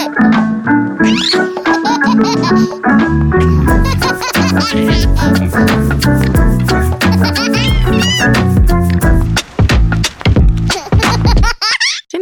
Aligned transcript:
Czym 0.00 0.10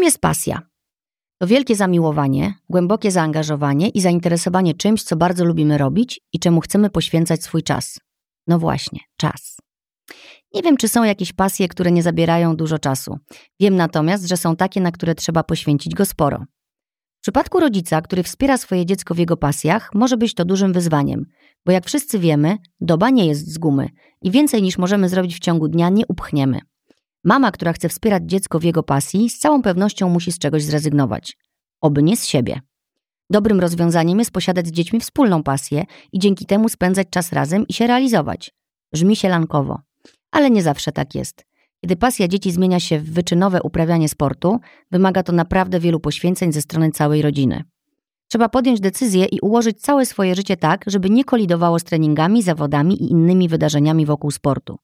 jest 0.03 0.21
pasja? 0.21 0.63
To 1.41 1.47
wielkie 1.47 1.77
zamiłowanie, 1.77 2.55
głębokie 2.71 3.11
zaangażowanie 3.11 3.89
i 3.89 4.01
zainteresowanie 4.01 4.75
czymś, 4.75 5.03
co 5.03 5.17
bardzo 5.17 5.45
lubimy 5.45 5.79
robić 5.79 6.21
i 6.33 6.39
czemu 6.39 6.61
chcemy 6.61 6.91
poświęcać 6.91 7.43
swój 7.43 7.63
czas. 7.63 7.99
No 8.47 8.59
właśnie, 8.59 9.01
czas. 9.17 9.57
Nie 10.55 10.63
wiem, 10.63 10.77
czy 10.77 10.89
są 10.89 11.05
jakieś 11.05 11.33
pasje, 11.33 11.69
które 11.69 11.91
nie 11.91 12.03
zabierają 12.03 12.57
dużo 12.57 12.79
czasu. 12.79 13.19
Wiem 13.61 13.77
natomiast, 13.77 14.29
że 14.29 14.37
są 14.37 14.57
takie, 14.57 14.81
na 14.81 14.93
które 14.93 15.15
trzeba 15.15 15.43
poświęcić 15.43 15.95
go 15.95 16.05
sporo. 16.05 16.45
Przypadku 17.29 17.61
rodzica, 17.61 18.03
który 18.03 18.23
wspiera 18.23 18.59
swoje 18.59 18.87
dziecko 18.87 19.15
w 19.15 19.19
jego 19.19 19.37
pasjach, 19.37 19.91
może 19.95 20.17
być 20.17 20.35
to 20.35 20.45
dużym 20.45 20.73
wyzwaniem, 20.73 21.27
bo 21.67 21.73
jak 21.73 21.87
wszyscy 21.87 22.19
wiemy, 22.19 22.57
doba 22.81 23.11
nie 23.11 23.27
jest 23.27 23.53
z 23.53 23.59
gumy 23.59 23.89
i 24.23 24.31
więcej 24.31 24.63
niż 24.63 24.79
możemy 24.79 25.09
zrobić 25.09 25.37
w 25.37 25.39
ciągu 25.39 25.69
dnia 25.69 25.89
nie 25.89 26.07
upchniemy. 26.07 26.61
Mama, 27.25 27.53
która 27.53 27.73
chce 27.73 27.89
wspierać 27.89 28.23
dziecko 28.27 28.59
w 28.59 28.63
jego 28.63 28.83
pasji, 28.83 29.31
z 29.31 29.39
całą 29.39 29.63
pewnością 29.63 30.09
musi 30.09 30.33
z 30.33 30.39
czegoś 30.39 30.63
zrezygnować. 30.63 31.37
Oby 31.81 32.03
nie 32.03 32.17
z 32.17 32.27
siebie. 32.27 32.61
Dobrym 33.31 33.61
rozwiązaniem 33.61 34.19
jest 34.19 34.31
posiadać 34.31 34.67
z 34.67 34.73
dziećmi 34.73 35.01
wspólną 35.01 35.43
pasję 35.43 35.85
i 36.13 36.19
dzięki 36.19 36.47
temu 36.47 36.69
spędzać 36.69 37.07
czas 37.11 37.33
razem 37.33 37.67
i 37.67 37.73
się 37.73 37.87
realizować. 37.87 38.51
Brzmi 38.93 39.17
się 39.17 39.29
lankowo. 39.29 39.81
Ale 40.31 40.51
nie 40.51 40.63
zawsze 40.63 40.93
tak 40.93 41.15
jest. 41.15 41.48
Kiedy 41.81 41.97
pasja 41.97 42.29
dzieci 42.29 42.53
zmienia 42.53 42.81
się 42.81 42.99
w 42.99 43.13
wyczynowe 43.13 43.63
uprawianie 43.63 44.09
sportu, 44.09 44.59
wymaga 44.91 45.23
to 45.23 45.33
naprawdę 45.33 45.81
wielu 45.81 46.01
poświęceń 46.01 46.53
ze 46.53 46.63
strony 46.63 46.91
całej 46.91 47.23
rodziny. 47.23 47.65
Trzeba 48.29 48.49
podjąć 48.49 48.81
decyzję 48.81 49.25
i 49.25 49.41
ułożyć 49.41 49.81
całe 49.81 50.07
swoje 50.07 50.35
życie 50.35 50.57
tak, 50.57 50.85
żeby 50.87 51.11
nie 51.11 51.25
kolidowało 51.25 51.79
z 51.79 51.85
treningami, 51.85 52.43
zawodami 52.43 53.03
i 53.03 53.11
innymi 53.11 53.49
wydarzeniami 53.49 54.07
wokół 54.07 54.31
sportu. 54.31 54.79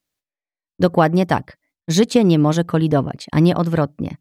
Dokładnie 0.79 1.27
tak. 1.27 1.59
Życie 1.89 2.25
nie 2.25 2.39
może 2.39 2.65
kolidować, 2.65 3.27
a 3.33 3.41
nie 3.41 3.57
odwrotnie. 3.57 4.17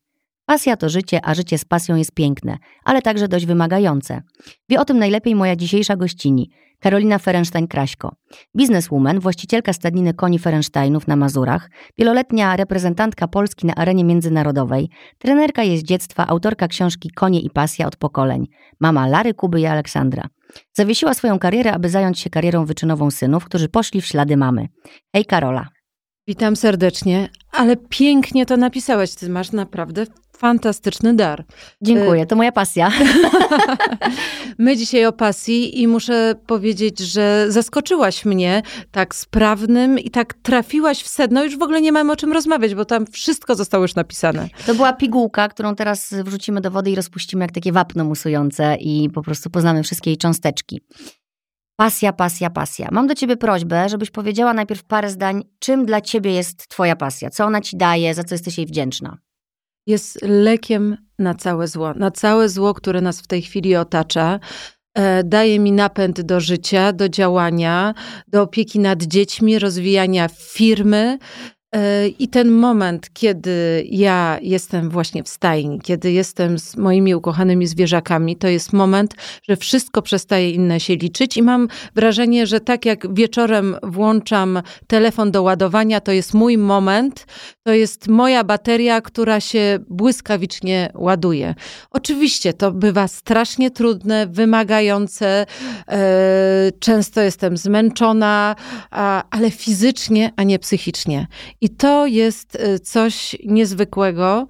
Pasja 0.46 0.78
to 0.78 0.90
życie, 0.90 1.20
a 1.24 1.34
życie 1.34 1.58
z 1.58 1.66
pasją 1.66 1.96
jest 1.96 2.12
piękne, 2.12 2.58
ale 2.84 3.02
także 3.02 3.28
dość 3.28 3.46
wymagające. 3.46 4.22
Wie 4.70 4.80
o 4.80 4.86
tym 4.86 5.00
najlepiej 5.00 5.36
moja 5.36 5.56
dzisiejsza 5.56 5.96
gościni, 5.96 6.50
Karolina 6.84 7.18
Ferenstein-Kraśko. 7.18 8.10
Bizneswoman, 8.58 9.20
właścicielka 9.20 9.74
stadniny 9.74 10.14
koni 10.14 10.40
Ferensteinów 10.40 11.08
na 11.08 11.16
Mazurach, 11.16 11.70
wieloletnia 11.98 12.56
reprezentantka 12.56 13.28
Polski 13.28 13.68
na 13.68 13.76
arenie 13.76 14.04
międzynarodowej, 14.04 14.90
trenerka 15.18 15.64
jeździectwa, 15.64 16.28
autorka 16.28 16.68
książki 16.68 17.10
Konie 17.10 17.42
i 17.42 17.50
pasja 17.50 17.88
od 17.88 17.96
pokoleń, 17.96 18.48
mama 18.80 19.08
Lary, 19.08 19.34
Kuby 19.34 19.60
i 19.60 19.66
Aleksandra. 19.66 20.28
Zawiesiła 20.74 21.14
swoją 21.14 21.40
karierę, 21.40 21.74
aby 21.74 21.90
zająć 21.90 22.20
się 22.20 22.30
karierą 22.30 22.66
wyczynową 22.66 23.12
synów, 23.12 23.46
którzy 23.46 23.70
poszli 23.70 24.02
w 24.02 24.06
ślady 24.06 24.38
mamy. 24.38 24.68
Hej 25.16 25.26
Karola. 25.26 25.73
Witam 26.28 26.56
serdecznie, 26.56 27.30
ale 27.52 27.78
pięknie 27.78 28.46
to 28.46 28.58
napisałaś. 28.58 29.16
Ty 29.16 29.30
masz 29.30 29.52
naprawdę 29.52 30.06
fantastyczny 30.38 31.14
dar. 31.14 31.46
Dziękuję, 31.82 32.26
to 32.26 32.36
moja 32.36 32.52
pasja. 32.52 32.92
My 34.58 34.78
dzisiaj 34.78 35.06
o 35.06 35.12
pasji 35.12 35.82
i 35.82 35.88
muszę 35.88 36.36
powiedzieć, 36.48 37.00
że 37.00 37.46
zaskoczyłaś 37.50 38.26
mnie 38.26 38.62
tak 38.92 39.16
sprawnym 39.16 40.00
i 40.00 40.10
tak 40.10 40.34
trafiłaś 40.34 41.04
w 41.04 41.08
sedno. 41.08 41.44
Już 41.44 41.58
w 41.58 41.62
ogóle 41.62 41.82
nie 41.82 41.92
mamy 41.92 42.12
o 42.12 42.16
czym 42.16 42.34
rozmawiać, 42.34 42.76
bo 42.76 42.86
tam 42.86 43.06
wszystko 43.06 43.56
zostało 43.56 43.84
już 43.84 43.96
napisane. 43.96 44.50
To 44.66 44.76
była 44.76 44.94
pigułka, 44.94 45.48
którą 45.48 45.76
teraz 45.76 46.14
wrzucimy 46.14 46.62
do 46.62 46.72
wody 46.72 46.92
i 46.92 46.96
rozpuścimy 46.96 47.44
jak 47.46 47.52
takie 47.52 47.72
wapno 47.72 48.04
musujące 48.04 48.76
i 48.80 49.10
po 49.10 49.22
prostu 49.22 49.50
poznamy 49.50 49.84
wszystkie 49.84 50.10
jej 50.10 50.18
cząsteczki. 50.18 50.82
Pasja, 51.76 52.14
pasja, 52.14 52.50
pasja. 52.50 52.90
Mam 52.92 53.08
do 53.08 53.16
ciebie 53.16 53.38
prośbę, 53.38 53.90
żebyś 53.90 54.12
powiedziała 54.12 54.54
najpierw 54.54 54.84
parę 54.84 55.10
zdań, 55.10 55.44
czym 55.60 55.86
dla 55.86 56.02
ciebie 56.02 56.32
jest 56.32 56.68
twoja 56.68 56.96
pasja, 56.96 57.30
co 57.30 57.46
ona 57.46 57.62
ci 57.62 57.78
daje, 57.78 58.14
za 58.14 58.24
co 58.24 58.36
jesteś 58.36 58.58
jej 58.58 58.68
wdzięczna. 58.68 59.18
Jest 59.88 60.20
lekiem 60.22 60.98
na 61.20 61.34
całe 61.34 61.68
zło, 61.68 61.94
na 61.94 62.12
całe 62.12 62.50
zło, 62.50 62.74
które 62.74 63.02
nas 63.02 63.22
w 63.22 63.28
tej 63.28 63.42
chwili 63.42 63.76
otacza. 63.76 64.40
E, 64.96 65.24
daje 65.24 65.60
mi 65.60 65.72
napęd 65.72 66.22
do 66.22 66.40
życia, 66.40 66.94
do 66.94 67.10
działania, 67.10 67.94
do 68.28 68.42
opieki 68.42 68.80
nad 68.80 69.04
dziećmi, 69.04 69.60
rozwijania 69.60 70.30
firmy, 70.30 71.18
I 72.20 72.28
ten 72.28 72.52
moment, 72.52 73.10
kiedy 73.14 73.84
ja 73.90 74.40
jestem 74.42 74.90
właśnie 74.90 75.24
w 75.24 75.30
stajni, 75.30 75.80
kiedy 75.82 76.12
jestem 76.12 76.60
z 76.60 76.78
moimi 76.78 77.16
ukochanymi 77.16 77.68
zwierzakami, 77.68 78.36
to 78.36 78.48
jest 78.48 78.74
moment, 78.74 79.16
że 79.50 79.58
wszystko 79.58 80.02
przestaje 80.02 80.52
inne 80.52 80.80
się 80.80 80.96
liczyć 80.96 81.38
i 81.38 81.44
mam 81.44 81.68
wrażenie, 81.96 82.48
że 82.48 82.60
tak 82.60 82.86
jak 82.86 83.14
wieczorem 83.14 83.76
włączam 83.84 84.62
telefon 84.88 85.32
do 85.32 85.44
ładowania, 85.44 86.02
to 86.02 86.12
jest 86.12 86.34
mój 86.34 86.58
moment, 86.58 87.26
to 87.64 87.74
jest 87.74 88.08
moja 88.08 88.44
bateria, 88.44 89.02
która 89.02 89.40
się 89.40 89.80
błyskawicznie 89.90 90.92
ładuje. 90.96 91.56
Oczywiście 91.92 92.54
to 92.54 92.72
bywa 92.72 93.08
strasznie 93.08 93.72
trudne, 93.72 94.28
wymagające, 94.28 95.46
e, 95.88 96.72
często 96.80 97.22
jestem 97.22 97.58
zmęczona, 97.58 98.56
ale 99.32 99.52
fizycznie, 99.52 100.32
a 100.36 100.44
nie 100.44 100.60
psychicznie. 100.60 101.28
I 101.64 101.70
to 101.70 102.08
jest 102.08 102.56
y, 102.56 102.80
coś 102.80 103.36
niezwykłego. 103.46 104.48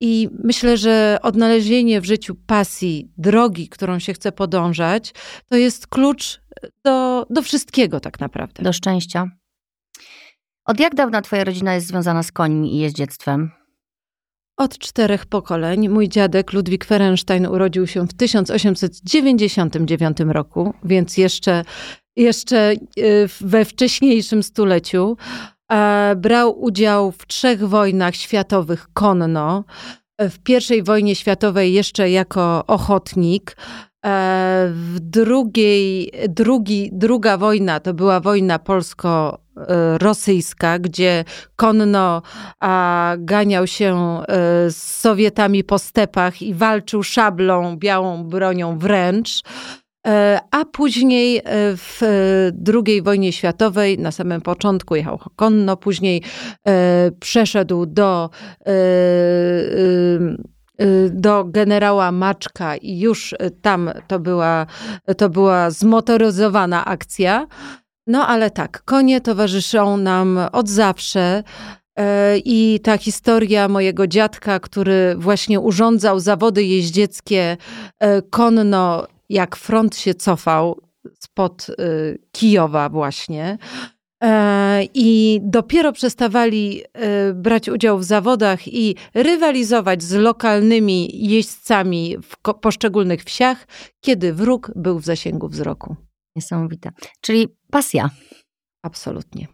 I 0.00 0.28
myślę, 0.44 0.76
że 0.76 1.18
odnalezienie 1.22 2.00
w 2.00 2.04
życiu 2.04 2.34
pasji, 2.46 3.12
drogi, 3.18 3.68
którą 3.68 3.98
się 3.98 4.12
chce 4.12 4.32
podążać, 4.32 5.14
to 5.48 5.56
jest 5.56 5.86
klucz 5.86 6.40
do, 6.84 7.26
do 7.30 7.42
wszystkiego 7.42 8.00
tak 8.00 8.20
naprawdę. 8.20 8.62
Do 8.62 8.72
szczęścia. 8.72 9.30
Od 10.66 10.80
jak 10.80 10.94
dawna 10.94 11.22
Twoja 11.22 11.44
rodzina 11.44 11.74
jest 11.74 11.86
związana 11.86 12.22
z 12.22 12.32
końmi 12.32 12.74
i 12.74 12.78
jeździectwem? 12.78 13.50
Od 14.56 14.78
czterech 14.78 15.26
pokoleń. 15.26 15.88
Mój 15.88 16.08
dziadek 16.08 16.52
Ludwik 16.52 16.84
Ferenstein 16.84 17.46
urodził 17.46 17.86
się 17.86 18.06
w 18.06 18.14
1899 18.14 20.16
roku, 20.20 20.74
więc 20.84 21.16
jeszcze, 21.16 21.64
jeszcze 22.16 22.72
y, 22.98 23.28
we 23.40 23.64
wcześniejszym 23.64 24.42
stuleciu. 24.42 25.16
E, 25.72 26.14
brał 26.16 26.62
udział 26.62 27.12
w 27.12 27.26
trzech 27.26 27.68
wojnach 27.68 28.14
światowych 28.14 28.86
konno. 28.92 29.64
E, 30.18 30.30
w 30.30 30.38
pierwszej 30.38 30.82
wojnie 30.82 31.14
światowej 31.14 31.72
jeszcze 31.72 32.10
jako 32.10 32.64
ochotnik. 32.66 33.56
E, 34.06 34.68
w 34.72 35.00
drugiej, 35.00 36.12
drugi, 36.28 36.90
druga 36.92 37.36
wojna 37.36 37.80
to 37.80 37.94
była 37.94 38.20
wojna 38.20 38.58
polsko-rosyjska, 38.58 40.78
gdzie 40.78 41.24
konno 41.56 42.22
ganiał 43.18 43.66
się 43.66 44.20
z 44.68 44.76
Sowietami 44.76 45.64
po 45.64 45.78
stepach 45.78 46.42
i 46.42 46.54
walczył 46.54 47.02
szablą, 47.02 47.76
białą 47.76 48.24
bronią 48.24 48.78
wręcz. 48.78 49.42
E, 50.06 50.40
a 50.50 50.64
później 50.64 51.38
e, 51.38 51.42
w 51.76 52.00
II 52.74 53.02
wojnie 53.02 53.32
światowej, 53.32 53.98
na 53.98 54.12
samym 54.12 54.40
początku 54.40 54.96
jechał 54.96 55.18
konno, 55.36 55.76
później 55.76 56.22
e, 56.66 57.10
przeszedł 57.20 57.86
do 57.86 58.30
do 61.10 61.44
generała 61.44 62.12
Maczka 62.12 62.76
i 62.76 62.98
już 62.98 63.34
tam 63.62 63.90
to 64.08 64.18
była, 64.18 64.66
to 65.16 65.28
była 65.28 65.70
zmotoryzowana 65.70 66.84
akcja. 66.84 67.46
No 68.06 68.26
ale 68.26 68.50
tak, 68.50 68.82
konie 68.84 69.20
towarzyszą 69.20 69.96
nam 69.96 70.40
od 70.52 70.68
zawsze. 70.68 71.42
I 72.44 72.80
ta 72.82 72.98
historia 72.98 73.68
mojego 73.68 74.06
dziadka, 74.06 74.60
który 74.60 75.14
właśnie 75.18 75.60
urządzał 75.60 76.20
zawody 76.20 76.64
jeździeckie 76.64 77.56
konno 78.30 79.06
jak 79.28 79.56
front 79.56 79.96
się 79.96 80.14
cofał 80.14 80.80
spod 81.18 81.66
y, 81.68 82.18
Kijowa 82.32 82.88
właśnie. 82.88 83.58
E, 84.22 84.84
I 84.94 85.40
dopiero 85.42 85.92
przestawali 85.92 86.82
y, 86.82 87.34
brać 87.34 87.68
udział 87.68 87.98
w 87.98 88.04
zawodach 88.04 88.68
i 88.68 88.96
rywalizować 89.14 90.02
z 90.02 90.12
lokalnymi 90.12 91.28
jeźdźcami 91.28 92.16
w 92.22 92.54
poszczególnych 92.60 93.24
wsiach, 93.24 93.66
kiedy 94.00 94.32
wróg 94.32 94.70
był 94.76 94.98
w 94.98 95.04
zasięgu 95.04 95.48
wzroku. 95.48 95.96
Niesamowite. 96.36 96.90
Czyli 97.20 97.48
pasja. 97.70 98.10
Absolutnie. 98.82 99.46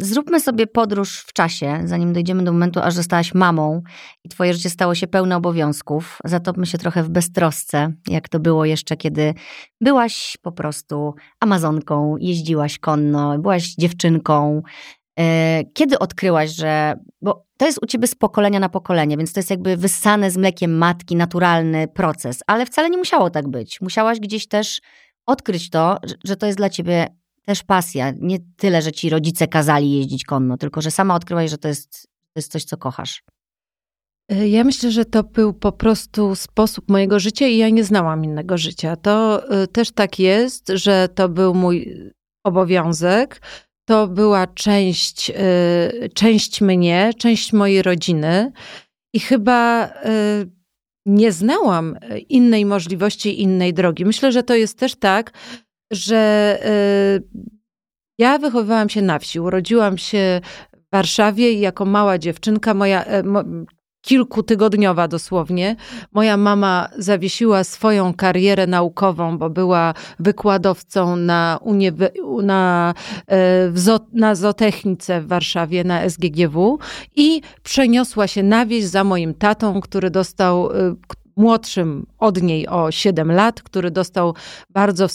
Zróbmy 0.00 0.40
sobie 0.40 0.66
podróż 0.66 1.20
w 1.20 1.32
czasie, 1.32 1.80
zanim 1.84 2.12
dojdziemy 2.12 2.44
do 2.44 2.52
momentu, 2.52 2.80
aż 2.80 2.94
zostałaś 2.94 3.34
mamą 3.34 3.82
i 4.24 4.28
twoje 4.28 4.54
życie 4.54 4.70
stało 4.70 4.94
się 4.94 5.06
pełne 5.06 5.36
obowiązków. 5.36 6.18
Zatopmy 6.24 6.66
się 6.66 6.78
trochę 6.78 7.02
w 7.02 7.08
beztrosce, 7.08 7.92
jak 8.08 8.28
to 8.28 8.40
było 8.40 8.64
jeszcze, 8.64 8.96
kiedy 8.96 9.34
byłaś 9.80 10.36
po 10.42 10.52
prostu 10.52 11.14
amazonką, 11.40 12.16
jeździłaś 12.20 12.78
konno, 12.78 13.38
byłaś 13.38 13.74
dziewczynką. 13.74 14.62
E, 15.18 15.62
kiedy 15.74 15.98
odkryłaś, 15.98 16.50
że. 16.50 16.94
Bo 17.22 17.46
to 17.56 17.66
jest 17.66 17.78
u 17.82 17.86
ciebie 17.86 18.06
z 18.06 18.14
pokolenia 18.14 18.60
na 18.60 18.68
pokolenie, 18.68 19.16
więc 19.16 19.32
to 19.32 19.40
jest 19.40 19.50
jakby 19.50 19.76
wyssane 19.76 20.30
z 20.30 20.36
mlekiem 20.36 20.78
matki, 20.78 21.16
naturalny 21.16 21.88
proces, 21.88 22.40
ale 22.46 22.66
wcale 22.66 22.90
nie 22.90 22.98
musiało 22.98 23.30
tak 23.30 23.48
być. 23.48 23.80
Musiałaś 23.80 24.20
gdzieś 24.20 24.48
też 24.48 24.80
odkryć 25.26 25.70
to, 25.70 25.98
że 26.24 26.36
to 26.36 26.46
jest 26.46 26.58
dla 26.58 26.70
ciebie 26.70 27.06
też 27.48 27.62
pasja. 27.62 28.12
Nie 28.20 28.38
tyle, 28.56 28.82
że 28.82 28.92
ci 28.92 29.10
rodzice 29.10 29.48
kazali 29.48 29.92
jeździć 29.92 30.24
konno, 30.24 30.56
tylko 30.56 30.80
że 30.80 30.90
sama 30.90 31.14
odkryłaś, 31.14 31.50
że 31.50 31.58
to 31.58 31.68
jest, 31.68 32.02
to 32.02 32.38
jest 32.38 32.52
coś, 32.52 32.64
co 32.64 32.76
kochasz. 32.76 33.22
E, 34.30 34.48
ja 34.48 34.64
myślę, 34.64 34.90
że 34.90 35.04
to 35.04 35.22
był 35.22 35.52
po 35.52 35.72
prostu 35.72 36.34
sposób 36.34 36.90
mojego 36.90 37.20
życia 37.20 37.46
i 37.46 37.56
ja 37.56 37.68
nie 37.68 37.84
znałam 37.84 38.24
innego 38.24 38.58
życia. 38.58 38.96
To 38.96 39.48
e, 39.50 39.66
też 39.66 39.92
tak 39.92 40.18
jest, 40.18 40.68
że 40.74 41.08
to 41.14 41.28
był 41.28 41.54
mój 41.54 42.02
obowiązek. 42.44 43.42
To 43.88 44.08
była 44.08 44.46
część, 44.46 45.30
e, 45.30 46.08
część 46.14 46.60
mnie, 46.60 47.10
część 47.18 47.52
mojej 47.52 47.82
rodziny 47.82 48.52
i 49.14 49.20
chyba 49.20 49.92
nie 51.06 51.32
znałam 51.32 51.96
innej 52.28 52.64
możliwości, 52.64 53.42
innej 53.42 53.74
drogi. 53.74 54.04
Myślę, 54.04 54.32
że 54.32 54.42
to 54.42 54.54
jest 54.54 54.78
też 54.78 54.94
tak, 54.94 55.32
że 55.90 56.58
ja 58.18 58.38
wychowywałam 58.38 58.88
się 58.88 59.02
na 59.02 59.18
wsi. 59.18 59.40
Urodziłam 59.40 59.98
się 59.98 60.40
w 60.72 60.92
Warszawie 60.92 61.52
i 61.52 61.60
jako 61.60 61.84
mała 61.84 62.18
dziewczynka 62.18 62.74
moja 62.74 63.04
kilkutygodniowa 64.06 65.08
dosłownie. 65.08 65.76
Moja 66.12 66.36
mama 66.36 66.88
zawiesiła 66.98 67.64
swoją 67.64 68.14
karierę 68.14 68.66
naukową, 68.66 69.38
bo 69.38 69.50
była 69.50 69.94
wykładowcą 70.18 71.16
na, 71.16 71.60
na, 72.42 72.94
e, 73.30 73.72
na 74.12 74.34
zootechnice 74.34 75.20
w 75.20 75.26
Warszawie, 75.26 75.84
na 75.84 76.00
SGGW 76.10 76.78
i 77.16 77.40
przeniosła 77.62 78.26
się 78.26 78.42
na 78.42 78.66
wieś 78.66 78.84
za 78.84 79.04
moim 79.04 79.34
tatą, 79.34 79.80
który 79.80 80.10
dostał, 80.10 80.70
e, 80.70 80.94
młodszym 81.36 82.06
od 82.18 82.42
niej 82.42 82.68
o 82.68 82.90
7 82.90 83.32
lat, 83.32 83.62
który 83.62 83.90
dostał 83.90 84.34
bardzo 84.70 85.06
y, 85.06 85.08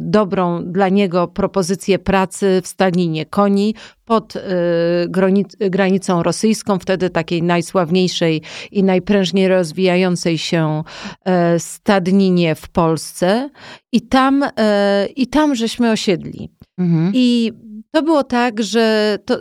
dobrą 0.00 0.64
dla 0.64 0.88
niego 0.88 1.28
propozycję 1.28 1.98
pracy 1.98 2.60
w 2.62 2.66
stadninie 2.66 3.26
koni 3.26 3.74
pod 4.04 4.36
y, 4.36 4.40
granicą 5.70 6.22
rosyjską, 6.22 6.78
wtedy 6.78 7.10
takiej 7.10 7.42
najsławniejszej 7.42 8.42
i 8.72 8.84
najprężniej 8.84 9.48
rozwijającej 9.48 10.38
się 10.38 10.82
e, 11.24 11.58
stadninie 11.58 12.54
w 12.54 12.68
Polsce. 12.68 13.50
I 13.92 14.00
tam, 14.00 14.44
e, 14.56 15.06
i 15.16 15.26
tam 15.26 15.54
żeśmy 15.54 15.90
osiedli. 15.90 16.50
Mhm. 16.78 17.12
I 17.14 17.52
to 17.90 18.02
było 18.02 18.24
tak, 18.24 18.62
że 18.62 19.18
to, 19.24 19.38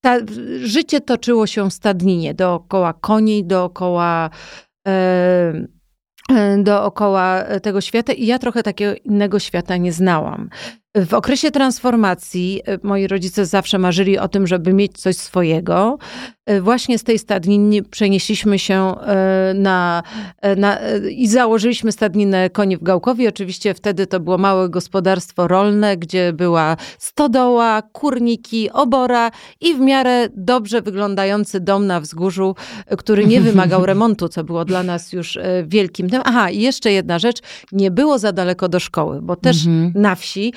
ta, 0.00 0.16
życie 0.62 1.00
toczyło 1.00 1.46
się 1.46 1.70
w 1.70 1.74
stadninie, 1.74 2.34
dookoła 2.34 2.92
koni, 2.92 3.44
dookoła 3.44 4.30
dookoła 6.58 7.44
tego 7.62 7.80
świata 7.80 8.12
i 8.12 8.26
ja 8.26 8.38
trochę 8.38 8.62
takiego 8.62 8.94
innego 9.04 9.38
świata 9.38 9.76
nie 9.76 9.92
znałam. 9.92 10.50
W 10.94 11.14
okresie 11.14 11.50
transformacji 11.50 12.60
e, 12.66 12.78
moi 12.82 13.06
rodzice 13.06 13.46
zawsze 13.46 13.78
marzyli 13.78 14.18
o 14.18 14.28
tym, 14.28 14.46
żeby 14.46 14.72
mieć 14.72 14.98
coś 14.98 15.16
swojego. 15.16 15.98
E, 16.46 16.60
właśnie 16.60 16.98
z 16.98 17.04
tej 17.04 17.18
stadniny 17.18 17.82
przenieśliśmy 17.82 18.58
się 18.58 18.94
e, 19.00 19.52
na, 19.54 20.02
na, 20.56 20.78
i 21.10 21.28
założyliśmy 21.28 21.92
stadninę 21.92 22.50
koni 22.50 22.76
w 22.76 22.82
Gałkowie. 22.82 23.28
Oczywiście 23.28 23.74
wtedy 23.74 24.06
to 24.06 24.20
było 24.20 24.38
małe 24.38 24.68
gospodarstwo 24.68 25.48
rolne, 25.48 25.96
gdzie 25.96 26.32
była 26.32 26.76
stodoła, 26.98 27.82
kurniki, 27.82 28.70
obora 28.70 29.30
i 29.60 29.74
w 29.74 29.80
miarę 29.80 30.28
dobrze 30.36 30.82
wyglądający 30.82 31.60
dom 31.60 31.86
na 31.86 32.00
wzgórzu, 32.00 32.54
który 32.98 33.26
nie 33.26 33.40
wymagał 33.40 33.86
remontu, 33.92 34.28
co 34.28 34.44
było 34.44 34.64
dla 34.64 34.82
nas 34.82 35.12
już 35.12 35.38
wielkim. 35.64 36.08
Aha, 36.24 36.50
i 36.50 36.60
jeszcze 36.60 36.92
jedna 36.92 37.18
rzecz, 37.18 37.38
nie 37.72 37.90
było 37.90 38.18
za 38.18 38.32
daleko 38.32 38.68
do 38.68 38.80
szkoły, 38.80 39.22
bo 39.22 39.36
też 39.36 39.66
mhm. 39.66 39.92
na 39.94 40.14
wsi 40.14 40.52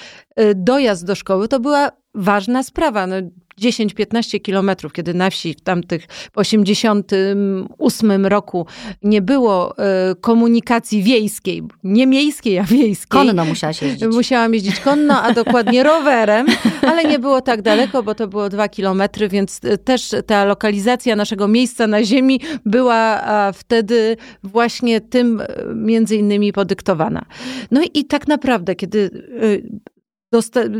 dojazd 0.56 1.06
do 1.06 1.15
szkoły 1.15 1.47
to 1.47 1.59
była 1.59 1.91
ważna 2.15 2.63
sprawa. 2.63 3.07
No, 3.07 3.15
10-15 3.62 4.41
kilometrów, 4.41 4.94
kiedy 4.94 5.13
na 5.13 5.30
wsi 5.30 5.53
w 5.53 5.62
tamtych 5.62 6.07
88 6.35 8.25
roku 8.25 8.65
nie 9.03 9.21
było 9.21 9.75
y, 10.12 10.15
komunikacji 10.15 11.03
wiejskiej, 11.03 11.63
nie 11.83 12.07
miejskiej, 12.07 12.59
a 12.59 12.63
wiejskiej. 12.63 13.07
Konno 13.09 13.45
musiałaś 13.45 13.81
jeździć. 13.81 14.09
Musiałam 14.13 14.53
jeździć 14.53 14.80
konno, 14.80 15.21
a 15.21 15.33
dokładnie 15.33 15.83
rowerem, 15.83 16.47
ale 16.81 17.03
nie 17.03 17.19
było 17.19 17.41
tak 17.41 17.62
daleko, 17.62 18.03
bo 18.03 18.15
to 18.15 18.27
było 18.27 18.50
2 18.50 18.69
kilometry, 18.69 19.30
więc 19.30 19.59
y, 19.65 19.77
też 19.77 20.15
ta 20.27 20.45
lokalizacja 20.45 21.15
naszego 21.15 21.47
miejsca 21.47 21.88
na 21.88 22.03
ziemi 22.03 22.39
była 22.65 23.24
wtedy 23.53 24.18
właśnie 24.44 25.01
tym 25.01 25.41
między 25.75 26.15
innymi 26.15 26.53
podyktowana. 26.53 27.25
No 27.71 27.81
i 27.94 28.06
tak 28.06 28.27
naprawdę, 28.27 28.75
kiedy 28.75 29.09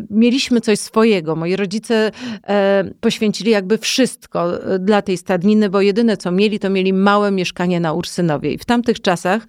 mieliśmy 0.10 0.62
coś 0.62 0.80
swojego. 0.80 1.36
Moi 1.36 1.56
rodzice 1.56 2.12
e, 2.48 2.84
poświęcili 3.00 3.52
jakby 3.52 3.78
wszystko 3.78 4.64
e, 4.74 4.80
dla 4.80 5.02
tej 5.02 5.18
stadniny, 5.18 5.70
bo 5.70 5.82
jedyne 5.82 6.18
co 6.18 6.32
mieli, 6.32 6.60
to 6.60 6.70
mieli 6.70 6.94
małe 6.94 7.32
mieszkanie 7.32 7.80
na 7.80 7.94
Ursynowie. 7.94 8.52
I 8.52 8.58
w 8.58 8.66
tamtych 8.66 9.02
czasach 9.02 9.48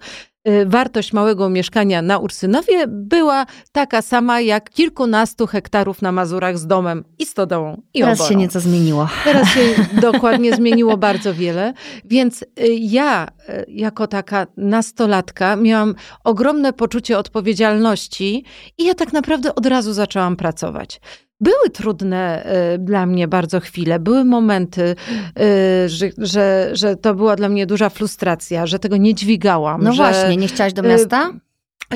wartość 0.65 1.13
małego 1.13 1.49
mieszkania 1.49 2.01
na 2.01 2.17
Ursynowie 2.17 2.87
była 2.87 3.45
taka 3.71 4.01
sama 4.01 4.41
jak 4.41 4.69
kilkunastu 4.69 5.47
hektarów 5.47 6.01
na 6.01 6.11
Mazurach 6.11 6.57
z 6.57 6.67
domem 6.67 7.03
i 7.19 7.25
stodołą 7.25 7.81
i 7.93 7.99
Teraz 7.99 8.19
oborą. 8.19 8.29
się 8.29 8.35
nieco 8.35 8.59
zmieniło. 8.59 9.09
Teraz 9.23 9.49
się 9.49 9.61
dokładnie 10.11 10.55
zmieniło 10.55 10.97
bardzo 10.97 11.33
wiele. 11.33 11.73
Więc 12.05 12.41
y, 12.41 12.47
ja 12.79 13.27
y, 13.49 13.65
jako 13.67 14.07
taka 14.07 14.47
nastolatka 14.57 15.55
miałam 15.55 15.95
ogromne 16.23 16.73
poczucie 16.73 17.17
odpowiedzialności 17.17 18.43
i 18.77 18.85
ja 18.85 18.93
tak 18.93 19.13
naprawdę 19.13 19.55
od 19.55 19.65
razu 19.65 19.93
zaczęłam 19.93 20.35
pracować. 20.35 20.99
Były 21.39 21.69
trudne 21.73 22.45
y, 22.75 22.77
dla 22.77 23.05
mnie 23.05 23.27
bardzo 23.27 23.59
chwile, 23.59 23.99
były 23.99 24.23
momenty, 24.23 24.81
y, 24.83 25.89
że, 25.89 26.09
że, 26.17 26.69
że 26.73 26.95
to 26.95 27.15
była 27.15 27.35
dla 27.35 27.49
mnie 27.49 27.65
duża 27.65 27.89
frustracja, 27.89 28.65
że 28.65 28.79
tego 28.79 28.97
nie 28.97 29.13
dźwigałam. 29.13 29.83
No 29.83 29.93
że, 29.93 30.03
właśnie, 30.03 30.37
nie 30.37 30.47
chciałaś 30.47 30.73
do 30.73 30.83
miasta? 30.83 31.31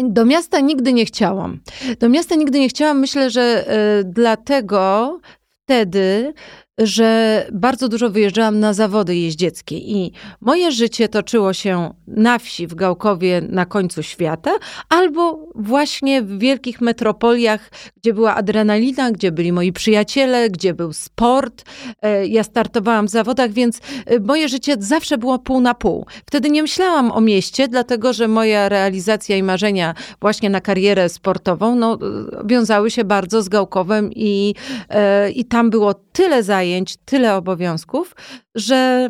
Do 0.04 0.26
miasta 0.26 0.60
nigdy 0.60 0.94
nie 0.94 1.06
chciałam. 1.06 1.60
Do 2.00 2.10
miasta 2.10 2.36
nigdy 2.36 2.60
nie 2.60 2.70
chciałam. 2.70 3.00
Myślę, 3.00 3.30
że 3.30 3.66
dlatego 4.06 5.20
wtedy 5.64 6.34
że 6.80 7.46
bardzo 7.52 7.90
dużo 7.90 8.10
wyjeżdżałam 8.10 8.60
na 8.60 8.74
zawody 8.74 9.16
jeździeckie 9.16 9.78
i 9.78 10.12
moje 10.42 10.72
życie 10.72 11.08
toczyło 11.08 11.54
się 11.54 11.94
na 12.08 12.40
wsi 12.40 12.68
w 12.68 12.76
Gałkowie 12.76 13.42
na 13.50 13.66
końcu 13.66 14.04
świata, 14.04 14.52
albo 14.90 15.48
właśnie 15.56 16.22
w 16.22 16.40
wielkich 16.40 16.82
metropoliach, 16.82 17.72
gdzie 17.98 18.14
była 18.14 18.36
adrenalina, 18.36 19.12
gdzie 19.12 19.32
byli 19.32 19.52
moi 19.52 19.72
przyjaciele, 19.72 20.50
gdzie 20.50 20.74
był 20.74 20.94
sport. 20.94 21.64
E, 22.02 22.28
ja 22.28 22.44
startowałam 22.44 23.08
w 23.08 23.10
zawodach, 23.10 23.52
więc 23.52 23.80
e, 24.06 24.20
moje 24.20 24.50
życie 24.50 24.76
zawsze 24.80 25.18
było 25.18 25.40
pół 25.40 25.62
na 25.62 25.74
pół. 25.74 26.06
Wtedy 26.26 26.50
nie 26.50 26.62
myślałam 26.62 27.12
o 27.12 27.22
mieście, 27.22 27.68
dlatego 27.68 28.14
że 28.14 28.28
moja 28.28 28.70
realizacja 28.70 29.38
i 29.38 29.44
marzenia 29.44 29.94
właśnie 30.22 30.50
na 30.50 30.62
karierę 30.62 31.10
sportową 31.10 31.76
no, 31.76 31.98
wiązały 32.46 32.92
się 32.92 33.04
bardzo 33.04 33.42
z 33.42 33.50
Gałkowem 33.50 34.10
i, 34.16 34.56
e, 34.90 35.32
i 35.32 35.46
tam 35.46 35.70
było 35.70 35.94
tyle 35.94 36.44
zajęć, 36.44 36.69
zajęć, 36.70 36.98
tyle 37.06 37.36
obowiązków, 37.36 38.16
że 38.56 39.10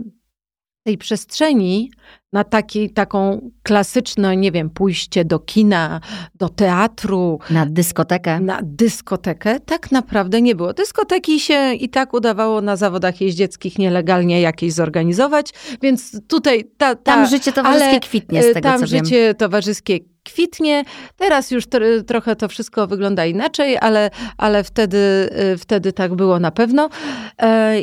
tej 0.83 0.97
przestrzeni 0.97 1.91
na 2.33 2.43
taki, 2.43 2.89
taką 2.89 3.51
klasyczną, 3.63 4.33
nie 4.33 4.51
wiem, 4.51 4.69
pójście 4.69 5.25
do 5.25 5.39
kina, 5.39 6.01
do 6.35 6.49
teatru. 6.49 7.39
Na 7.49 7.65
dyskotekę. 7.65 8.39
Na 8.39 8.59
dyskotekę 8.63 9.59
tak 9.59 9.91
naprawdę 9.91 10.41
nie 10.41 10.55
było. 10.55 10.73
Dyskoteki 10.73 11.39
się 11.39 11.73
i 11.73 11.89
tak 11.89 12.13
udawało 12.13 12.61
na 12.61 12.75
zawodach 12.75 13.21
jeździeckich 13.21 13.79
nielegalnie 13.79 14.41
jakieś 14.41 14.73
zorganizować, 14.73 15.53
więc 15.81 16.27
tutaj 16.27 16.65
ta, 16.77 16.95
ta 16.95 17.13
Tam 17.13 17.27
życie 17.27 17.51
towarzyskie 17.51 17.89
ale, 17.89 17.99
kwitnie 17.99 18.43
z 18.43 18.53
tego, 18.53 18.69
Tam 18.69 18.79
co 18.79 18.87
życie 18.87 19.21
wiem. 19.21 19.35
towarzyskie 19.35 19.99
kwitnie. 20.33 20.83
Teraz 21.15 21.51
już 21.51 21.63
trochę 22.07 22.35
to 22.35 22.47
wszystko 22.47 22.87
wygląda 22.87 23.25
inaczej, 23.25 23.77
ale, 23.81 24.09
ale 24.37 24.63
wtedy, 24.63 25.29
y, 25.53 25.57
wtedy 25.57 25.93
tak 25.93 26.15
było 26.15 26.39
na 26.39 26.51
pewno. 26.51 26.89
E, 27.41 27.75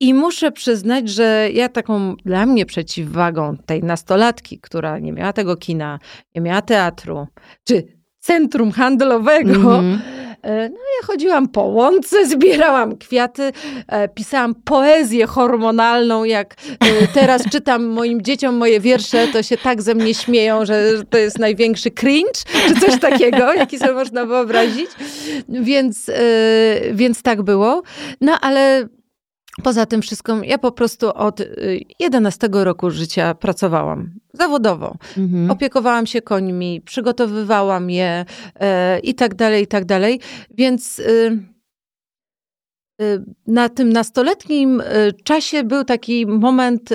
I 0.00 0.14
muszę 0.14 0.52
przyznać, 0.52 1.08
że 1.08 1.48
ja 1.52 1.68
taką 1.68 2.16
dla 2.24 2.46
mnie 2.46 2.66
przeciwwagą 2.66 3.56
tej 3.66 3.82
nastolatki, 3.82 4.58
która 4.58 4.98
nie 4.98 5.12
miała 5.12 5.32
tego 5.32 5.56
kina, 5.56 5.98
nie 6.34 6.40
miała 6.40 6.62
teatru, 6.62 7.26
czy 7.64 7.84
centrum 8.18 8.72
handlowego, 8.72 9.78
mm 9.78 9.98
-hmm. 9.98 9.98
E, 10.42 10.68
no 10.68 10.76
ja 11.00 11.06
chodziłam 11.06 11.48
po 11.48 11.62
łące, 11.62 12.26
zbierałam 12.32 12.96
kwiaty, 12.96 13.52
e, 13.88 14.08
pisałam 14.08 14.54
poezję 14.54 15.26
hormonalną, 15.26 16.24
jak 16.24 16.54
e, 16.54 17.08
teraz 17.14 17.42
czytam 17.50 17.84
moim 17.84 18.22
dzieciom 18.22 18.54
moje 18.54 18.80
wiersze, 18.80 19.28
to 19.28 19.42
się 19.42 19.56
tak 19.56 19.82
ze 19.82 19.94
mnie 19.94 20.14
śmieją, 20.14 20.66
że 20.66 21.04
to 21.10 21.18
jest 21.18 21.38
największy 21.38 21.90
cringe, 21.90 22.40
czy 22.68 22.80
coś 22.80 23.00
takiego, 23.00 23.52
jaki 23.62 23.78
sobie 23.78 23.92
można 23.92 24.26
wyobrazić. 24.26 24.90
Więc, 25.48 26.10
więc 26.92 27.22
tak 27.22 27.42
było. 27.42 27.82
No 28.20 28.40
ale 28.40 28.88
Poza 29.62 29.86
tym 29.86 30.02
wszystkim, 30.02 30.44
ja 30.44 30.58
po 30.58 30.72
prostu 30.72 31.14
od 31.14 31.40
11 31.98 32.46
y, 32.46 32.64
roku 32.64 32.90
życia 32.90 33.34
pracowałam 33.34 34.10
zawodowo. 34.32 34.96
Mhm. 35.18 35.50
Opiekowałam 35.50 36.06
się 36.06 36.22
końmi, 36.22 36.80
przygotowywałam 36.80 37.90
je 37.90 38.24
e, 38.60 38.98
i 38.98 39.14
tak 39.14 39.34
dalej, 39.34 39.62
i 39.62 39.66
tak 39.66 39.84
dalej. 39.84 40.20
Więc 40.50 40.98
y, 40.98 41.38
y, 43.02 43.24
na 43.46 43.68
tym 43.68 43.92
nastoletnim 43.92 44.80
y, 44.80 45.12
czasie 45.24 45.64
był 45.64 45.84
taki 45.84 46.26
moment, 46.26 46.90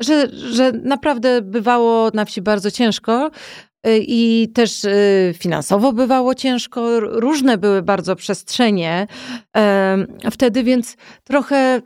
że, 0.00 0.28
że 0.32 0.72
naprawdę 0.72 1.42
bywało 1.42 2.10
na 2.14 2.24
wsi 2.24 2.42
bardzo 2.42 2.70
ciężko. 2.70 3.30
Y, 3.88 4.04
i 4.08 4.48
też 4.54 4.84
y, 4.84 5.34
finansowo 5.38 5.92
bywało 5.92 6.34
ciężko, 6.34 7.00
różne 7.00 7.58
były 7.58 7.82
bardzo 7.82 8.16
przestrzenie 8.16 9.06
wtedy, 10.30 10.62
więc 10.62 10.96
trochę 11.24 11.82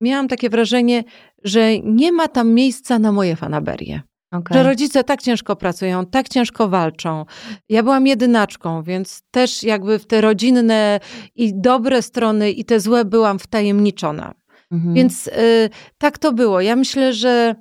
miałam 0.00 0.28
takie 0.28 0.50
wrażenie, 0.50 1.04
że 1.44 1.78
nie 1.78 2.12
ma 2.12 2.28
tam 2.28 2.48
miejsca 2.48 2.98
na 2.98 3.12
moje 3.12 3.36
fanaberie. 3.36 4.02
Okay. 4.32 4.58
Że 4.58 4.64
rodzice 4.64 5.04
tak 5.04 5.22
ciężko 5.22 5.56
pracują, 5.56 6.06
tak 6.06 6.28
ciężko 6.28 6.68
walczą. 6.68 7.24
Ja 7.68 7.82
byłam 7.82 8.06
jedynaczką, 8.06 8.82
więc 8.82 9.22
też 9.30 9.62
jakby 9.62 9.98
w 9.98 10.06
te 10.06 10.20
rodzinne 10.20 11.00
i 11.34 11.52
dobre 11.54 12.02
strony 12.02 12.50
i 12.50 12.64
te 12.64 12.80
złe 12.80 13.04
byłam 13.04 13.38
wtajemniczona. 13.38 14.34
Mhm. 14.70 14.94
Więc 14.94 15.26
y, 15.26 15.70
tak 15.98 16.18
to 16.18 16.32
było. 16.32 16.60
Ja 16.60 16.76
myślę, 16.76 17.12
że 17.12 17.54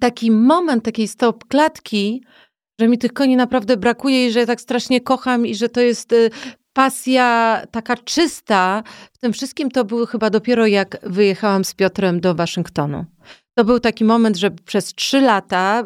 taki 0.00 0.30
moment 0.30 0.84
takiej 0.84 1.08
stop 1.08 1.44
klatki 1.44 2.24
że 2.80 2.88
mi 2.88 2.98
tych 2.98 3.12
koni 3.12 3.36
naprawdę 3.36 3.76
brakuje 3.76 4.26
i 4.26 4.32
że 4.32 4.40
ja 4.40 4.46
tak 4.46 4.60
strasznie 4.60 5.00
kocham 5.00 5.46
i 5.46 5.54
że 5.54 5.68
to 5.68 5.80
jest 5.80 6.12
y, 6.12 6.30
pasja 6.72 7.62
taka 7.70 7.96
czysta 7.96 8.82
w 9.12 9.18
tym 9.18 9.32
wszystkim 9.32 9.70
to 9.70 9.84
było 9.84 10.06
chyba 10.06 10.30
dopiero 10.30 10.66
jak 10.66 10.96
wyjechałam 11.02 11.64
z 11.64 11.74
Piotrem 11.74 12.20
do 12.20 12.34
Waszyngtonu. 12.34 13.04
To 13.54 13.64
był 13.64 13.80
taki 13.80 14.04
moment, 14.04 14.36
że 14.36 14.50
przez 14.50 14.94
trzy 14.94 15.20
lata 15.20 15.84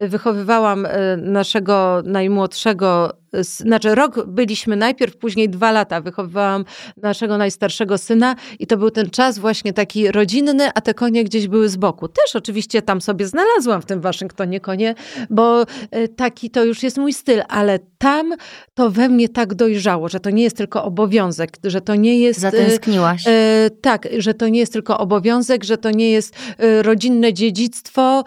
y, 0.00 0.08
wychowywałam 0.08 0.86
y, 0.86 0.90
naszego 1.16 2.02
najmłodszego 2.04 3.16
znaczy 3.40 3.94
rok 3.94 4.26
byliśmy 4.26 4.76
najpierw, 4.76 5.16
później 5.16 5.48
dwa 5.48 5.72
lata 5.72 6.00
wychowywałam 6.00 6.64
naszego 6.96 7.38
najstarszego 7.38 7.98
syna 7.98 8.36
i 8.58 8.66
to 8.66 8.76
był 8.76 8.90
ten 8.90 9.10
czas 9.10 9.38
właśnie 9.38 9.72
taki 9.72 10.12
rodzinny, 10.12 10.70
a 10.74 10.80
te 10.80 10.94
konie 10.94 11.24
gdzieś 11.24 11.48
były 11.48 11.68
z 11.68 11.76
boku. 11.76 12.08
Też 12.08 12.36
oczywiście 12.36 12.82
tam 12.82 13.00
sobie 13.00 13.26
znalazłam 13.26 13.82
w 13.82 13.86
tym 13.86 14.00
Waszyngtonie 14.00 14.60
konie, 14.60 14.94
bo 15.30 15.62
e, 15.90 16.08
taki 16.08 16.50
to 16.50 16.64
już 16.64 16.82
jest 16.82 16.98
mój 16.98 17.12
styl, 17.12 17.42
ale 17.48 17.78
tam 17.98 18.34
to 18.74 18.90
we 18.90 19.08
mnie 19.08 19.28
tak 19.28 19.54
dojrzało, 19.54 20.08
że 20.08 20.20
to 20.20 20.30
nie 20.30 20.42
jest 20.42 20.56
tylko 20.56 20.84
obowiązek, 20.84 21.50
że 21.64 21.80
to 21.80 21.94
nie 21.94 22.18
jest... 22.18 22.38
E, 22.38 22.42
Zatęskniłaś. 22.42 23.24
E, 23.26 23.70
tak, 23.80 24.08
że 24.18 24.34
to 24.34 24.48
nie 24.48 24.60
jest 24.60 24.72
tylko 24.72 24.98
obowiązek, 24.98 25.64
że 25.64 25.78
to 25.78 25.90
nie 25.90 26.10
jest 26.10 26.34
e, 26.58 26.82
rodzinne 26.82 27.32
dziedzictwo, 27.32 28.24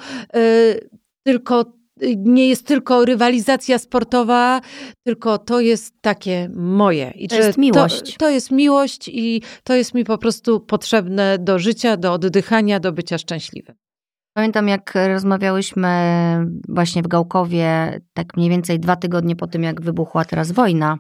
tylko 1.24 1.79
nie 2.18 2.50
jest 2.50 2.68
tylko 2.68 3.06
rywalizacja 3.06 3.78
sportowa, 3.78 4.62
tylko 5.04 5.38
to 5.38 5.60
jest 5.60 5.94
takie 6.02 6.50
moje. 6.56 7.12
I 7.16 7.28
to 7.28 7.36
jest 7.36 7.58
miłość. 7.58 8.14
To, 8.14 8.18
to, 8.20 8.30
jest 8.30 8.52
miłość 8.52 9.08
i 9.14 9.42
to 9.64 9.74
jest 9.74 9.94
mi 9.94 10.04
po 10.04 10.18
prostu 10.18 10.60
potrzebne 10.60 11.38
do 11.40 11.60
życia, 11.60 11.98
do 11.98 12.14
oddychania, 12.14 12.80
do 12.80 12.92
bycia 12.92 13.18
szczęśliwym. 13.18 13.76
Pamiętam, 14.34 14.68
jak 14.68 14.94
rozmawiałyśmy 15.08 15.90
właśnie 16.70 17.04
w 17.04 17.08
Gałkowie, 17.08 18.00
tak 18.14 18.38
mniej 18.38 18.50
więcej 18.50 18.80
dwa 18.80 18.96
tygodnie 18.96 19.36
po 19.36 19.48
tym, 19.48 19.64
jak 19.64 19.82
wybuchła 19.82 20.26
teraz 20.26 20.52
wojna. 20.52 20.98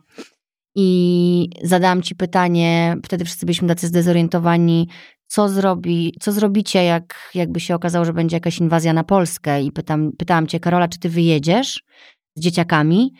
I 0.75 1.49
zadałam 1.63 2.01
ci 2.01 2.15
pytanie, 2.15 2.97
wtedy 3.05 3.25
wszyscy 3.25 3.45
byliśmy 3.45 3.67
tacy 3.67 3.87
zdezorientowani, 3.87 4.87
co, 5.29 5.49
zrobi, 5.49 6.13
co 6.19 6.31
zrobicie, 6.31 6.83
jak 6.83 7.31
jakby 7.35 7.59
się 7.59 7.75
okazało, 7.75 8.05
że 8.05 8.13
będzie 8.13 8.35
jakaś 8.35 8.59
inwazja 8.59 8.93
na 8.93 9.03
Polskę. 9.03 9.61
I 9.61 9.71
pytam, 9.71 10.11
pytałam 10.17 10.47
cię, 10.47 10.59
Karola, 10.59 10.87
czy 10.87 10.99
ty 10.99 11.09
wyjedziesz 11.09 11.83
z 12.35 12.41
dzieciakami? 12.41 13.13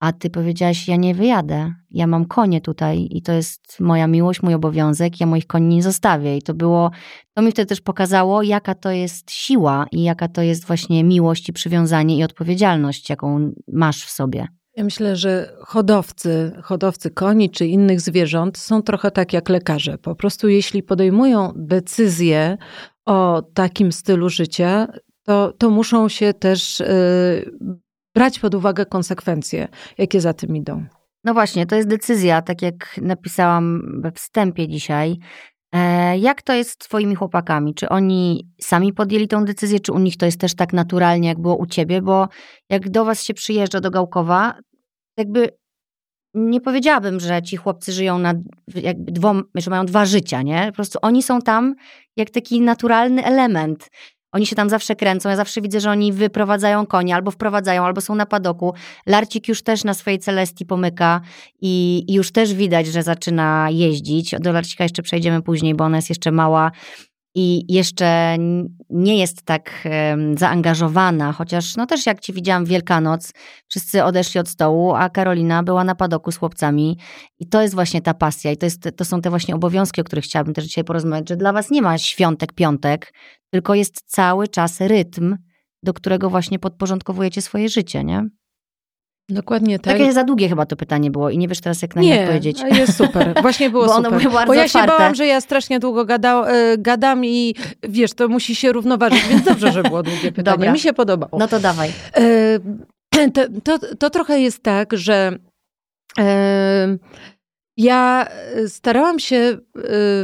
A 0.00 0.12
ty 0.12 0.30
powiedziałaś, 0.30 0.88
ja 0.88 0.96
nie 0.96 1.14
wyjadę. 1.14 1.74
Ja 1.90 2.06
mam 2.06 2.24
konie 2.24 2.60
tutaj 2.60 3.08
i 3.10 3.22
to 3.22 3.32
jest 3.32 3.80
moja 3.80 4.06
miłość, 4.06 4.42
mój 4.42 4.54
obowiązek. 4.54 5.20
Ja 5.20 5.26
moich 5.26 5.46
koni 5.46 5.76
nie 5.76 5.82
zostawię. 5.82 6.36
I 6.36 6.42
to 6.42 6.54
było, 6.54 6.90
to 7.34 7.42
mi 7.42 7.50
wtedy 7.50 7.66
też 7.66 7.80
pokazało, 7.80 8.42
jaka 8.42 8.74
to 8.74 8.90
jest 8.90 9.30
siła 9.30 9.86
i 9.92 10.02
jaka 10.02 10.28
to 10.28 10.42
jest 10.42 10.66
właśnie 10.66 11.04
miłość 11.04 11.48
i 11.48 11.52
przywiązanie 11.52 12.16
i 12.16 12.24
odpowiedzialność, 12.24 13.10
jaką 13.10 13.52
masz 13.72 14.04
w 14.04 14.10
sobie. 14.10 14.46
Ja 14.76 14.84
myślę, 14.84 15.16
że 15.16 15.56
hodowcy, 15.60 16.52
hodowcy 16.62 17.10
koni 17.10 17.50
czy 17.50 17.66
innych 17.66 18.00
zwierząt 18.00 18.58
są 18.58 18.82
trochę 18.82 19.10
tak 19.10 19.32
jak 19.32 19.48
lekarze. 19.48 19.98
Po 19.98 20.14
prostu 20.14 20.48
jeśli 20.48 20.82
podejmują 20.82 21.52
decyzję 21.56 22.58
o 23.06 23.42
takim 23.54 23.92
stylu 23.92 24.28
życia, 24.28 24.88
to, 25.22 25.52
to 25.58 25.70
muszą 25.70 26.08
się 26.08 26.34
też 26.34 26.80
y, 26.80 27.50
brać 28.14 28.38
pod 28.38 28.54
uwagę 28.54 28.86
konsekwencje, 28.86 29.68
jakie 29.98 30.20
za 30.20 30.32
tym 30.32 30.56
idą. 30.56 30.84
No 31.24 31.34
właśnie, 31.34 31.66
to 31.66 31.76
jest 31.76 31.88
decyzja, 31.88 32.42
tak 32.42 32.62
jak 32.62 33.00
napisałam 33.02 33.82
we 34.02 34.12
wstępie 34.12 34.68
dzisiaj. 34.68 35.18
E, 35.76 36.18
jak 36.18 36.42
to 36.42 36.52
jest 36.52 36.70
z 36.70 36.78
Twoimi 36.78 37.14
chłopakami? 37.14 37.74
Czy 37.74 37.88
oni 37.88 38.48
sami 38.60 38.92
podjęli 38.92 39.28
tą 39.28 39.44
decyzję, 39.44 39.80
czy 39.80 39.92
u 39.92 39.98
nich 39.98 40.16
to 40.16 40.26
jest 40.26 40.40
też 40.40 40.54
tak 40.54 40.72
naturalnie, 40.72 41.28
jak 41.28 41.40
było 41.40 41.56
u 41.56 41.66
Ciebie? 41.66 42.02
Bo 42.02 42.28
jak 42.70 42.90
do 42.90 43.04
Was 43.04 43.22
się 43.22 43.34
przyjeżdża 43.34 43.80
do 43.80 43.90
Gałkowa, 43.90 44.54
jakby 45.16 45.48
nie 46.34 46.60
powiedziałabym, 46.60 47.20
że 47.20 47.42
ci 47.42 47.56
chłopcy 47.56 47.92
żyją 47.92 48.18
na 48.18 48.34
jakby 48.74 49.12
dwom, 49.12 49.42
że 49.54 49.70
mają 49.70 49.86
dwa 49.86 50.04
życia, 50.04 50.42
nie? 50.42 50.66
Po 50.66 50.72
prostu 50.72 50.98
oni 51.02 51.22
są 51.22 51.40
tam 51.40 51.74
jak 52.16 52.30
taki 52.30 52.60
naturalny 52.60 53.24
element. 53.24 53.88
Oni 54.36 54.46
się 54.46 54.56
tam 54.56 54.70
zawsze 54.70 54.96
kręcą. 54.96 55.28
Ja 55.28 55.36
zawsze 55.36 55.60
widzę, 55.60 55.80
że 55.80 55.90
oni 55.90 56.12
wyprowadzają 56.12 56.86
konie, 56.86 57.14
albo 57.14 57.30
wprowadzają, 57.30 57.84
albo 57.84 58.00
są 58.00 58.14
na 58.14 58.26
padoku. 58.26 58.74
Larcik 59.06 59.48
już 59.48 59.62
też 59.62 59.84
na 59.84 59.94
swojej 59.94 60.18
Celestii 60.18 60.66
pomyka 60.66 61.20
i, 61.60 62.04
i 62.08 62.14
już 62.14 62.32
też 62.32 62.54
widać, 62.54 62.86
że 62.86 63.02
zaczyna 63.02 63.68
jeździć. 63.70 64.34
Do 64.40 64.52
Larcika 64.52 64.84
jeszcze 64.84 65.02
przejdziemy 65.02 65.42
później, 65.42 65.74
bo 65.74 65.84
ona 65.84 65.96
jest 65.96 66.08
jeszcze 66.08 66.32
mała 66.32 66.70
i 67.38 67.74
jeszcze 67.74 68.36
nie 68.90 69.18
jest 69.18 69.42
tak 69.42 69.88
zaangażowana, 70.36 71.32
chociaż 71.32 71.76
no 71.76 71.86
też 71.86 72.06
jak 72.06 72.20
ci 72.20 72.32
widziałam 72.32 72.64
Wielkanoc, 72.64 73.32
wszyscy 73.68 74.04
odeszli 74.04 74.40
od 74.40 74.48
stołu, 74.48 74.94
a 74.94 75.10
Karolina 75.10 75.62
była 75.62 75.84
na 75.84 75.94
padoku 75.94 76.32
z 76.32 76.36
chłopcami 76.36 76.98
i 77.38 77.48
to 77.48 77.62
jest 77.62 77.74
właśnie 77.74 78.02
ta 78.02 78.14
pasja 78.14 78.52
i 78.52 78.56
to, 78.56 78.66
jest, 78.66 78.88
to 78.96 79.04
są 79.04 79.20
te 79.20 79.30
właśnie 79.30 79.54
obowiązki, 79.54 80.00
o 80.00 80.04
których 80.04 80.24
chciałabym 80.24 80.54
też 80.54 80.64
dzisiaj 80.64 80.84
porozmawiać, 80.84 81.28
że 81.28 81.36
dla 81.36 81.52
was 81.52 81.70
nie 81.70 81.82
ma 81.82 81.98
świątek, 81.98 82.52
piątek, 82.52 83.12
tylko 83.50 83.74
jest 83.74 84.02
cały 84.06 84.48
czas 84.48 84.80
rytm, 84.80 85.36
do 85.82 85.92
którego 85.92 86.30
właśnie 86.30 86.58
podporządkowujecie 86.58 87.42
swoje 87.42 87.68
życie, 87.68 88.04
nie? 88.04 88.28
Dokładnie 89.28 89.78
tak. 89.78 89.98
Takie 89.98 90.12
za 90.12 90.24
długie 90.24 90.48
chyba 90.48 90.66
to 90.66 90.76
pytanie 90.76 91.10
było 91.10 91.30
i 91.30 91.38
nie 91.38 91.48
wiesz 91.48 91.60
teraz, 91.60 91.82
jak 91.82 91.96
na 91.96 92.02
nie 92.02 92.20
odpowiedzieć. 92.20 92.62
Nie, 92.62 92.78
jest 92.78 92.96
super. 92.96 93.34
Właśnie 93.42 93.70
było 93.70 93.86
Bo 93.86 93.94
super. 93.96 94.12
Ono 94.12 94.20
było 94.20 94.34
bardzo 94.34 94.46
Bo 94.46 94.54
ja 94.54 94.64
otwarte. 94.64 94.92
się 94.92 94.98
bałam, 94.98 95.14
że 95.14 95.26
ja 95.26 95.40
strasznie 95.40 95.80
długo 95.80 96.04
gada, 96.04 96.46
e, 96.46 96.78
gadam 96.78 97.24
i 97.24 97.54
wiesz, 97.82 98.14
to 98.14 98.28
musi 98.28 98.54
się 98.54 98.72
równoważyć, 98.72 99.28
więc 99.28 99.42
dobrze, 99.44 99.72
że 99.72 99.82
było 99.82 100.02
długie 100.02 100.32
pytanie. 100.32 100.56
Dobra. 100.56 100.72
Mi 100.72 100.78
się 100.78 100.92
podobało. 100.92 101.38
No 101.38 101.48
to 101.48 101.60
dawaj. 101.60 101.90
E, 102.14 103.30
to, 103.30 103.42
to, 103.64 103.78
to 103.98 104.10
trochę 104.10 104.40
jest 104.40 104.62
tak, 104.62 104.96
że 104.96 105.38
e, 106.18 106.96
ja 107.76 108.28
starałam 108.68 109.18
się 109.18 109.58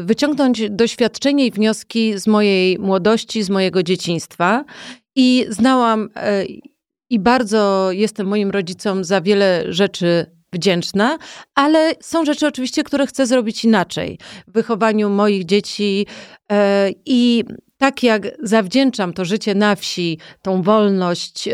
wyciągnąć 0.02 0.70
doświadczenie 0.70 1.46
i 1.46 1.50
wnioski 1.50 2.18
z 2.18 2.26
mojej 2.26 2.78
młodości, 2.78 3.42
z 3.42 3.50
mojego 3.50 3.82
dzieciństwa 3.82 4.64
i 5.16 5.46
znałam 5.48 6.08
i 7.12 7.18
bardzo 7.18 7.88
jestem 7.92 8.26
moim 8.26 8.50
rodzicom 8.50 9.04
za 9.04 9.20
wiele 9.20 9.64
rzeczy 9.68 10.26
wdzięczna, 10.52 11.18
ale 11.54 11.92
są 12.00 12.24
rzeczy 12.24 12.46
oczywiście, 12.46 12.84
które 12.84 13.06
chcę 13.06 13.26
zrobić 13.26 13.64
inaczej 13.64 14.18
w 14.48 14.52
wychowaniu 14.52 15.10
moich 15.10 15.44
dzieci 15.44 16.06
e, 16.52 16.90
i 17.06 17.44
tak 17.78 18.02
jak 18.02 18.22
zawdzięczam 18.42 19.12
to 19.12 19.24
życie 19.24 19.54
na 19.54 19.76
wsi, 19.76 20.18
tą 20.42 20.62
wolność, 20.62 21.48
e, 21.48 21.52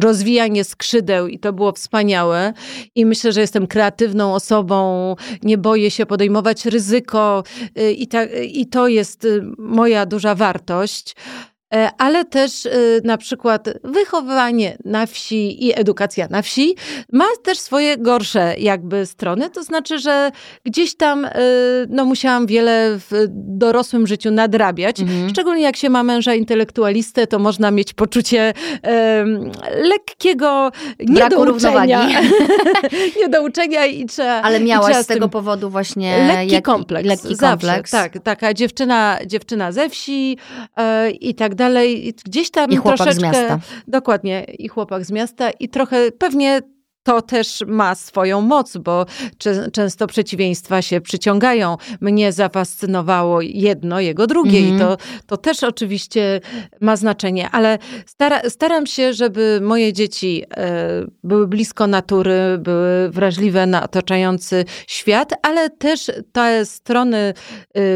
rozwijanie 0.00 0.64
skrzydeł 0.64 1.26
i 1.26 1.38
to 1.38 1.52
było 1.52 1.72
wspaniałe 1.72 2.52
i 2.94 3.06
myślę, 3.06 3.32
że 3.32 3.40
jestem 3.40 3.66
kreatywną 3.66 4.34
osobą, 4.34 5.16
nie 5.42 5.58
boję 5.58 5.90
się 5.90 6.06
podejmować 6.06 6.66
ryzyko 6.66 7.42
e, 7.76 7.92
i, 7.92 8.06
ta, 8.06 8.24
i 8.42 8.66
to 8.66 8.88
jest 8.88 9.26
moja 9.58 10.06
duża 10.06 10.34
wartość 10.34 11.16
ale 11.98 12.24
też 12.24 12.66
y, 12.66 13.00
na 13.04 13.16
przykład 13.16 13.68
wychowywanie 13.84 14.76
na 14.84 15.06
wsi 15.06 15.66
i 15.66 15.80
edukacja 15.80 16.28
na 16.30 16.42
wsi 16.42 16.74
ma 17.12 17.24
też 17.42 17.58
swoje 17.58 17.98
gorsze 17.98 18.54
jakby 18.58 19.06
strony, 19.06 19.50
to 19.50 19.62
znaczy, 19.62 19.98
że 19.98 20.30
gdzieś 20.64 20.96
tam 20.96 21.24
y, 21.24 21.30
no, 21.88 22.04
musiałam 22.04 22.46
wiele 22.46 22.98
w 22.98 23.26
dorosłym 23.34 24.06
życiu 24.06 24.30
nadrabiać, 24.30 25.00
mhm. 25.00 25.30
szczególnie 25.30 25.62
jak 25.62 25.76
się 25.76 25.90
ma 25.90 26.02
męża 26.02 26.34
intelektualistę, 26.34 27.26
to 27.26 27.38
można 27.38 27.70
mieć 27.70 27.92
poczucie 27.92 28.52
um, 28.82 29.50
lekkiego 29.82 30.70
niedouczenia. 31.00 32.08
niedouczenia 33.20 33.86
i 33.86 34.06
trzeba... 34.06 34.42
Ale 34.42 34.60
miałaś 34.60 34.96
z 34.96 35.06
tego 35.06 35.28
powodu 35.28 35.70
właśnie 35.70 36.26
lekki 36.28 36.54
jak, 36.54 36.64
kompleks. 36.64 37.08
Lekki 37.08 37.36
kompleks. 37.36 37.90
Zawsze, 37.90 38.10
tak, 38.10 38.22
taka 38.22 38.54
dziewczyna, 38.54 39.18
dziewczyna 39.26 39.72
ze 39.72 39.88
wsi 39.88 40.36
e, 40.76 41.10
i 41.10 41.34
tak 41.34 41.54
dalej. 41.60 42.14
Gdzieś 42.24 42.50
tam 42.50 42.70
I 42.70 42.76
chłopak 42.76 42.96
troszeczkę... 42.96 43.20
z 43.20 43.22
miasta. 43.22 43.58
Dokładnie. 43.88 44.44
I 44.58 44.68
chłopak 44.68 45.04
z 45.04 45.10
miasta 45.10 45.50
i 45.50 45.68
trochę 45.68 46.12
pewnie 46.12 46.60
to 47.02 47.22
też 47.22 47.64
ma 47.66 47.94
swoją 47.94 48.40
moc, 48.40 48.76
bo 48.76 49.06
często 49.72 50.06
przeciwieństwa 50.06 50.82
się 50.82 51.00
przyciągają. 51.00 51.76
Mnie 52.00 52.32
zafascynowało 52.32 53.40
jedno, 53.40 54.00
jego 54.00 54.26
drugie 54.26 54.58
mm 54.58 54.70
-hmm. 54.70 54.76
i 54.76 54.78
to, 54.78 54.92
mhm. 54.92 55.20
to 55.26 55.36
też 55.36 55.64
oczywiście 55.64 56.40
ma 56.80 56.96
znaczenie, 56.96 57.50
ale 57.50 57.78
stara, 58.06 58.40
staram 58.48 58.86
się, 58.86 59.12
żeby 59.12 59.60
moje 59.62 59.92
dzieci 59.92 60.44
e, 60.56 61.06
były 61.24 61.46
blisko 61.48 61.86
natury, 61.86 62.58
były 62.58 63.10
wrażliwe 63.10 63.66
na 63.66 63.84
otaczający 63.84 64.64
świat, 64.86 65.32
ale 65.42 65.70
też 65.70 66.10
te 66.32 66.66
strony 66.66 67.16
e, 67.16 67.34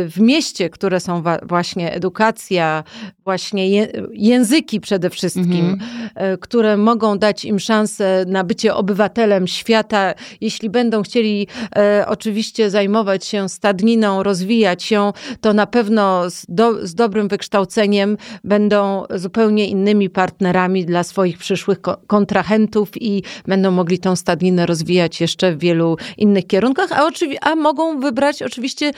w 0.09 0.21
mieście, 0.21 0.71
które 0.71 1.01
są 1.01 1.23
właśnie 1.43 1.93
edukacja, 1.93 2.85
właśnie 3.25 3.69
je, 3.69 3.89
języki 4.13 4.81
przede 4.81 5.11
wszystkim, 5.11 5.53
mm 5.53 5.79
-hmm. 5.79 6.39
które 6.41 6.77
mogą 6.77 7.19
dać 7.19 7.45
im 7.45 7.59
szansę 7.59 8.25
na 8.29 8.45
bycie 8.45 8.75
obywatelem, 8.75 8.94
obywatelem 8.95 9.47
świata, 9.47 10.15
jeśli 10.41 10.71
będą 10.71 11.03
chcieli 11.03 11.47
e, 11.77 12.05
oczywiście 12.09 12.71
zajmować 12.71 13.25
się 13.25 13.49
stadniną, 13.49 14.23
rozwijać 14.23 14.83
się, 14.83 15.13
to 15.41 15.53
na 15.53 15.67
pewno 15.67 16.31
z, 16.31 16.47
do, 16.49 16.87
z 16.87 16.95
dobrym 16.95 17.29
wykształceniem 17.29 18.17
będą 18.45 19.05
zupełnie 19.15 19.69
innymi 19.69 20.11
partnerami 20.11 20.85
dla 20.85 21.03
swoich 21.03 21.39
przyszłych 21.39 21.81
ko 21.81 21.97
kontrahentów 22.07 23.03
i 23.03 23.23
będą 23.47 23.71
mogli 23.71 23.99
tą 23.99 24.17
stadninę 24.17 24.67
rozwijać 24.67 25.21
jeszcze 25.21 25.53
w 25.53 25.59
wielu 25.59 25.97
innych 26.19 26.47
kierunkach, 26.47 26.93
a, 26.93 27.11
a 27.41 27.55
mogą 27.57 28.01
wybrać 28.01 28.43
oczywiście 28.43 28.93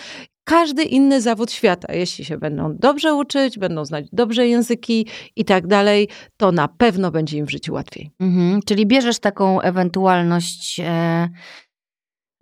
każdy 0.47 0.85
inny 0.85 1.21
zawód 1.21 1.53
świata. 1.53 1.95
Jeśli 1.95 2.25
się 2.25 2.38
będą 2.38 2.76
dobrze 2.76 3.15
uczyć, 3.15 3.59
będą 3.59 3.85
znać 3.85 4.07
dobrze 4.12 4.47
języki 4.47 5.07
i 5.37 5.45
tak 5.45 5.67
dalej, 5.67 6.09
to 6.37 6.53
na 6.53 6.69
pewno 6.69 7.11
będzie 7.11 7.38
im 7.38 7.47
w 7.47 7.50
życiu 7.50 7.75
łatwiej. 7.75 8.11
Mhm, 8.21 8.62
czyli 8.62 8.87
bierzesz 8.87 9.19
taką 9.19 9.61
ewentualność, 9.61 10.81
e, 10.81 11.29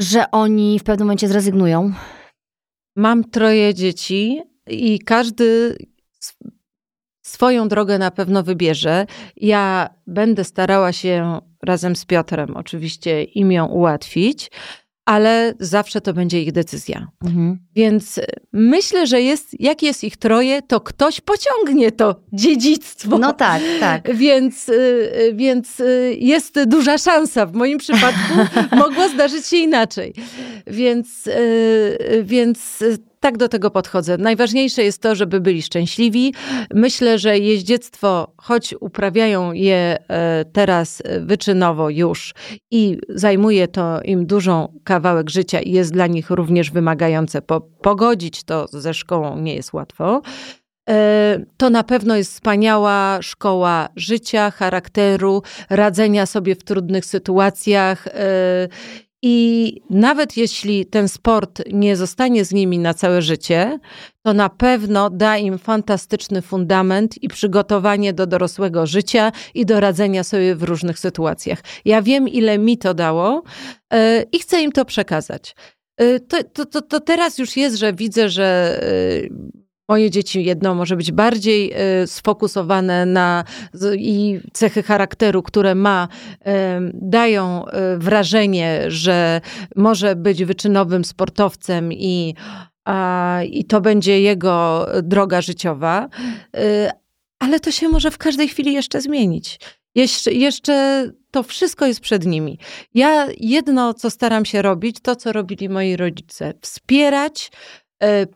że 0.01 0.31
oni 0.31 0.79
w 0.79 0.83
pewnym 0.83 1.07
momencie 1.07 1.29
zrezygnują? 1.29 1.93
Mam 2.97 3.25
troje 3.25 3.75
dzieci 3.75 4.43
i 4.67 4.99
każdy 4.99 5.77
swoją 7.27 7.69
drogę 7.69 7.99
na 7.99 8.11
pewno 8.11 8.43
wybierze. 8.43 9.07
Ja 9.37 9.89
będę 10.07 10.45
starała 10.45 10.93
się 10.93 11.41
razem 11.63 11.97
z 11.97 12.05
Piotrem 12.05 12.57
oczywiście 12.57 13.23
im 13.23 13.53
ją 13.53 13.67
ułatwić 13.67 14.51
ale 15.05 15.55
zawsze 15.61 16.01
to 16.01 16.15
będzie 16.15 16.43
ich 16.43 16.53
decyzja. 16.53 17.09
Mhm. 17.25 17.59
Więc 17.75 18.21
myślę, 18.53 19.07
że 19.07 19.23
jest, 19.23 19.61
jak 19.61 19.83
jest 19.83 20.05
ich 20.05 20.17
troje, 20.17 20.63
to 20.63 20.81
ktoś 20.81 21.21
pociągnie 21.21 21.93
to 21.93 22.21
dziedzictwo. 22.33 23.19
No 23.19 23.33
tak, 23.33 23.63
tak. 23.81 24.15
Więc, 24.25 24.69
y, 24.69 25.33
więc 25.35 25.81
y, 25.81 26.17
jest 26.21 26.65
duża 26.67 26.99
szansa. 26.99 27.47
W 27.47 27.53
moim 27.53 27.79
przypadku 27.79 28.35
mogło 28.77 29.09
zdarzyć 29.09 29.47
się 29.47 29.57
inaczej. 29.57 30.15
Więc, 30.67 31.27
y, 31.27 32.23
więc 32.25 32.85
tak 33.25 33.39
do 33.39 33.49
tego 33.49 33.71
podchodzę. 33.71 34.19
Najważniejsze 34.19 34.83
jest 34.83 35.03
to, 35.03 35.15
żeby 35.15 35.41
byli 35.41 35.63
szczęśliwi. 35.63 36.35
Myślę, 36.75 37.19
że 37.19 37.39
jeździectwo, 37.39 38.33
choć 38.37 38.75
uprawiają 38.81 39.53
je 39.53 39.99
e, 40.09 40.45
teraz 40.53 41.03
wyczynowo 41.21 41.91
już 41.91 42.35
i 42.71 42.99
zajmuje 43.09 43.69
to 43.69 44.03
im 44.03 44.27
dużą 44.27 44.81
kawałek 44.85 45.31
życia 45.31 45.61
i 45.61 45.73
jest 45.73 45.93
dla 45.93 46.07
nich 46.07 46.31
również 46.31 46.71
wymagające, 46.71 47.43
po, 47.43 47.61
pogodzić 47.61 48.45
to 48.45 48.67
ze 48.69 48.95
szkołą 48.95 49.41
nie 49.41 49.55
jest 49.55 49.73
łatwo. 49.73 50.23
E, 50.89 51.39
to 51.57 51.71
na 51.71 51.85
pewno 51.85 52.17
jest 52.17 52.33
wspaniała 52.33 53.19
szkoła 53.23 53.89
życia, 53.97 54.51
charakteru, 54.51 55.43
radzenia 55.71 56.27
sobie 56.27 56.55
w 56.55 56.65
trudnych 56.65 57.05
sytuacjach 57.05 58.07
e, 58.07 58.69
i 59.27 59.81
nawet 59.91 60.37
jeśli 60.37 60.87
ten 60.87 61.09
sport 61.09 61.63
nie 61.73 61.97
zostanie 61.97 62.45
z 62.45 62.53
nimi 62.53 62.79
na 62.79 62.95
całe 62.95 63.23
życie, 63.23 63.79
to 64.23 64.33
na 64.35 64.49
pewno 64.49 65.11
da 65.11 65.39
im 65.39 65.59
fantastyczny 65.59 66.43
fundament 66.43 67.23
i 67.23 67.29
przygotowanie 67.29 68.13
do 68.13 68.27
dorosłego 68.27 68.87
życia 68.87 69.33
i 69.55 69.67
do 69.67 69.81
radzenia 69.81 70.25
sobie 70.25 70.55
w 70.55 70.63
różnych 70.63 70.99
sytuacjach. 70.99 71.59
Ja 71.85 72.03
wiem, 72.03 72.29
ile 72.29 72.59
mi 72.59 72.79
to 72.79 72.95
dało 72.95 73.43
yy, 73.93 73.99
i 74.33 74.39
chcę 74.39 74.63
im 74.63 74.73
to 74.73 74.85
przekazać. 74.85 75.57
Yy, 76.01 76.21
to, 76.21 76.45
to, 76.45 76.67
to, 76.67 76.83
to, 76.83 77.01
teraz 77.01 77.39
już 77.39 77.57
jest, 77.57 77.77
że 77.77 77.93
widzę, 77.93 78.29
że 78.29 78.81
yy, 79.23 79.64
Moje 79.89 80.11
dzieci 80.11 80.45
jedno 80.45 80.75
może 80.75 80.97
być 80.97 81.13
bardziej 81.13 81.73
y, 82.03 82.07
sfokusowane 82.07 83.07
na 83.07 83.45
i 83.99 84.41
cechy 84.53 84.83
charakteru, 84.83 85.43
które 85.43 85.75
ma, 85.75 86.09
y, 86.33 86.45
dają 86.95 87.65
y, 87.67 87.99
wrażenie, 87.99 88.81
że 88.89 89.41
może 89.77 90.17
być 90.17 90.45
wyczynowym 90.45 91.05
sportowcem 91.05 91.93
i, 91.93 92.35
i 93.51 93.65
to 93.65 93.81
będzie 93.81 94.21
jego 94.21 94.87
droga 95.03 95.41
życiowa. 95.41 96.09
Ale 97.39 97.61
to 97.61 97.71
się 97.71 97.89
może 97.89 98.11
w 98.11 98.19
każdej 98.19 98.49
chwili 98.49 98.73
jeszcze 98.73 99.01
zmienić. 99.01 99.61
Jeszcze, 99.95 100.33
jeszcze 100.33 101.07
to 101.31 101.43
wszystko 101.43 101.87
jest 101.87 102.01
przed 102.01 102.27
nimi. 102.27 102.59
Ja 102.95 103.29
jedno, 103.41 103.95
co 103.95 104.11
staram 104.11 104.45
się 104.45 104.63
robić, 104.63 104.97
to 105.03 105.17
co 105.17 105.33
robili 105.33 105.69
moi 105.69 105.97
rodzice, 105.97 106.55
wspierać, 106.61 107.51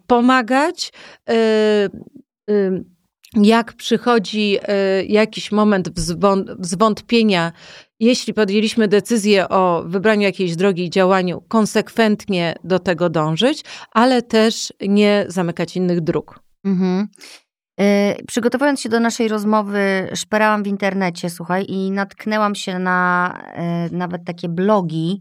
pomagać. 0.07 0.92
E, 1.29 1.35
e, 2.51 2.81
jak 3.35 3.73
przychodzi 3.73 4.59
jakiś 5.09 5.53
moment 5.53 5.90
zwątpienia, 6.61 7.53
jeśli 8.01 8.35
podjęliśmy 8.35 8.88
decyzję 8.88 9.49
o 9.49 9.85
wybraniu 9.87 10.23
jakiejś 10.23 10.57
drogi 10.57 10.85
i 10.85 10.90
działaniu, 10.90 11.44
konsekwentnie 11.49 12.55
do 12.64 12.79
tego 12.79 13.11
dążyć, 13.11 13.64
ale 13.92 14.23
też 14.23 14.73
nie 14.88 15.25
zamykać 15.29 15.77
innych 15.77 16.01
dróg. 16.01 16.40
Mhm. 16.64 17.09
Przygotowując 18.29 18.81
się 18.81 18.88
do 18.88 19.01
naszej 19.01 19.29
rozmowy, 19.29 20.09
szperałam 20.14 20.62
w 20.62 20.66
internecie, 20.66 21.31
słuchaj, 21.31 21.64
i 21.68 21.90
natknęłam 21.90 22.55
się 22.55 22.79
na 22.79 23.38
nawet 23.92 24.25
takie 24.25 24.49
blogi, 24.49 25.21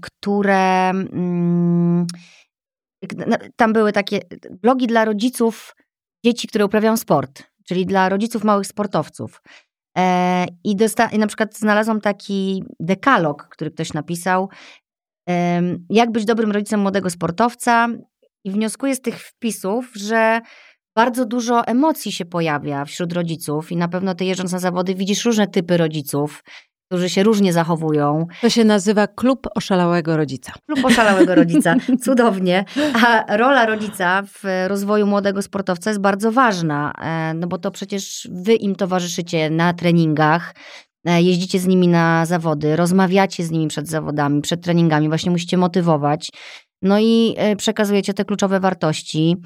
które. 0.00 0.92
Mm, 3.02 3.38
tam 3.56 3.72
były 3.72 3.92
takie 3.92 4.20
blogi 4.62 4.86
dla 4.86 5.04
rodziców 5.04 5.74
dzieci, 6.24 6.48
które 6.48 6.64
uprawiają 6.64 6.96
sport, 6.96 7.42
czyli 7.68 7.86
dla 7.86 8.08
rodziców 8.08 8.44
małych 8.44 8.66
sportowców. 8.66 9.42
E, 9.98 10.46
I, 10.64 10.76
dosta- 10.76 11.08
I 11.12 11.18
na 11.18 11.26
przykład 11.26 11.58
znalazłam 11.58 12.00
taki 12.00 12.64
dekalog, 12.80 13.48
który 13.50 13.70
ktoś 13.70 13.92
napisał, 13.92 14.48
e, 15.28 15.62
jak 15.90 16.10
być 16.12 16.24
dobrym 16.24 16.52
rodzicem 16.52 16.80
młodego 16.80 17.10
sportowca. 17.10 17.88
I 18.44 18.50
wnioskuję 18.50 18.94
z 18.96 19.00
tych 19.00 19.18
wpisów, 19.20 19.90
że 19.94 20.40
bardzo 20.96 21.26
dużo 21.26 21.66
emocji 21.66 22.12
się 22.12 22.24
pojawia 22.24 22.84
wśród 22.84 23.12
rodziców 23.12 23.72
i 23.72 23.76
na 23.76 23.88
pewno 23.88 24.14
ty 24.14 24.24
jeżdżąc 24.24 24.52
na 24.52 24.58
zawody 24.58 24.94
widzisz 24.94 25.24
różne 25.24 25.46
typy 25.46 25.76
rodziców 25.76 26.44
którzy 26.92 27.08
się 27.08 27.22
różnie 27.22 27.52
zachowują. 27.52 28.26
To 28.40 28.50
się 28.50 28.64
nazywa 28.64 29.06
klub 29.06 29.46
oszalałego 29.54 30.16
rodzica. 30.16 30.52
Klub 30.66 30.84
oszalałego 30.84 31.34
rodzica, 31.34 31.74
cudownie. 32.04 32.64
A 33.04 33.36
rola 33.36 33.66
rodzica 33.66 34.22
w 34.22 34.44
rozwoju 34.68 35.06
młodego 35.06 35.42
sportowca 35.42 35.90
jest 35.90 36.00
bardzo 36.00 36.32
ważna, 36.32 36.92
e, 37.02 37.34
no 37.34 37.46
bo 37.46 37.58
to 37.58 37.70
przecież 37.70 38.28
wy 38.32 38.54
im 38.54 38.74
towarzyszycie 38.74 39.50
na 39.50 39.72
treningach, 39.72 40.54
e, 41.04 41.22
jeździcie 41.22 41.58
z 41.58 41.66
nimi 41.66 41.88
na 41.88 42.26
zawody, 42.26 42.76
rozmawiacie 42.76 43.44
z 43.44 43.50
nimi 43.50 43.68
przed 43.68 43.88
zawodami, 43.88 44.42
przed 44.42 44.62
treningami, 44.62 45.08
właśnie 45.08 45.30
musicie 45.30 45.56
motywować. 45.56 46.30
No 46.82 46.98
i 46.98 47.34
e, 47.36 47.56
przekazujecie 47.56 48.14
te 48.14 48.24
kluczowe 48.24 48.60
wartości. 48.60 49.36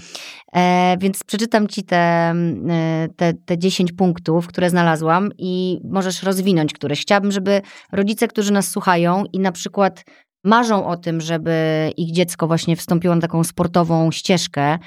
E, 0.52 0.96
więc 0.98 1.24
przeczytam 1.24 1.68
ci 1.68 1.82
te, 1.82 1.96
e, 1.96 3.08
te, 3.16 3.34
te 3.34 3.58
10 3.58 3.92
punktów, 3.92 4.46
które 4.46 4.70
znalazłam 4.70 5.30
i 5.38 5.80
możesz 5.84 6.22
rozwinąć 6.22 6.72
któreś. 6.72 7.00
Chciałabym, 7.00 7.32
żeby 7.32 7.62
rodzice, 7.92 8.28
którzy 8.28 8.52
nas 8.52 8.70
słuchają 8.70 9.24
i 9.32 9.38
na 9.38 9.52
przykład 9.52 10.04
marzą 10.44 10.86
o 10.86 10.96
tym, 10.96 11.20
żeby 11.20 11.52
ich 11.96 12.12
dziecko 12.12 12.46
właśnie 12.46 12.76
wstąpiło 12.76 13.14
na 13.14 13.20
taką 13.20 13.44
sportową 13.44 14.10
ścieżkę, 14.10 14.78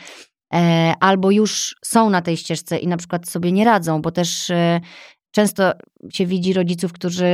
albo 1.00 1.32
już 1.32 1.76
są 1.86 2.10
na 2.10 2.22
tej 2.22 2.38
ścieżce 2.38 2.78
i 2.78 2.88
na 2.88 2.98
przykład 2.98 3.30
sobie 3.30 3.52
nie 3.52 3.66
radzą, 3.66 4.02
bo 4.02 4.12
też 4.12 4.52
Często 5.32 5.74
się 6.14 6.26
widzi 6.26 6.54
rodziców, 6.54 6.94
którzy 6.94 7.26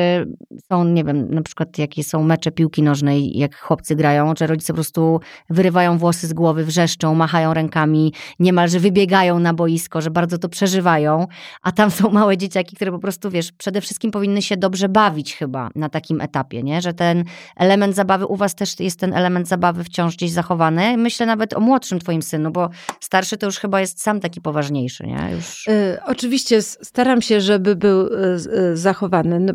są, 0.69 0.83
nie 0.83 1.03
wiem, 1.03 1.33
na 1.33 1.41
przykład 1.41 1.77
jakie 1.77 2.03
są 2.03 2.23
mecze 2.23 2.51
piłki 2.51 2.83
nożnej, 2.83 3.37
jak 3.37 3.55
chłopcy 3.55 3.95
grają, 3.95 4.33
że 4.37 4.47
rodzice 4.47 4.73
po 4.73 4.75
prostu 4.75 5.19
wyrywają 5.49 5.97
włosy 5.97 6.27
z 6.27 6.33
głowy, 6.33 6.65
wrzeszczą, 6.65 7.15
machają 7.15 7.53
rękami, 7.53 8.13
niemalże 8.39 8.79
wybiegają 8.79 9.39
na 9.39 9.53
boisko, 9.53 10.01
że 10.01 10.11
bardzo 10.11 10.37
to 10.37 10.49
przeżywają, 10.49 11.27
a 11.61 11.71
tam 11.71 11.91
są 11.91 12.09
małe 12.09 12.37
dzieciaki, 12.37 12.75
które 12.75 12.91
po 12.91 12.99
prostu, 12.99 13.29
wiesz, 13.29 13.51
przede 13.51 13.81
wszystkim 13.81 14.11
powinny 14.11 14.41
się 14.41 14.57
dobrze 14.57 14.89
bawić 14.89 15.35
chyba 15.35 15.69
na 15.75 15.89
takim 15.89 16.21
etapie, 16.21 16.63
nie? 16.63 16.81
Że 16.81 16.93
ten 16.93 17.23
element 17.55 17.95
zabawy, 17.95 18.25
u 18.25 18.35
was 18.35 18.55
też 18.55 18.79
jest 18.79 18.99
ten 18.99 19.13
element 19.13 19.47
zabawy 19.47 19.83
wciąż 19.83 20.15
gdzieś 20.15 20.31
zachowany. 20.31 20.97
Myślę 20.97 21.25
nawet 21.25 21.53
o 21.53 21.59
młodszym 21.59 21.99
twoim 21.99 22.21
synu, 22.21 22.51
bo 22.51 22.69
starszy 22.99 23.37
to 23.37 23.45
już 23.45 23.59
chyba 23.59 23.81
jest 23.81 24.01
sam 24.01 24.19
taki 24.19 24.41
poważniejszy, 24.41 25.07
nie? 25.07 25.29
Już... 25.35 25.67
Y, 25.67 25.97
oczywiście 26.05 26.61
staram 26.61 27.21
się, 27.21 27.41
żeby 27.41 27.75
był 27.75 28.07
y, 28.07 28.39
zachowany. 28.73 29.39
No, 29.39 29.53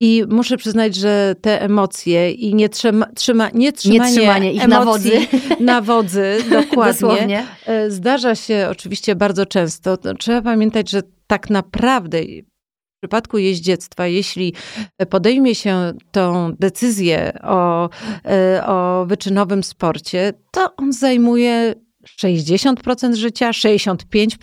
I 0.00 0.24
muszę 0.28 0.56
przyznać, 0.56 0.94
że 0.94 1.34
te 1.40 1.62
emocje 1.62 2.30
i 2.30 2.54
nie, 2.54 2.68
trzyma, 2.68 3.06
trzyma, 3.14 3.50
nie 3.54 3.72
trzymanie, 3.72 4.00
nie 4.00 4.16
trzymanie 4.16 4.52
ich 4.52 4.68
na 4.68 4.84
wodzy, 4.84 5.12
na 5.60 5.80
wodzy 5.80 6.36
dokładnie, 6.50 7.46
y, 7.86 7.90
zdarza 7.90 8.34
się 8.34 8.68
oczywiście 8.70 9.14
bardzo 9.14 9.46
często. 9.46 9.98
No, 10.04 10.14
trzeba 10.14 10.42
pamiętać, 10.42 10.90
że 10.90 11.02
tak 11.26 11.50
naprawdę 11.50 12.18
w 12.22 13.00
przypadku 13.00 13.38
jeździectwa, 13.38 14.06
jeśli 14.06 14.54
podejmie 15.10 15.54
się 15.54 15.92
tą 16.10 16.52
decyzję 16.52 17.38
o, 17.42 17.90
o 18.66 19.06
wyczynowym 19.06 19.62
sporcie, 19.62 20.32
to 20.50 20.76
on 20.76 20.92
zajmuje 20.92 21.74
60% 22.18 23.14
życia, 23.14 23.50
65% 23.50 23.96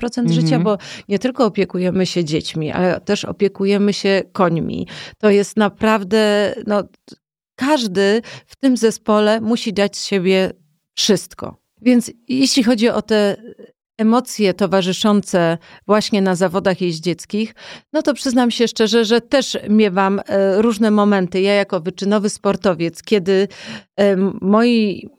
mhm. 0.03 0.33
życia, 0.33 0.59
bo 0.59 0.77
nie 1.09 1.19
tylko 1.19 1.45
opiekujemy 1.45 2.05
się 2.05 2.23
dziećmi, 2.23 2.71
ale 2.71 3.01
też 3.01 3.25
opiekujemy 3.25 3.93
się 3.93 4.23
końmi. 4.31 4.87
To 5.17 5.29
jest 5.29 5.57
naprawdę, 5.57 6.53
no, 6.67 6.83
każdy 7.55 8.21
w 8.45 8.55
tym 8.55 8.77
zespole 8.77 9.41
musi 9.41 9.73
dać 9.73 9.97
z 9.97 10.05
siebie 10.05 10.51
wszystko. 10.93 11.57
Więc 11.81 12.11
jeśli 12.27 12.63
chodzi 12.63 12.89
o 12.89 13.01
te 13.01 13.35
emocje 13.97 14.53
towarzyszące 14.53 15.57
właśnie 15.87 16.21
na 16.21 16.35
zawodach 16.35 16.81
jeździeckich, 16.81 17.55
no 17.93 18.01
to 18.01 18.13
przyznam 18.13 18.51
się 18.51 18.67
szczerze, 18.67 19.05
że 19.05 19.21
też 19.21 19.57
miewam 19.69 20.19
e, 20.25 20.61
różne 20.61 20.91
momenty. 20.91 21.41
Ja 21.41 21.53
jako 21.53 21.79
wyczynowy 21.79 22.29
sportowiec, 22.29 23.03
kiedy 23.03 23.47
e, 23.99 24.15
moi 24.41 25.09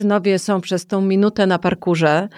synowie 0.00 0.38
są 0.38 0.60
przez 0.60 0.86
tą 0.86 1.00
minutę 1.00 1.46
na 1.46 1.58
parkurze. 1.58 2.28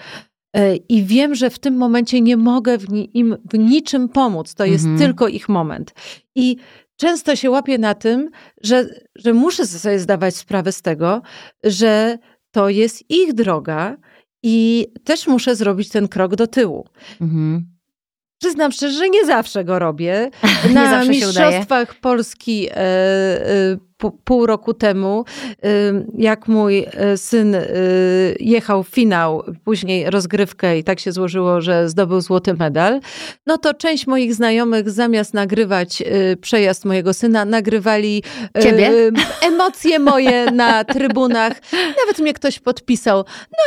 E, 0.55 0.75
I 0.75 1.03
wiem, 1.03 1.35
że 1.35 1.49
w 1.49 1.59
tym 1.59 1.77
momencie 1.77 2.21
nie 2.21 2.37
mogę 2.37 2.77
im 3.13 3.37
w 3.51 3.57
niczym 3.57 4.09
pomóc. 4.09 4.53
To 4.55 4.65
jest 4.65 4.85
mhm. 4.85 4.99
tylko 4.99 5.27
ich 5.27 5.49
moment. 5.49 5.93
I 6.35 6.57
często 6.95 7.35
się 7.35 7.49
łapię 7.49 7.77
na 7.77 7.93
tym, 7.93 8.29
że, 8.63 8.85
że 9.15 9.33
muszę 9.33 9.67
sobie 9.67 9.99
zdawać 9.99 10.35
sprawę 10.35 10.71
z 10.71 10.81
tego, 10.81 11.21
że 11.63 12.17
to 12.51 12.69
jest 12.69 13.11
ich 13.11 13.33
droga 13.33 13.97
i 14.43 14.87
też 15.03 15.27
muszę 15.27 15.55
zrobić 15.55 15.89
ten 15.89 16.07
krok 16.07 16.35
do 16.35 16.47
tyłu. 16.47 16.87
Mhm. 17.21 17.73
Przyznam 18.41 18.71
szczerze, 18.71 18.97
że 18.97 19.09
nie 19.09 19.25
zawsze 19.25 19.63
go 19.63 19.79
robię. 19.79 20.29
Na 20.73 21.05
Mistrzostwach 21.05 21.95
Polski 21.95 22.67
e, 22.69 22.75
e, 22.75 23.77
pół 24.11 24.45
roku 24.45 24.73
temu, 24.73 25.25
jak 26.17 26.47
mój 26.47 26.85
e, 26.91 27.17
syn 27.17 27.55
e, 27.55 27.61
jechał 28.39 28.83
w 28.83 28.87
finał, 28.87 29.43
później 29.63 30.09
rozgrywkę 30.09 30.77
i 30.77 30.83
tak 30.83 30.99
się 30.99 31.11
złożyło, 31.11 31.61
że 31.61 31.89
zdobył 31.89 32.21
złoty 32.21 32.53
medal, 32.53 32.99
no 33.47 33.57
to 33.57 33.73
część 33.73 34.07
moich 34.07 34.33
znajomych 34.33 34.89
zamiast 34.89 35.33
nagrywać 35.33 36.01
e, 36.01 36.35
przejazd 36.35 36.85
mojego 36.85 37.13
syna, 37.13 37.45
nagrywali 37.45 38.23
Ciebie? 38.63 38.91
emocje 39.47 39.99
moje 39.99 40.51
na 40.51 40.83
trybunach. 40.83 41.53
Nawet 41.99 42.19
mnie 42.19 42.33
ktoś 42.33 42.59
podpisał, 42.59 43.25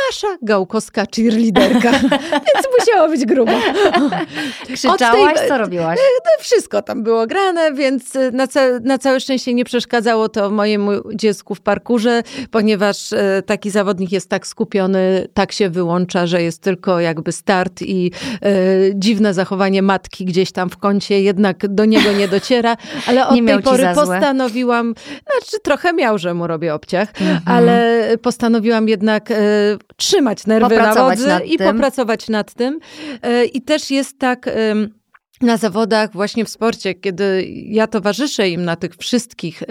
nasza 0.09 0.37
gałkowska 0.41 1.05
cheerleaderka, 1.15 1.91
więc 2.47 2.67
musiało 2.79 3.09
być 3.09 3.25
grubo. 3.25 3.51
Krzyczałaś? 4.75 5.39
Tej... 5.39 5.47
Co 5.49 5.57
robiłaś? 5.57 5.99
Wszystko 6.39 6.81
tam 6.81 7.03
było 7.03 7.27
grane, 7.27 7.73
więc 7.73 8.13
na, 8.31 8.47
ca 8.47 8.61
na 8.83 8.97
całe 8.97 9.19
szczęście 9.19 9.53
nie 9.53 9.65
przeszkadzało 9.65 10.26
to 10.29 10.51
mojemu 10.51 10.91
dziecku 11.15 11.55
w 11.55 11.61
parkurze, 11.61 12.23
ponieważ 12.51 13.13
e, 13.13 13.43
taki 13.45 13.69
zawodnik 13.69 14.11
jest 14.11 14.29
tak 14.29 14.47
skupiony, 14.47 15.27
tak 15.33 15.51
się 15.51 15.69
wyłącza, 15.69 16.27
że 16.27 16.43
jest 16.43 16.61
tylko 16.61 16.99
jakby 16.99 17.31
start 17.31 17.81
i 17.81 18.11
e, 18.41 18.49
dziwne 18.95 19.33
zachowanie 19.33 19.81
matki 19.81 20.25
gdzieś 20.25 20.51
tam 20.51 20.69
w 20.69 20.77
kącie 20.77 21.21
jednak 21.21 21.67
do 21.67 21.85
niego 21.85 22.11
nie 22.11 22.27
dociera, 22.27 22.77
ale 23.07 23.27
od 23.27 23.35
nie 23.35 23.45
tej 23.45 23.63
pory 23.63 23.87
postanowiłam, 23.95 24.93
znaczy 25.07 25.59
trochę 25.63 25.93
miał, 25.93 26.17
że 26.17 26.33
mu 26.33 26.47
robię 26.47 26.73
obciach, 26.73 27.09
mhm. 27.21 27.39
ale 27.45 28.07
postanowiłam 28.21 28.89
jednak 28.89 29.31
e, 29.31 29.35
trzymać 29.95 30.45
nerwy 30.45 30.69
popracować 30.69 31.19
na 31.19 31.39
wodzy 31.39 31.45
i 31.45 31.57
tym. 31.57 31.67
popracować 31.73 32.29
nad 32.29 32.53
tym. 32.53 32.79
I 33.53 33.61
też 33.61 33.91
jest 33.91 34.19
tak 34.19 34.49
na 35.41 35.57
zawodach, 35.57 36.13
właśnie 36.13 36.45
w 36.45 36.49
sporcie, 36.49 36.93
kiedy 36.93 37.47
ja 37.65 37.87
towarzyszę 37.87 38.49
im 38.49 38.65
na 38.65 38.75
tych 38.75 38.95
wszystkich, 38.95 39.61
y, 39.61 39.65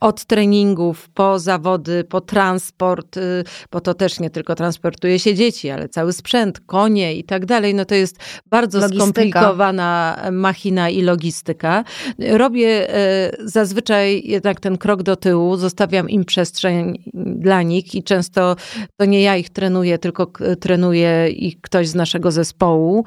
od 0.00 0.24
treningów 0.24 1.08
po 1.08 1.38
zawody, 1.38 2.04
po 2.04 2.20
transport, 2.20 3.16
y, 3.16 3.44
bo 3.72 3.80
to 3.80 3.94
też 3.94 4.20
nie 4.20 4.30
tylko 4.30 4.54
transportuje 4.54 5.18
się 5.18 5.34
dzieci, 5.34 5.70
ale 5.70 5.88
cały 5.88 6.12
sprzęt, 6.12 6.60
konie 6.60 7.14
i 7.14 7.24
tak 7.24 7.46
dalej, 7.46 7.74
no 7.74 7.84
to 7.84 7.94
jest 7.94 8.16
bardzo 8.46 8.78
logistyka. 8.78 9.04
skomplikowana 9.04 10.20
machina 10.32 10.88
i 10.88 11.02
logistyka. 11.02 11.84
Robię 12.18 12.94
y, 13.34 13.48
zazwyczaj 13.48 14.22
jednak 14.24 14.60
ten 14.60 14.78
krok 14.78 15.02
do 15.02 15.16
tyłu, 15.16 15.56
zostawiam 15.56 16.10
im 16.10 16.24
przestrzeń 16.24 17.02
dla 17.14 17.62
nich 17.62 17.94
i 17.94 18.02
często 18.02 18.56
to 18.96 19.04
nie 19.04 19.22
ja 19.22 19.36
ich 19.36 19.50
trenuję, 19.50 19.98
tylko 19.98 20.32
trenuje 20.60 21.28
ich 21.28 21.60
ktoś 21.60 21.88
z 21.88 21.94
naszego 21.94 22.30
zespołu 22.30 23.04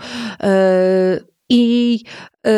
i, 1.49 1.99
y, 2.47 2.49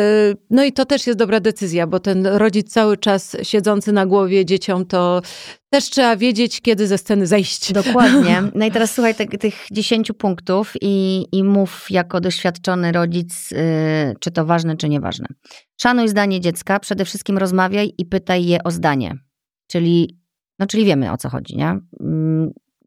no 0.50 0.64
i 0.64 0.72
to 0.72 0.84
też 0.84 1.06
jest 1.06 1.18
dobra 1.18 1.40
decyzja, 1.40 1.86
bo 1.86 2.00
ten 2.00 2.26
rodzic 2.26 2.72
cały 2.72 2.96
czas 2.96 3.36
siedzący 3.42 3.92
na 3.92 4.06
głowie 4.06 4.44
dzieciom, 4.44 4.86
to 4.86 5.22
też 5.70 5.90
trzeba 5.90 6.16
wiedzieć, 6.16 6.60
kiedy 6.60 6.86
ze 6.86 6.98
sceny 6.98 7.26
zejść. 7.26 7.72
Dokładnie. 7.72 8.42
No 8.54 8.66
i 8.66 8.70
teraz 8.70 8.94
słuchaj 8.94 9.14
te, 9.14 9.26
tych 9.26 9.66
dziesięciu 9.72 10.14
punktów 10.14 10.72
i, 10.80 11.26
i 11.32 11.44
mów 11.44 11.86
jako 11.90 12.20
doświadczony 12.20 12.92
rodzic, 12.92 13.50
yy, 13.50 13.58
czy 14.20 14.30
to 14.30 14.44
ważne, 14.46 14.76
czy 14.76 14.88
nieważne. 14.88 15.26
Szanuj 15.80 16.08
zdanie 16.08 16.40
dziecka, 16.40 16.80
przede 16.80 17.04
wszystkim 17.04 17.38
rozmawiaj 17.38 17.92
i 17.98 18.06
pytaj 18.06 18.46
je 18.46 18.62
o 18.64 18.70
zdanie. 18.70 19.14
Czyli, 19.70 20.18
no 20.58 20.66
czyli 20.66 20.84
wiemy 20.84 21.12
o 21.12 21.16
co 21.16 21.28
chodzi, 21.28 21.56
nie? 21.56 21.78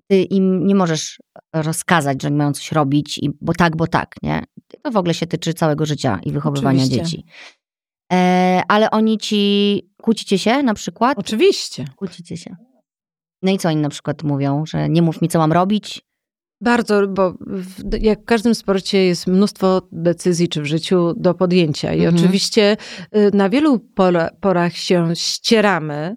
Ty 0.09 0.23
im 0.23 0.67
nie 0.67 0.75
możesz 0.75 1.19
rozkazać, 1.53 2.21
że 2.21 2.29
mają 2.29 2.53
coś 2.53 2.71
robić, 2.71 3.17
i, 3.17 3.29
bo 3.41 3.53
tak, 3.53 3.75
bo 3.75 3.87
tak, 3.87 4.15
nie? 4.23 4.43
To 4.81 4.91
w 4.91 4.97
ogóle 4.97 5.13
się 5.13 5.27
tyczy 5.27 5.53
całego 5.53 5.85
życia 5.85 6.19
i 6.23 6.31
wychowywania 6.31 6.83
Oczywiście. 6.83 7.05
dzieci. 7.05 7.25
E, 8.13 8.61
ale 8.67 8.91
oni 8.91 9.17
ci, 9.17 9.81
kłócicie 10.01 10.39
się 10.39 10.63
na 10.63 10.73
przykład? 10.73 11.17
Oczywiście. 11.19 11.85
Kłócicie 11.95 12.37
się. 12.37 12.55
No 13.41 13.51
i 13.51 13.57
co 13.57 13.69
oni 13.69 13.81
na 13.81 13.89
przykład 13.89 14.23
mówią, 14.23 14.65
że 14.65 14.89
nie 14.89 15.01
mów 15.01 15.21
mi, 15.21 15.27
co 15.27 15.39
mam 15.39 15.51
robić? 15.51 16.01
Bardzo, 16.61 17.07
bo 17.07 17.33
w, 17.39 18.01
jak 18.01 18.21
w 18.21 18.25
każdym 18.25 18.55
sporcie 18.55 19.05
jest 19.05 19.27
mnóstwo 19.27 19.81
decyzji 19.91 20.49
czy 20.49 20.61
w 20.61 20.65
życiu 20.65 21.13
do 21.17 21.33
podjęcia. 21.33 21.93
I 21.93 22.05
mhm. 22.05 22.15
oczywiście 22.15 22.77
y, 23.15 23.31
na 23.33 23.49
wielu 23.49 23.79
porach 24.41 24.75
się 24.75 25.15
ścieramy, 25.15 26.15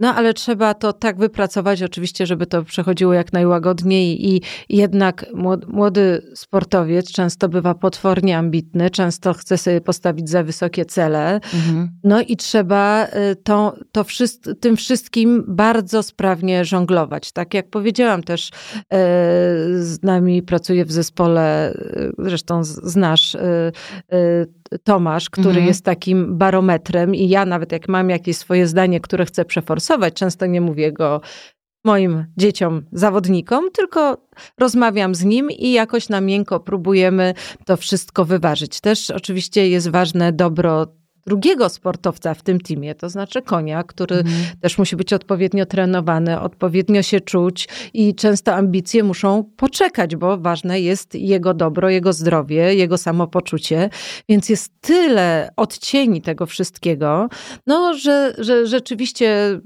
no 0.00 0.14
ale 0.14 0.34
trzeba 0.34 0.74
to 0.74 0.92
tak 0.92 1.18
wypracować, 1.18 1.82
oczywiście, 1.82 2.26
żeby 2.26 2.46
to 2.46 2.62
przechodziło 2.64 3.12
jak 3.12 3.32
najłagodniej 3.32 4.28
i 4.28 4.42
jednak 4.68 5.26
młody 5.68 6.22
sportowiec 6.34 7.12
często 7.12 7.48
bywa 7.48 7.74
potwornie 7.74 8.38
ambitny, 8.38 8.90
często 8.90 9.34
chce 9.34 9.58
sobie 9.58 9.80
postawić 9.80 10.30
za 10.30 10.42
wysokie 10.42 10.84
cele. 10.84 11.34
Mhm. 11.34 11.88
No 12.04 12.20
i 12.20 12.36
trzeba 12.36 13.06
y, 13.06 13.36
to, 13.36 13.76
to 13.92 14.04
tym 14.60 14.76
wszystkim 14.76 15.44
bardzo 15.48 16.02
sprawnie 16.02 16.64
żonglować. 16.64 17.32
Tak 17.32 17.54
jak 17.54 17.70
powiedziałam 17.70 18.22
też, 18.22 18.48
y, 18.48 19.77
z 19.88 20.02
nami 20.02 20.42
pracuje 20.42 20.84
w 20.84 20.92
zespole, 20.92 21.72
y, 21.72 22.12
zresztą 22.18 22.64
znasz 22.64 23.36
Tomasz, 24.84 25.30
który 25.30 25.48
mhm. 25.48 25.66
jest 25.66 25.84
takim 25.84 26.38
barometrem 26.38 27.14
i 27.14 27.28
ja 27.28 27.46
nawet 27.46 27.72
jak 27.72 27.88
mam 27.88 28.10
jakieś 28.10 28.36
swoje 28.36 28.66
zdanie, 28.66 29.00
które 29.00 29.24
chcę 29.24 29.44
przeforsować, 29.44 30.14
często 30.14 30.46
nie 30.46 30.60
mówię 30.60 30.92
go 30.92 31.20
moim 31.84 32.24
dzieciom, 32.36 32.82
zawodnikom, 32.92 33.70
tylko 33.70 34.26
rozmawiam 34.58 35.14
z 35.14 35.24
nim 35.24 35.50
i 35.50 35.72
jakoś 35.72 36.08
na 36.08 36.20
miękko 36.20 36.60
próbujemy 36.60 37.34
to 37.64 37.76
wszystko 37.76 38.24
wyważyć. 38.24 38.80
Też 38.80 39.10
oczywiście 39.10 39.68
jest 39.68 39.88
ważne 39.88 40.32
dobro 40.32 40.86
drugiego 41.28 41.68
sportowca 41.68 42.34
w 42.34 42.42
tym 42.42 42.60
teamie, 42.60 42.94
to 42.94 43.08
znaczy 43.08 43.42
konia, 43.42 43.82
który 43.82 44.16
mhm. 44.16 44.36
też 44.60 44.78
musi 44.78 44.96
być 44.96 45.12
odpowiednio 45.12 45.66
trenowany, 45.66 46.40
odpowiednio 46.40 47.02
się 47.02 47.20
czuć 47.20 47.68
i 47.94 48.14
często 48.14 48.54
ambicje 48.54 49.04
muszą 49.04 49.44
poczekać, 49.56 50.16
bo 50.16 50.38
ważne 50.38 50.80
jest 50.80 51.14
jego 51.14 51.54
dobro, 51.54 51.90
jego 51.90 52.12
zdrowie, 52.12 52.74
jego 52.74 52.98
samopoczucie. 52.98 53.90
Więc 54.28 54.48
jest 54.48 54.72
tyle 54.80 55.50
odcieni 55.56 56.22
tego 56.22 56.46
wszystkiego, 56.46 57.28
no, 57.66 57.94
że, 57.94 58.34
że 58.38 58.66
rzeczywiście 58.66 59.60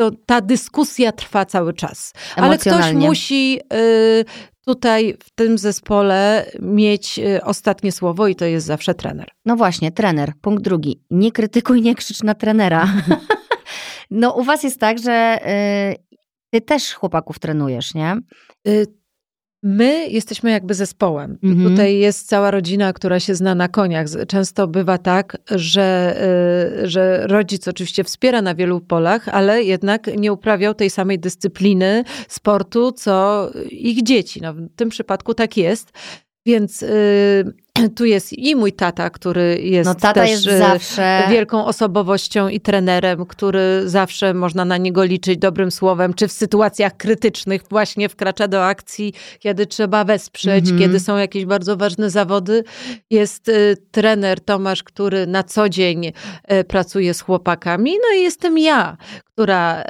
to 0.00 0.10
ta 0.26 0.40
dyskusja 0.40 1.12
trwa 1.12 1.44
cały 1.44 1.72
czas. 1.72 2.12
Ale 2.36 2.58
ktoś 2.58 2.92
musi 2.92 3.60
y, 3.72 4.24
tutaj 4.68 5.16
w 5.22 5.30
tym 5.30 5.58
zespole 5.58 6.46
mieć 6.60 7.18
y, 7.18 7.44
ostatnie 7.44 7.92
słowo 7.92 8.26
i 8.28 8.36
to 8.36 8.44
jest 8.44 8.66
zawsze 8.66 8.94
trener. 8.94 9.28
No 9.44 9.56
właśnie, 9.56 9.92
trener. 9.92 10.32
Punkt 10.40 10.62
drugi. 10.62 11.02
Nie 11.10 11.32
krytykuj, 11.32 11.82
nie 11.82 11.94
krzycz 11.94 12.22
na 12.22 12.34
trenera. 12.34 12.88
no 14.10 14.32
u 14.32 14.42
was 14.42 14.62
jest 14.62 14.80
tak, 14.80 14.98
że 14.98 15.38
y, 15.92 16.18
ty 16.50 16.60
też 16.60 16.94
chłopaków 16.94 17.38
trenujesz, 17.38 17.94
nie? 17.94 18.16
My 19.70 20.08
jesteśmy 20.08 20.50
jakby 20.50 20.74
zespołem. 20.74 21.38
Mhm. 21.42 21.70
Tutaj 21.70 21.98
jest 21.98 22.28
cała 22.28 22.50
rodzina, 22.50 22.92
która 22.92 23.20
się 23.20 23.34
zna 23.34 23.54
na 23.54 23.68
koniach. 23.68 24.06
Często 24.28 24.68
bywa 24.68 24.98
tak, 24.98 25.38
że, 25.50 26.16
y, 26.82 26.88
że 26.88 27.26
rodzic 27.26 27.68
oczywiście 27.68 28.04
wspiera 28.04 28.42
na 28.42 28.54
wielu 28.54 28.80
polach, 28.80 29.28
ale 29.28 29.62
jednak 29.62 30.10
nie 30.16 30.32
uprawiał 30.32 30.74
tej 30.74 30.90
samej 30.90 31.18
dyscypliny 31.18 32.04
sportu, 32.28 32.92
co 32.92 33.50
ich 33.70 34.02
dzieci. 34.02 34.40
No, 34.40 34.54
w 34.54 34.68
tym 34.76 34.88
przypadku 34.88 35.34
tak 35.34 35.56
jest. 35.56 35.92
Więc 36.46 36.82
y, 36.82 37.44
tu 37.96 38.04
jest 38.04 38.32
i 38.32 38.56
mój 38.56 38.72
tata, 38.72 39.10
który 39.10 39.60
jest 39.62 39.88
no, 39.88 39.94
tata 39.94 40.20
też 40.20 40.30
jest 40.30 40.46
y, 40.46 40.58
zawsze... 40.58 41.22
wielką 41.30 41.64
osobowością 41.64 42.48
i 42.48 42.60
trenerem, 42.60 43.26
który 43.26 43.82
zawsze 43.84 44.34
można 44.34 44.64
na 44.64 44.76
niego 44.76 45.04
liczyć 45.04 45.38
dobrym 45.38 45.70
słowem, 45.70 46.14
czy 46.14 46.28
w 46.28 46.32
sytuacjach 46.32 46.96
krytycznych 46.96 47.62
właśnie 47.70 48.08
wkracza 48.08 48.48
do 48.48 48.66
akcji, 48.66 49.12
kiedy 49.38 49.66
trzeba 49.66 50.04
wesprzeć, 50.04 50.64
mm 50.64 50.76
-hmm. 50.76 50.80
kiedy 50.80 51.00
są 51.00 51.16
jakieś 51.16 51.44
bardzo 51.44 51.76
ważne 51.76 52.10
zawody. 52.10 52.64
Jest 53.10 53.48
y, 53.48 53.76
trener 53.90 54.40
Tomasz, 54.40 54.82
który 54.82 55.26
na 55.26 55.42
co 55.42 55.68
dzień 55.68 56.12
pracuje 56.68 57.14
z 57.14 57.20
chłopakami, 57.20 57.92
no 57.92 58.18
i 58.18 58.22
jestem 58.22 58.58
ja, 58.58 58.96
która 59.38 59.84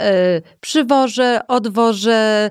przywożę, 0.61 1.41
odwożę, 1.49 2.51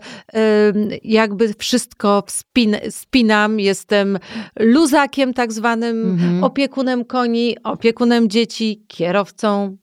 jakby 1.04 1.54
wszystko 1.54 2.24
spin, 2.28 2.76
spinam, 2.90 3.60
jestem 3.60 4.20
luzakiem 4.60 5.34
tak 5.34 5.54
zwanym, 5.54 6.12
mhm. 6.12 6.44
opiekunem 6.44 7.06
koni, 7.06 7.58
opiekunem 7.64 8.30
dzieci, 8.30 8.86
kierowcą, 8.88 9.78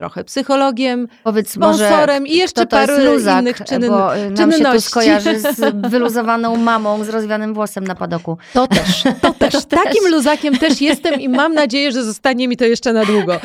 trochę 0.00 0.24
psychologiem, 0.24 1.08
Powiedz 1.24 1.50
sponsorem 1.50 2.26
i 2.26 2.36
jeszcze 2.36 2.66
parę 2.66 3.04
luzak, 3.04 3.40
innych 3.40 3.60
czynn, 3.64 3.88
bo 3.88 3.98
nam 4.14 4.36
czynności. 4.36 4.58
się 4.58 4.64
to 4.64 4.80
skojarzy 4.80 5.40
z 5.40 5.74
wyluzowaną 5.92 6.56
mamą 6.56 7.04
z 7.04 7.08
rozwianym 7.08 7.54
włosem 7.54 7.84
na 7.86 7.94
padoku. 7.94 8.38
To 8.52 8.66
też, 8.66 9.02
to 9.20 9.32
też. 9.32 9.52
To 9.64 9.76
Takim 9.76 10.02
też. 10.02 10.12
luzakiem 10.12 10.58
też 10.58 10.80
jestem 10.80 11.20
i 11.20 11.28
mam 11.28 11.54
nadzieję, 11.54 11.92
że 11.92 12.04
zostanie 12.04 12.48
mi 12.48 12.56
to 12.56 12.64
jeszcze 12.64 12.92
na 12.92 13.04
długo. 13.04 13.40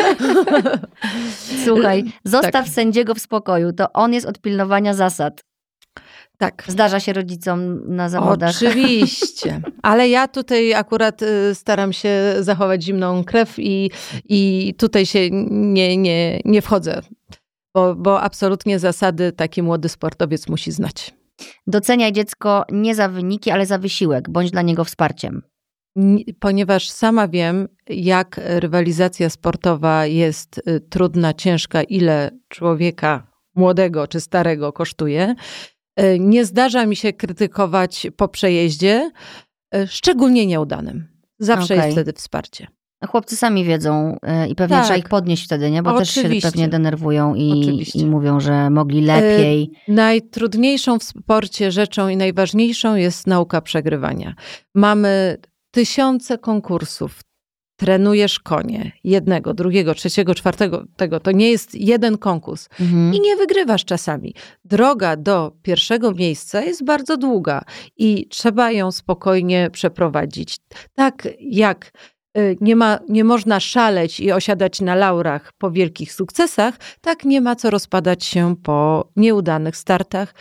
Słuchaj, 1.66 2.04
zostaw 2.24 2.52
tak. 2.52 2.68
sędziego 2.68 3.16
w 3.16 3.20
spokoju. 3.20 3.74
To 3.74 3.94
on 3.94 4.14
jest 4.14 4.26
od 4.26 4.40
pilnowania 4.40 4.94
zasad. 4.94 5.44
Tak. 6.38 6.64
Zdarza 6.68 7.00
się 7.00 7.14
rodzicom 7.14 7.82
na 7.96 8.10
zawodach. 8.10 8.56
Oczywiście. 8.56 9.62
Ale 9.82 10.10
ja 10.10 10.28
tutaj 10.28 10.74
akurat 10.74 11.22
y, 11.22 11.56
staram 11.56 11.94
się 11.94 12.10
zachować 12.40 12.84
zimną 12.84 13.24
krew 13.24 13.54
i, 13.58 13.92
i 14.26 14.74
tutaj 14.78 15.06
się 15.06 15.30
nie, 15.50 15.98
nie, 15.98 16.40
nie 16.46 16.62
wchodzę, 16.62 17.02
bo, 17.76 17.96
bo 17.96 18.22
absolutnie 18.22 18.80
zasady 18.80 19.32
taki 19.32 19.64
młody 19.64 19.90
sportowiec 19.90 20.50
musi 20.50 20.72
znać. 20.72 21.14
Doceniaj 21.68 22.12
dziecko 22.12 22.66
nie 22.72 22.96
za 22.96 23.10
wyniki, 23.10 23.52
ale 23.52 23.66
za 23.66 23.78
wysiłek. 23.78 24.30
Bądź 24.30 24.52
dla 24.52 24.62
niego 24.62 24.84
wsparciem. 24.84 25.42
Ponieważ 26.40 26.90
sama 26.90 27.28
wiem, 27.28 27.68
jak 27.90 28.42
rywalizacja 28.44 29.30
sportowa 29.30 30.06
jest 30.06 30.62
y, 30.68 30.80
trudna, 30.80 31.34
ciężka, 31.34 31.84
ile 31.84 32.32
człowieka 32.48 33.28
młodego 33.56 34.08
czy 34.08 34.22
starego 34.22 34.74
kosztuje 34.74 35.36
nie 36.20 36.46
zdarza 36.46 36.86
mi 36.86 36.96
się 36.96 37.14
krytykować 37.14 38.08
po 38.18 38.28
przejeździe, 38.28 39.12
e, 39.76 39.88
szczególnie 39.88 40.46
nieudanym. 40.46 41.08
Zawsze 41.40 41.74
okay. 41.74 41.86
jest 41.86 41.98
wtedy 41.98 42.14
wsparcie. 42.14 42.68
Chłopcy 43.08 43.38
sami 43.38 43.64
wiedzą 43.64 44.18
e, 44.22 44.48
i 44.48 44.56
pewnie 44.56 44.76
tak. 44.76 44.86
trzeba 44.86 44.98
ich 44.98 45.10
podnieść 45.10 45.46
wtedy, 45.46 45.72
nie? 45.72 45.84
Bo 45.84 45.90
Oczywiście. 45.90 46.24
też 46.24 46.34
się 46.34 46.42
pewnie 46.42 46.68
denerwują 46.68 47.36
i, 47.36 47.82
i, 47.96 48.06
mówią, 48.06 48.40
że 48.40 48.70
mogli 48.70 49.02
lepiej. 49.02 49.72
najtrudniejszą 49.88 51.00
w 51.00 51.04
sporcie 51.04 51.72
rzeczą 51.72 52.08
i 52.08 52.18
najważniejszą 52.18 52.96
jest 52.96 53.28
nauka 53.28 53.62
przegrywania. 53.62 54.36
Mamy 54.76 55.38
tysiące 55.72 56.38
konkursów, 56.38 57.22
trenujesz 57.76 58.40
konie, 58.40 58.92
jednego, 59.04 59.54
drugiego, 59.54 59.96
trzeciego, 59.96 60.36
czwartego, 60.36 60.86
tego, 60.96 61.20
to 61.20 61.32
nie 61.32 61.52
jest 61.52 61.76
jeden 61.76 62.18
konkurs 62.18 62.70
mhm. 62.82 63.14
i 63.14 63.20
nie 63.20 63.36
wygrywasz 63.36 63.86
czasami. 63.86 64.34
Droga 64.66 65.16
do 65.16 65.56
pierwszego 65.62 66.12
miejsca 66.12 66.62
jest 66.62 66.84
bardzo 66.84 67.18
długa 67.18 67.62
i 67.98 68.28
trzeba 68.28 68.72
ją 68.72 68.92
spokojnie 68.92 69.70
przeprowadzić. 69.72 70.58
Tak 70.96 71.28
jak 71.40 71.92
y, 72.38 72.58
nie, 72.62 72.76
ma, 72.76 73.00
nie 73.10 73.24
można 73.24 73.60
szaleć 73.60 74.20
i 74.20 74.32
osiadać 74.32 74.82
na 74.82 74.96
laurach 74.96 75.54
po 75.58 75.72
wielkich 75.72 76.14
sukcesach, 76.14 76.78
tak 77.02 77.26
nie 77.26 77.42
ma 77.42 77.56
co 77.56 77.70
rozpadać 77.70 78.24
się 78.24 78.56
po 78.64 79.10
nieudanych 79.16 79.78
startach. 79.78 80.36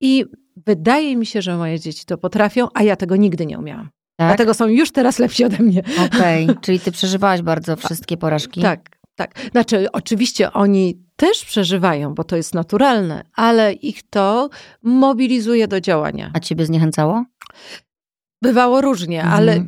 I 0.00 0.24
wydaje 0.66 1.16
mi 1.16 1.26
się, 1.26 1.42
że 1.42 1.56
moje 1.56 1.80
dzieci 1.80 2.04
to 2.06 2.18
potrafią, 2.18 2.68
a 2.74 2.82
ja 2.82 2.96
tego 2.96 3.16
nigdy 3.16 3.46
nie 3.46 3.58
umiałam. 3.58 3.88
Tak? 4.16 4.28
Dlatego 4.28 4.54
są 4.54 4.66
już 4.66 4.90
teraz 4.90 5.18
lepsi 5.18 5.44
ode 5.44 5.58
mnie. 5.58 5.82
Okej, 6.06 6.44
okay. 6.44 6.56
czyli 6.64 6.80
ty 6.80 6.92
przeżywałaś 6.92 7.42
bardzo 7.42 7.76
wszystkie 7.76 8.16
porażki? 8.16 8.62
Tak, 8.62 8.98
tak. 9.14 9.34
Znaczy, 9.52 9.92
oczywiście 9.92 10.52
oni 10.52 11.06
też 11.16 11.44
przeżywają, 11.44 12.14
bo 12.14 12.24
to 12.24 12.36
jest 12.36 12.54
naturalne, 12.54 13.24
ale 13.34 13.72
ich 13.72 14.10
to 14.10 14.48
mobilizuje 14.82 15.68
do 15.68 15.80
działania. 15.80 16.30
A 16.34 16.40
ciebie 16.40 16.66
zniechęcało? 16.66 17.24
Bywało 18.42 18.80
różnie, 18.80 19.22
mhm. 19.22 19.38
ale, 19.38 19.64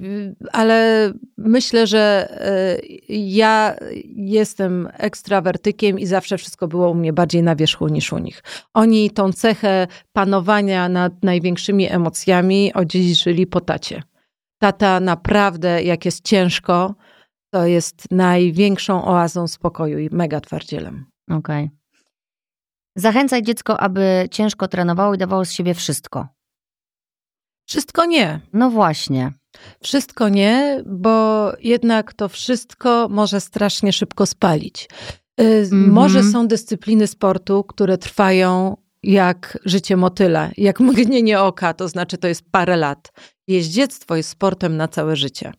ale 0.52 1.12
myślę, 1.38 1.87
że 1.87 2.28
e, 2.30 2.78
ja 3.08 3.76
jestem 4.16 4.88
ekstrawertykiem 4.92 5.98
i 5.98 6.06
zawsze 6.06 6.38
wszystko 6.38 6.68
było 6.68 6.90
u 6.90 6.94
mnie 6.94 7.12
bardziej 7.12 7.42
na 7.42 7.56
wierzchu 7.56 7.88
niż 7.88 8.12
u 8.12 8.18
nich. 8.18 8.42
Oni 8.74 9.11
tą 9.11 9.32
cechę 9.32 9.87
panowania 10.12 10.88
nad 10.88 11.22
największymi 11.22 11.92
emocjami 11.92 12.72
odziedziczyli 12.74 13.46
po 13.46 13.61
tacie 13.61 14.02
tata 14.59 15.01
naprawdę, 15.01 15.83
jak 15.83 16.05
jest 16.05 16.25
ciężko, 16.25 16.94
to 17.51 17.66
jest 17.66 18.05
największą 18.11 19.05
oazą 19.05 19.49
spokoju 19.49 19.99
i 19.99 20.09
mega 20.12 20.40
twardzielem. 20.40 21.07
Okej. 21.31 21.64
Okay. 21.64 21.79
Zachęcaj 22.97 23.42
dziecko, 23.42 23.81
aby 23.81 24.29
ciężko 24.31 24.68
trenowało 24.68 25.14
i 25.14 25.18
dawało 25.18 25.44
z 25.44 25.53
siebie 25.53 25.75
wszystko. 25.75 26.29
Wszystko 27.68 28.05
nie. 28.05 28.40
No 28.53 28.71
właśnie. 28.71 29.33
Wszystko 29.83 30.29
nie, 30.29 30.83
bo 30.87 31.53
jednak 31.61 32.14
to 32.14 32.29
wszystko 32.29 33.09
może 33.11 33.40
strasznie 33.40 33.92
szybko 33.92 34.27
spalić. 34.27 34.88
Mm 35.37 35.64
-hmm. 35.64 35.88
Może 35.88 36.23
są 36.23 36.49
dyscypliny 36.49 37.07
sportu, 37.07 37.64
które 37.64 37.99
trwają 37.99 38.77
jak 39.03 39.59
życie 39.64 39.97
motyla, 39.97 40.51
jak 40.57 40.81
mgnienie 40.81 41.40
oka, 41.40 41.75
to 41.75 41.88
znaczy 41.88 42.18
to 42.18 42.29
jest 42.29 42.51
parę 42.51 42.77
lat. 42.77 43.12
Jeździectwo 43.48 44.16
jest 44.16 44.28
sportem 44.28 44.76
na 44.76 44.88
całe 44.88 45.16
życie. 45.16 45.52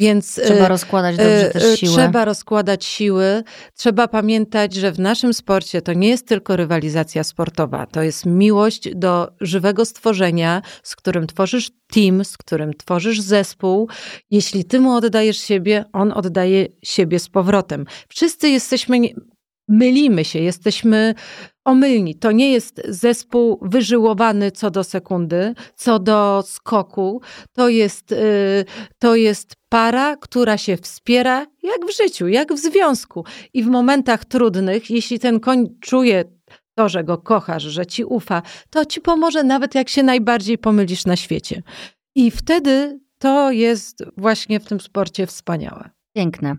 Więc 0.00 0.34
trzeba 0.34 0.64
e, 0.64 0.68
rozkładać 0.68 1.16
dobrze 1.16 1.50
też 1.52 1.64
e, 1.64 1.76
siły. 1.76 1.92
Trzeba 1.92 2.24
rozkładać 2.24 2.84
siły. 2.84 3.42
Trzeba 3.74 4.08
pamiętać, 4.08 4.74
że 4.74 4.92
w 4.92 4.98
naszym 4.98 5.34
sporcie 5.34 5.82
to 5.82 5.92
nie 5.92 6.08
jest 6.08 6.28
tylko 6.28 6.56
rywalizacja 6.56 7.24
sportowa, 7.24 7.86
to 7.86 8.02
jest 8.02 8.26
miłość 8.26 8.94
do 8.94 9.32
żywego 9.40 9.84
stworzenia, 9.84 10.62
z 10.82 10.96
którym 10.96 11.26
tworzysz 11.26 11.70
team, 11.92 12.24
z 12.24 12.36
którym 12.36 12.74
tworzysz 12.74 13.20
zespół. 13.20 13.88
Jeśli 14.30 14.64
ty 14.64 14.80
mu 14.80 14.92
oddajesz 14.92 15.38
siebie, 15.38 15.84
on 15.92 16.12
oddaje 16.12 16.66
siebie 16.82 17.18
z 17.18 17.28
powrotem. 17.28 17.84
Wszyscy 18.08 18.48
jesteśmy 18.48 18.98
mylimy 19.68 20.24
się, 20.24 20.38
jesteśmy 20.38 21.14
omylni. 21.64 22.14
To 22.14 22.32
nie 22.32 22.52
jest 22.52 22.82
zespół 22.88 23.58
wyżyłowany 23.62 24.50
co 24.50 24.70
do 24.70 24.84
sekundy, 24.84 25.54
co 25.76 25.98
do 25.98 26.44
skoku. 26.46 27.20
To 27.52 27.68
jest, 27.68 28.12
y, 28.12 28.64
to 28.98 29.16
jest 29.16 29.56
para, 29.68 30.16
która 30.16 30.58
się 30.58 30.76
wspiera 30.76 31.46
jak 31.62 31.86
w 31.88 31.96
życiu, 31.96 32.28
jak 32.28 32.52
w 32.52 32.58
związku. 32.58 33.24
I 33.54 33.62
w 33.62 33.66
momentach 33.66 34.24
trudnych, 34.24 34.90
jeśli 34.90 35.18
ten 35.18 35.40
koń 35.40 35.66
czuje 35.80 36.24
to, 36.74 36.88
że 36.88 37.04
go 37.04 37.18
kochasz, 37.18 37.62
że 37.62 37.86
ci 37.86 38.04
ufa, 38.04 38.42
to 38.70 38.84
ci 38.84 39.00
pomoże 39.00 39.44
nawet 39.44 39.74
jak 39.74 39.88
się 39.88 40.02
najbardziej 40.02 40.58
pomylisz 40.58 41.04
na 41.04 41.16
świecie. 41.16 41.62
I 42.14 42.30
wtedy 42.30 43.00
to 43.18 43.50
jest 43.50 44.04
właśnie 44.16 44.60
w 44.60 44.64
tym 44.64 44.80
sporcie 44.80 45.26
wspaniałe. 45.26 45.90
Piękne. 46.14 46.56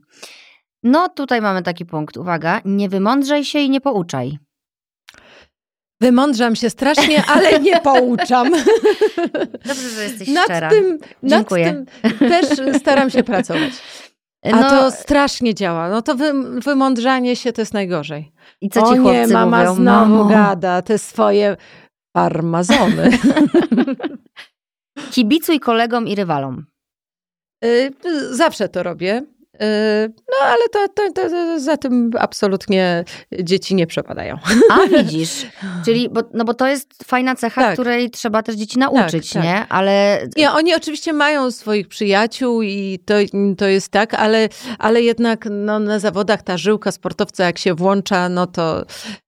No 0.83 1.09
tutaj 1.09 1.41
mamy 1.41 1.63
taki 1.63 1.85
punkt. 1.85 2.17
Uwaga, 2.17 2.61
nie 2.65 2.89
wymądrzaj 2.89 3.45
się 3.45 3.59
i 3.59 3.69
nie 3.69 3.81
pouczaj. 3.81 4.37
Wymądrzam 6.01 6.55
się 6.55 6.69
strasznie, 6.69 7.25
ale 7.25 7.59
nie 7.59 7.79
pouczam. 7.89 8.51
Dobrze, 9.65 9.89
że 9.95 10.03
jesteś 10.03 10.27
nad 10.27 10.45
szczera. 10.45 10.69
Tym, 10.69 10.97
Dziękuję. 11.23 11.85
Nad 12.03 12.17
tym 12.19 12.29
też 12.29 12.45
staram 12.81 13.09
się 13.09 13.23
pracować. 13.23 13.71
A 14.45 14.49
no, 14.49 14.69
to 14.69 14.91
strasznie 14.91 15.55
działa. 15.55 15.89
No 15.89 16.01
to 16.01 16.15
wy, 16.15 16.33
wymądrzanie 16.61 17.35
się 17.35 17.53
to 17.53 17.61
jest 17.61 17.73
najgorzej. 17.73 18.31
I 18.61 18.69
co 18.69 18.83
o 18.83 18.93
ci 18.93 18.99
chłopcy 18.99 19.19
nie, 19.19 19.27
mama 19.27 19.59
mówią? 19.59 19.75
znowu 19.75 20.15
Mamo. 20.15 20.25
gada 20.25 20.81
te 20.81 20.97
swoje 20.97 21.57
farmazony. 22.17 23.09
Kibicuj 25.11 25.59
kolegom 25.59 26.07
i 26.07 26.15
rywalom. 26.15 26.65
Y, 27.65 27.91
Zawsze 28.31 28.69
to 28.69 28.83
robię. 28.83 29.23
Y, 29.61 30.13
No 30.27 30.47
ale 30.47 30.69
to, 30.69 30.87
to, 30.87 31.11
to, 31.13 31.29
to 31.29 31.59
za 31.59 31.77
tym 31.77 32.11
absolutnie 32.19 33.03
dzieci 33.39 33.75
nie 33.75 33.87
przepadają. 33.87 34.37
A 34.71 34.87
widzisz, 34.87 35.45
czyli, 35.85 36.09
bo, 36.09 36.21
no 36.33 36.45
bo 36.45 36.53
to 36.53 36.67
jest 36.67 37.03
fajna 37.03 37.35
cecha, 37.35 37.61
Tak. 37.61 37.73
której 37.73 38.09
trzeba 38.09 38.43
też 38.43 38.55
dzieci 38.55 38.79
nauczyć, 38.79 39.29
tak. 39.29 39.43
nie? 39.43 39.65
Ale 39.69 40.27
Nie, 40.37 40.51
oni 40.51 40.75
oczywiście 40.75 41.13
mają 41.13 41.51
swoich 41.51 41.87
przyjaciół 41.87 42.61
i 42.61 42.99
to, 43.05 43.13
to 43.57 43.67
jest 43.67 43.89
tak, 43.91 44.13
ale, 44.13 44.49
ale 44.79 45.01
jednak 45.01 45.47
no, 45.51 45.79
na 45.79 45.99
zawodach 45.99 46.41
ta 46.41 46.57
żyłka 46.57 46.91
sportowca 46.91 47.45
jak 47.45 47.57
się 47.57 47.73
włącza, 47.73 48.29
no 48.29 48.47
to 48.47 48.85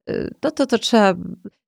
y, 0.10 0.30
to, 0.40 0.52
to, 0.52 0.66
to 0.66 0.78
trzeba... 0.78 1.14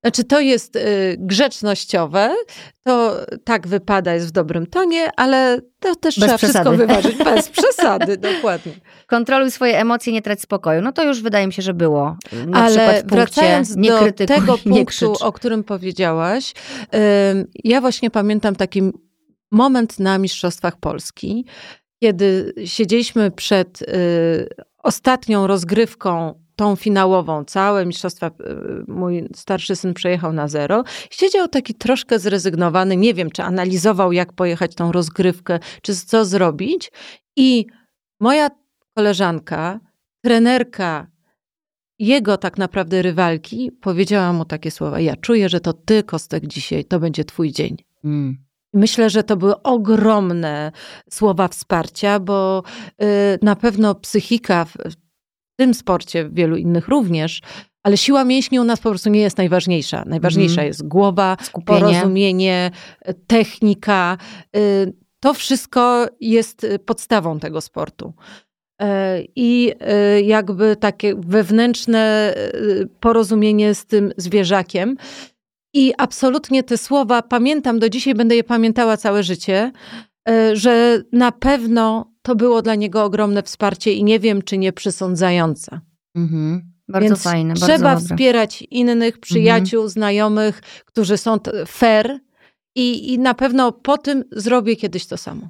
Znaczy 0.02 0.24
to 0.24 0.40
jest 0.40 0.76
y, 0.76 1.16
grzecznościowe, 1.20 2.36
to 2.84 3.18
tak 3.44 3.68
wypada, 3.68 4.14
jest 4.14 4.28
w 4.28 4.32
dobrym 4.32 4.68
tonie, 4.68 5.10
ale 5.18 5.60
to 5.80 5.96
też 5.96 6.20
Bez 6.20 6.26
trzeba 6.26 6.38
przesady. 6.38 6.54
wszystko 6.54 6.78
wyważyć. 6.78 7.18
Bez 7.36 7.50
przesady, 7.50 8.18
dokładnie. 8.18 8.74
kontroluj 9.08 9.52
swoje 9.52 9.80
emocje, 9.80 10.14
nie 10.14 10.22
trać 10.22 10.42
spokoju. 10.42 10.82
No 10.82 10.92
to 10.92 11.04
już 11.04 11.22
wydaje 11.22 11.48
mi 11.48 11.54
się, 11.54 11.62
że 11.62 11.74
było. 11.74 12.18
Na 12.48 12.64
Ale 12.64 12.70
przykład 12.70 12.96
w 12.96 13.00
punkcie 13.00 13.16
wracając 13.16 13.76
nie 13.76 13.90
do 13.90 14.00
krytykuj, 14.00 14.36
tego 14.36 14.58
punktu, 14.70 15.14
o 15.22 15.32
którym 15.32 15.64
powiedziałaś, 15.64 16.54
ja 17.64 17.82
właśnie 17.82 18.12
pamiętam 18.12 18.56
taki 18.56 18.82
moment 19.52 20.00
na 20.00 20.18
Mistrzostwach 20.18 20.78
Polski, 20.78 21.46
kiedy 22.04 22.54
siedzieliśmy 22.66 23.32
przed 23.32 23.82
y, 23.82 23.86
ostatnią 24.78 25.48
rozgrywką, 25.48 26.43
tą 26.56 26.76
finałową, 26.76 27.46
całe 27.46 27.86
mistrzostwa, 27.86 28.28
y, 28.28 28.32
mój 28.88 29.30
starszy 29.36 29.76
syn 29.76 29.94
przejechał 29.94 30.34
na 30.34 30.48
zero. 30.48 30.84
Siedział 31.10 31.48
taki 31.48 31.74
troszkę 31.74 32.20
zrezygnowany, 32.20 32.98
nie 32.98 33.14
wiem, 33.14 33.32
czy 33.32 33.44
analizował, 33.44 34.12
jak 34.12 34.34
pojechać 34.34 34.76
tą 34.76 34.92
rozgrywkę, 34.92 35.60
czy 35.82 35.96
co 35.96 36.26
zrobić. 36.26 36.92
I 37.36 37.66
moja 38.20 38.50
koleżanka, 38.96 39.80
trenerka 40.24 41.08
jego 42.00 42.38
tak 42.38 42.58
naprawdę 42.58 43.02
rywalki, 43.02 43.72
powiedziała 43.72 44.34
mu 44.34 44.46
takie 44.46 44.72
słowa: 44.72 45.00
Ja 45.00 45.16
czuję, 45.16 45.50
że 45.50 45.60
to 45.60 45.74
ty, 45.74 46.04
Kostek, 46.04 46.48
dzisiaj 46.48 46.86
to 46.86 47.00
będzie 47.00 47.26
twój 47.26 47.52
dzień. 47.52 47.78
Mm. 48.04 48.38
Myślę, 48.74 49.10
że 49.10 49.24
to 49.24 49.38
były 49.38 49.62
ogromne 49.62 50.72
słowa 51.10 51.48
wsparcia, 51.48 52.20
bo 52.20 52.64
y, 53.04 53.06
na 53.42 53.56
pewno 53.56 53.96
psychika 53.96 54.66
tym 55.56 55.74
sporcie, 55.74 56.26
w 56.26 56.34
wielu 56.34 56.58
innych 56.58 56.88
również, 56.88 57.42
ale 57.84 57.98
siła 57.98 58.24
mięśni 58.26 58.60
u 58.60 58.64
nas 58.64 58.80
po 58.80 58.90
prostu 58.90 59.10
nie 59.10 59.20
jest 59.20 59.38
najważniejsza. 59.38 60.04
Najważniejsza 60.08 60.52
Mhm. 60.54 60.68
jest 60.68 60.88
głowa, 60.88 61.38
Skupienie. 61.42 61.80
porozumienie, 61.80 62.72
technika. 63.28 64.18
Y, 64.56 64.94
To 65.20 65.34
wszystko 65.34 66.08
jest 66.22 66.64
y, 66.64 66.80
podstawą 66.80 67.40
tego 67.40 67.62
sportu. 67.62 68.14
E, 68.82 69.22
I 69.36 69.72
y, 70.18 70.22
jakby 70.22 70.76
takie 70.76 71.16
wewnętrzne 71.16 72.34
porozumienie 73.00 73.76
z 73.76 73.86
tym 73.86 74.12
zwierzakiem. 74.18 74.98
I 75.76 75.94
absolutnie 75.98 76.64
te 76.64 76.78
słowa 76.78 77.22
pamiętam 77.22 77.80
do 77.80 77.90
dzisiaj, 77.90 78.16
będę 78.16 78.36
je 78.36 78.44
pamiętała 78.44 78.98
całe 78.98 79.24
życie, 79.24 79.72
że 80.54 81.02
na 81.12 81.32
pewno 81.32 82.14
to 82.22 82.36
było 82.36 82.62
dla 82.62 82.76
niego 82.76 83.04
ogromne 83.04 83.44
wsparcie 83.44 83.94
i 83.94 84.04
nie 84.04 84.20
wiem, 84.20 84.42
czy 84.42 84.58
nie 84.58 84.74
przysądzające. 84.74 85.80
Mhm. 86.16 86.74
Bardzo 86.88 87.08
Więc 87.08 87.24
fajne, 87.24 87.54
trzeba 87.54 87.68
bardzo 87.68 88.02
dobre. 88.02 88.16
wspierać 88.16 88.62
innych 88.62 89.20
przyjaciół, 89.20 89.88
znajomych, 89.88 90.62
którzy 90.86 91.18
są 91.18 91.38
fair 91.68 92.20
i, 92.76 93.14
i 93.14 93.20
na 93.20 93.34
pewno 93.34 93.72
po 93.72 93.98
tym 93.98 94.24
zrobię 94.32 94.76
kiedyś 94.76 95.08
to 95.08 95.18
samo. 95.18 95.50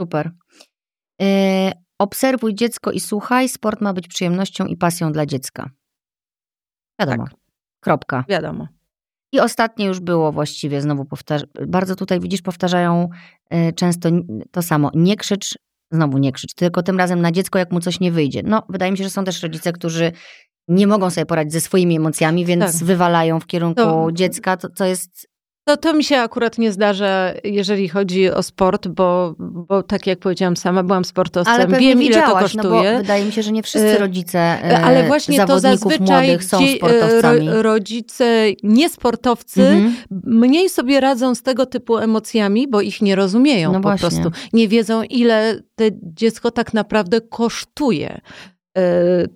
Super. 0.00 0.30
E, 1.22 1.72
obserwuj 1.98 2.54
dziecko 2.54 2.92
i 2.92 3.00
słuchaj. 3.00 3.48
Sport 3.48 3.80
ma 3.80 3.92
być 3.92 4.08
przyjemnością 4.08 4.66
i 4.66 4.76
pasją 4.76 5.12
dla 5.12 5.26
dziecka. 5.26 5.70
Wiadomo. 7.00 7.24
Tak. 7.24 7.34
Kropka. 7.80 8.24
Wiadomo. 8.28 8.68
I 9.32 9.40
ostatnie 9.40 9.86
już 9.86 10.00
było 10.00 10.32
właściwie, 10.32 10.80
znowu 10.80 11.04
powtarza, 11.04 11.44
bardzo 11.68 11.96
tutaj 11.96 12.20
widzisz, 12.20 12.42
powtarzają 12.42 13.08
e, 13.50 13.72
często 13.72 14.08
to 14.50 14.62
samo. 14.62 14.90
Nie 14.94 15.16
krzycz, 15.16 15.58
znowu 15.90 16.18
nie 16.18 16.32
krzycz, 16.32 16.54
tylko 16.54 16.82
tym 16.82 16.98
razem 16.98 17.20
na 17.20 17.32
dziecko, 17.32 17.58
jak 17.58 17.72
mu 17.72 17.80
coś 17.80 18.00
nie 18.00 18.12
wyjdzie. 18.12 18.42
No, 18.44 18.62
wydaje 18.68 18.92
mi 18.92 18.98
się, 18.98 19.04
że 19.04 19.10
są 19.10 19.24
też 19.24 19.42
rodzice, 19.42 19.72
którzy 19.72 20.12
nie 20.68 20.86
mogą 20.86 21.10
sobie 21.10 21.26
poradzić 21.26 21.52
ze 21.52 21.60
swoimi 21.60 21.96
emocjami, 21.96 22.44
więc 22.44 22.64
Tak. 22.78 22.84
wywalają 22.84 23.40
w 23.40 23.46
kierunku 23.46 23.82
To- 23.82 24.08
dziecka, 24.12 24.56
to, 24.56 24.68
co 24.70 24.84
jest 24.84 25.28
To, 25.64 25.76
to 25.76 25.94
mi 25.94 26.04
się 26.04 26.16
akurat 26.16 26.58
nie 26.58 26.72
zdarza, 26.72 27.32
jeżeli 27.44 27.88
chodzi 27.88 28.30
o 28.30 28.42
sport, 28.42 28.88
bo, 28.88 29.34
bo 29.38 29.82
tak 29.82 30.06
jak 30.06 30.18
powiedziałam, 30.18 30.56
sama 30.56 30.82
byłam 30.82 31.04
sportowcem. 31.04 31.54
Ale 31.54 31.66
Wiem, 31.78 32.02
ile 32.02 32.22
to 32.22 32.28
no 32.34 32.40
kosztuje. 32.40 32.92
bo 32.92 32.98
wydaje 32.98 33.24
mi 33.24 33.32
się, 33.32 33.42
że 33.42 33.52
nie 33.52 33.62
wszyscy 33.62 33.88
E, 33.88 33.98
rodzice 33.98 34.38
e, 34.38 34.80
Ale 34.84 35.06
właśnie 35.06 35.38
to 35.46 35.58
zawodników 35.60 35.92
zazwyczaj 35.92 36.26
młodych 36.28 36.44
są 36.44 36.58
dzie- 36.60 36.76
sportowcami. 36.76 37.48
ro- 37.48 37.62
rodzice 37.62 38.46
niesportowcy 38.62 39.62
Mhm. 39.62 39.94
mniej 40.24 40.68
sobie 40.68 41.00
radzą 41.00 41.34
z 41.34 41.42
tego 41.42 41.66
typu 41.66 41.98
emocjami, 41.98 42.68
bo 42.68 42.80
ich 42.80 43.02
nie 43.02 43.16
rozumieją 43.16 43.72
No 43.72 43.80
po 43.80 43.82
właśnie. 43.82 44.08
prostu. 44.08 44.30
Nie 44.52 44.68
wiedzą, 44.68 45.02
ile 45.02 45.60
to 45.74 45.84
dziecko 46.02 46.50
tak 46.50 46.74
naprawdę 46.74 47.20
kosztuje. 47.20 48.20
E, 48.80 49.26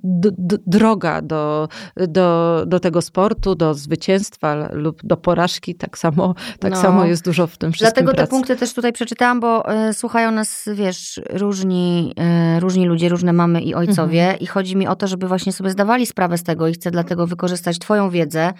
droga 0.66 1.22
do, 1.22 1.68
do, 1.96 2.62
do 2.66 2.80
tego 2.80 3.02
sportu, 3.02 3.54
do 3.54 3.74
zwycięstwa 3.74 4.68
lub 4.72 5.00
do 5.04 5.16
porażki, 5.16 5.74
tak 5.74 5.98
samo, 5.98 6.34
tak 6.58 6.70
No. 6.72 6.82
samo 6.82 7.04
jest 7.04 7.24
dużo 7.24 7.46
w 7.46 7.56
tym 7.58 7.72
wszystkim 7.72 7.94
Dlatego 7.94 8.10
te 8.12 8.16
pracy. 8.16 8.30
punkty 8.30 8.56
też 8.56 8.74
tutaj 8.74 8.92
przeczytałam, 8.92 9.40
bo 9.40 9.68
e, 9.74 9.94
słuchają 9.94 10.30
nas, 10.30 10.68
wiesz, 10.74 11.20
różni, 11.30 12.14
e, 12.18 12.60
różni 12.60 12.86
ludzie, 12.86 13.08
różne 13.08 13.32
mamy 13.32 13.62
i 13.62 13.74
ojcowie 13.74 14.22
Mhm. 14.22 14.40
i 14.40 14.46
chodzi 14.46 14.76
mi 14.76 14.86
o 14.88 14.96
to, 14.96 15.06
żeby 15.06 15.28
właśnie 15.28 15.52
sobie 15.52 15.70
zdawali 15.70 16.06
sprawę 16.06 16.38
z 16.38 16.42
tego 16.42 16.68
i 16.68 16.72
chcę 16.72 16.90
dlatego 16.90 17.26
wykorzystać 17.26 17.78
twoją 17.78 18.10
wiedzę, 18.10 18.52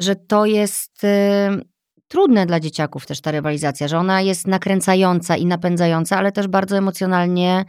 że 0.00 0.16
to 0.16 0.46
jest 0.46 1.02
trudne 2.08 2.46
dla 2.46 2.60
dzieciaków 2.60 3.06
też 3.06 3.20
ta 3.20 3.30
rywalizacja, 3.30 3.88
że 3.88 3.98
ona 3.98 4.20
jest 4.20 4.46
nakręcająca 4.46 5.36
i 5.36 5.46
napędzająca, 5.46 6.16
ale 6.18 6.32
też 6.32 6.48
bardzo 6.48 6.76
emocjonalnie 6.76 7.64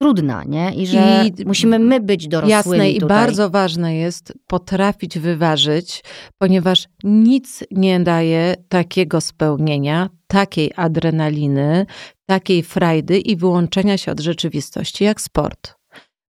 trudna, 0.00 0.44
nie? 0.44 0.74
I 0.74 0.86
że 0.86 1.24
I- 1.38 1.44
musimy 1.46 1.78
my 1.78 2.00
być 2.00 2.28
dorosłymi 2.28 2.50
Jasne 2.52 2.90
i 2.90 3.00
tutaj. 3.00 3.08
bardzo 3.18 3.50
ważne 3.50 3.96
jest 3.96 4.32
potrafić 4.46 5.18
wyważyć, 5.18 6.04
ponieważ 6.38 6.88
nic 7.04 7.64
nie 7.70 8.00
daje 8.00 8.54
takiego 8.68 9.20
spełnienia, 9.20 10.08
takiej 10.26 10.72
adrenaliny, 10.76 11.86
takiej 12.26 12.62
frajdy 12.62 13.18
i 13.18 13.36
wyłączenia 13.36 13.98
się 13.98 14.12
od 14.12 14.20
rzeczywistości 14.20 15.04
jak 15.04 15.20
sport. 15.20 15.79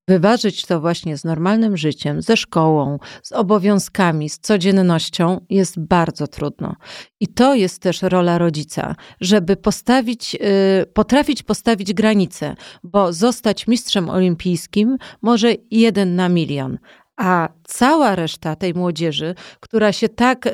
Wyważyć 0.07 0.65
to 0.65 0.81
właśnie 0.81 1.17
z 1.17 1.23
normalnym 1.23 1.77
życiem, 1.77 2.21
ze 2.21 2.37
szkołą, 2.37 2.99
z 3.23 3.31
obowiązkami, 3.31 4.29
z 4.29 4.39
codziennością 4.39 5.45
jest 5.49 5.79
bardzo 5.79 6.27
trudno. 6.27 6.75
I 7.19 7.27
to 7.27 7.55
jest 7.55 7.81
też 7.81 8.01
rola 8.01 8.37
rodzica, 8.37 8.95
żeby 9.21 9.55
postawić, 9.55 10.35
y, 10.35 10.85
potrafić 10.85 11.43
postawić 11.43 11.93
granice, 11.93 12.55
bo 12.83 13.13
zostać 13.13 13.67
mistrzem 13.67 14.09
olimpijskim 14.09 14.97
może 15.21 15.53
jeden 15.71 16.15
na 16.15 16.29
milion. 16.29 16.77
A 17.21 17.49
cała 17.63 18.15
reszta 18.15 18.55
tej 18.55 18.73
młodzieży, 18.73 19.35
która 19.59 19.91
się 19.91 20.09
tak 20.09 20.47
y, 20.47 20.51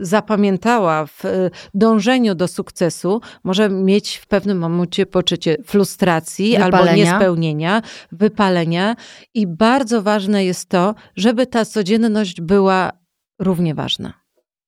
zapamiętała 0.00 1.06
w 1.06 1.24
y, 1.24 1.50
dążeniu 1.74 2.34
do 2.34 2.48
sukcesu, 2.48 3.20
może 3.44 3.68
mieć 3.68 4.16
w 4.16 4.26
pewnym 4.26 4.58
momencie 4.58 5.06
poczucie 5.06 5.56
frustracji 5.64 6.56
albo 6.56 6.76
Wypalenia. 6.76 7.04
niespełnienia, 7.04 7.82
wypalenia. 8.12 8.96
I 9.34 9.46
bardzo 9.46 10.02
ważne 10.02 10.44
jest 10.44 10.68
to, 10.68 10.94
żeby 11.16 11.46
ta 11.46 11.64
codzienność 11.64 12.40
była 12.40 12.92
równie 13.38 13.74
ważna. 13.74 14.12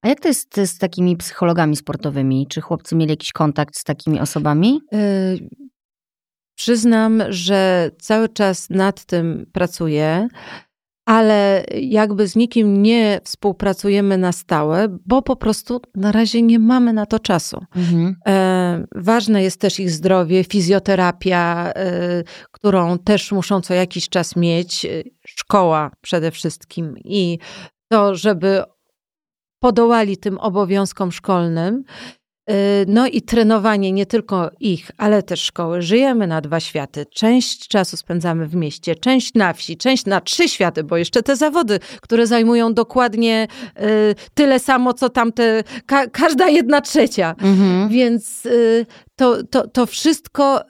A 0.02 0.08
jak 0.08 0.20
to 0.20 0.28
jest 0.28 0.60
z 0.66 0.78
takimi 0.78 1.16
psychologami 1.16 1.76
sportowymi? 1.76 2.46
Czy 2.46 2.60
chłopcy 2.60 2.96
mieli 2.96 3.10
jakiś 3.10 3.32
kontakt 3.32 3.76
z 3.78 3.84
takimi 3.84 4.20
osobami? 4.20 4.80
Y, 4.94 5.48
Przyznam, 6.56 7.22
że 7.28 7.90
cały 8.00 8.28
czas 8.28 8.70
nad 8.70 9.04
tym 9.04 9.46
pracuję. 9.52 10.28
Ale 11.04 11.64
jakby 11.80 12.28
z 12.28 12.36
nikim 12.36 12.82
nie 12.82 13.20
współpracujemy 13.24 14.18
na 14.18 14.32
stałe, 14.32 14.98
bo 15.06 15.22
po 15.22 15.36
prostu 15.36 15.80
na 15.94 16.12
razie 16.12 16.42
nie 16.42 16.58
mamy 16.58 16.92
na 16.92 17.06
to 17.06 17.18
czasu. 17.18 17.64
Mhm. 17.76 18.16
E, 18.26 18.84
ważne 18.94 19.42
jest 19.42 19.60
też 19.60 19.80
ich 19.80 19.90
zdrowie, 19.90 20.44
fizjoterapia, 20.44 21.72
e, 21.74 22.24
którą 22.50 22.98
też 22.98 23.32
muszą 23.32 23.60
co 23.60 23.74
jakiś 23.74 24.08
czas 24.08 24.36
mieć, 24.36 24.84
e, 24.84 24.88
szkoła 25.26 25.90
przede 26.00 26.30
wszystkim 26.30 26.94
i 27.04 27.38
to, 27.88 28.14
żeby 28.14 28.62
podołali 29.58 30.16
tym 30.16 30.38
obowiązkom 30.38 31.12
szkolnym. 31.12 31.84
Y, 32.50 32.84
no 32.88 33.06
i 33.06 33.22
trenowanie 33.22 33.92
nie 33.92 34.06
tylko 34.06 34.50
ich, 34.60 34.90
ale 34.96 35.22
też 35.22 35.40
szkoły. 35.40 35.82
Żyjemy 35.82 36.26
na 36.26 36.40
dwa 36.40 36.60
światy. 36.60 37.06
Część 37.06 37.68
czasu 37.68 37.96
spędzamy 37.96 38.46
w 38.46 38.54
mieście, 38.54 38.94
część 38.94 39.34
na 39.34 39.52
wsi, 39.52 39.76
część 39.76 40.06
na 40.06 40.20
trzy 40.20 40.48
światy, 40.48 40.84
bo 40.84 40.96
jeszcze 40.96 41.22
te 41.22 41.36
zawody, 41.36 41.78
które 42.00 42.26
zajmują 42.26 42.74
dokładnie 42.74 43.48
y, 43.78 44.14
tyle 44.34 44.58
samo, 44.58 44.94
co 44.94 45.08
tamte, 45.08 45.64
ka 45.86 46.06
każda 46.06 46.48
jedna 46.48 46.80
trzecia. 46.80 47.34
Mhm. 47.38 47.88
Więc 47.88 48.46
y, 48.46 48.86
to, 49.16 49.44
to, 49.44 49.68
to, 49.68 49.86
wszystko, 49.86 50.60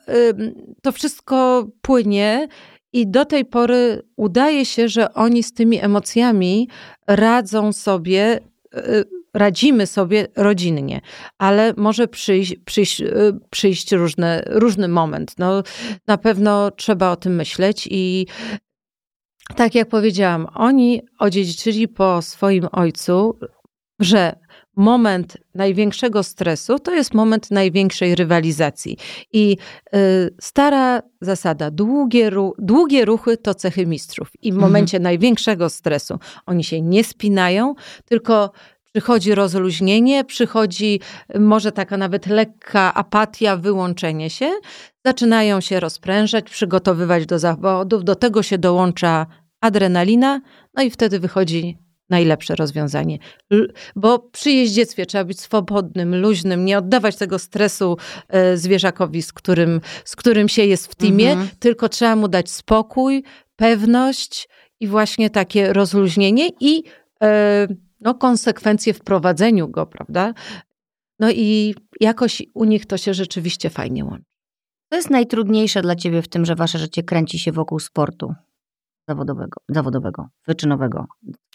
to 0.82 0.92
wszystko 0.92 1.66
płynie. 1.82 2.48
I 2.92 3.06
do 3.06 3.24
tej 3.24 3.44
pory 3.44 4.02
udaje 4.16 4.64
się, 4.64 4.88
że 4.88 5.14
oni 5.14 5.42
z 5.42 5.52
tymi 5.52 5.80
emocjami 5.84 6.68
radzą 7.06 7.72
sobie 7.72 8.40
radzimy 9.35 9.87
sobie 9.87 10.26
rodzinnie, 10.37 11.01
ale 11.39 11.74
może 11.76 12.09
przyjść, 12.09 12.57
przyjść, 12.64 13.01
y, 13.01 13.39
przyjść 13.51 13.93
różne, 13.93 14.43
różny 14.47 14.89
moment. 14.89 15.35
No, 15.39 15.62
na 16.07 16.18
pewno 16.18 16.70
trzeba 16.70 17.11
o 17.11 17.16
tym 17.16 17.35
myśleć 17.35 17.89
i 17.91 18.26
tak 19.57 19.74
jak 19.74 19.89
powiedziałam, 19.89 20.47
oni 20.55 21.03
odziedziczyli 21.18 21.89
po 21.89 22.22
swoim 22.22 22.68
ojcu, 22.72 23.39
że 24.01 24.37
moment 24.76 25.37
największego 25.55 26.22
stresu 26.22 26.78
to 26.78 26.95
jest 26.95 27.14
moment 27.14 27.51
największej 27.51 28.14
rywalizacji. 28.14 28.97
I 29.32 29.57
y, 29.95 30.35
stara 30.41 31.03
zasada, 31.20 31.70
długie, 31.70 32.30
ru, 32.30 32.55
długie 32.59 33.05
ruchy 33.05 33.37
to 33.37 33.55
cechy 33.55 33.87
mistrzów. 33.87 34.30
I 34.43 34.53
w 34.53 34.55
mhm. 34.55 34.70
momencie 34.70 34.97
mhm. 34.97 35.03
największego 35.03 35.70
stresu 35.70 36.18
oni 36.47 36.64
się 36.64 36.80
nie 36.80 37.05
spinają, 37.05 37.74
tylko 38.05 38.53
przychodzi 38.95 39.34
rozluźnienie, 39.34 40.24
przychodzi 40.24 41.01
może 41.38 41.72
taka 41.72 41.97
nawet 41.97 42.26
lekka 42.26 42.95
apatia, 42.95 43.57
wyłączenie 43.57 44.30
się, 44.30 44.51
zaczynają 45.07 45.61
się 45.61 45.80
rozprężać, 45.80 46.51
przygotowywać 46.51 47.26
do 47.26 47.38
zawodów, 47.38 48.05
do 48.05 48.14
tego 48.14 48.42
się 48.42 48.59
dołącza 48.59 49.26
adrenalina, 49.61 50.40
no 50.74 50.82
i 50.82 50.90
wtedy 50.90 51.20
wychodzi 51.20 51.78
najlepsze 52.11 52.57
rozwiązanie. 52.57 53.18
Bo 53.97 54.18
przy 54.18 54.51
jeździectwie 54.51 55.07
trzeba 55.07 55.24
być 55.24 55.40
swobodnym, 55.40 56.20
luźnym, 56.20 56.64
nie 56.64 56.78
oddawać 56.78 57.16
tego 57.16 57.38
stresu 57.38 57.97
e, 58.28 58.57
zwierzakowi, 58.57 59.22
z 59.22 59.32
którym, 59.32 59.80
z 60.05 60.16
którym 60.16 60.49
się 60.49 60.64
jest 60.64 60.86
w 60.86 60.95
teamie, 60.95 61.30
mhm. 61.30 61.49
tylko 61.59 61.88
trzeba 61.88 62.16
mu 62.16 62.28
dać 62.28 62.51
spokój, 62.51 63.24
pewność 63.57 64.49
i 64.80 64.88
właśnie 64.88 65.30
takie 65.30 65.72
rozluźnienie 65.72 66.49
i 66.61 66.82
e, 67.22 67.66
no, 68.05 68.14
konsekwencje 68.14 68.94
w 68.94 69.00
prowadzeniu 69.00 69.68
go, 69.68 69.86
prawda? 69.86 70.34
No 71.20 71.30
i 71.30 71.74
jakoś 72.00 72.42
u 72.55 72.64
nich 72.64 72.86
to 72.86 72.96
się 72.96 73.14
rzeczywiście 73.14 73.70
fajnie 73.70 74.05
łączy. 74.05 74.24
Co 74.90 74.96
jest 74.96 75.11
najtrudniejsze 75.11 75.82
dla 75.82 75.96
ciebie 75.96 76.22
w 76.22 76.28
tym, 76.28 76.44
że 76.44 76.55
wasze 76.55 76.78
życie 76.78 77.02
kręci 77.02 77.38
się 77.38 77.52
wokół 77.52 77.78
sportu? 77.78 78.34
zawodowego, 79.09 79.61
zawodowego 79.68 80.28
wyczynowego. 80.46 81.07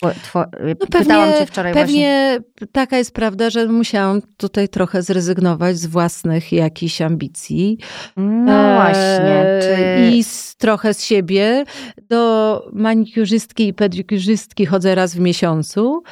Two, 0.02 0.10
no 0.34 0.76
Pytałam 0.76 1.34
cię 1.34 1.46
wczoraj 1.46 1.74
Pewnie 1.74 2.40
właśnie. 2.40 2.68
taka 2.72 2.98
jest 2.98 3.14
prawda, 3.14 3.50
że 3.50 3.68
musiałam 3.68 4.22
tutaj 4.38 4.70
trochę 4.70 5.02
zrezygnować 5.02 5.78
z 5.78 5.86
własnych 5.86 6.52
jakichś 6.52 7.02
ambicji. 7.02 7.78
No 8.18 8.76
właśnie. 8.76 9.60
Czy... 9.62 10.10
I 10.12 10.24
z, 10.24 10.56
trochę 10.56 10.94
z 10.94 11.04
siebie. 11.04 11.64
Do 12.10 12.70
manikurzystki 12.74 13.68
i 13.68 13.74
pedikurzystki 13.74 14.66
chodzę 14.66 14.96
raz 14.96 15.16
w 15.16 15.20
miesiącu. 15.20 16.04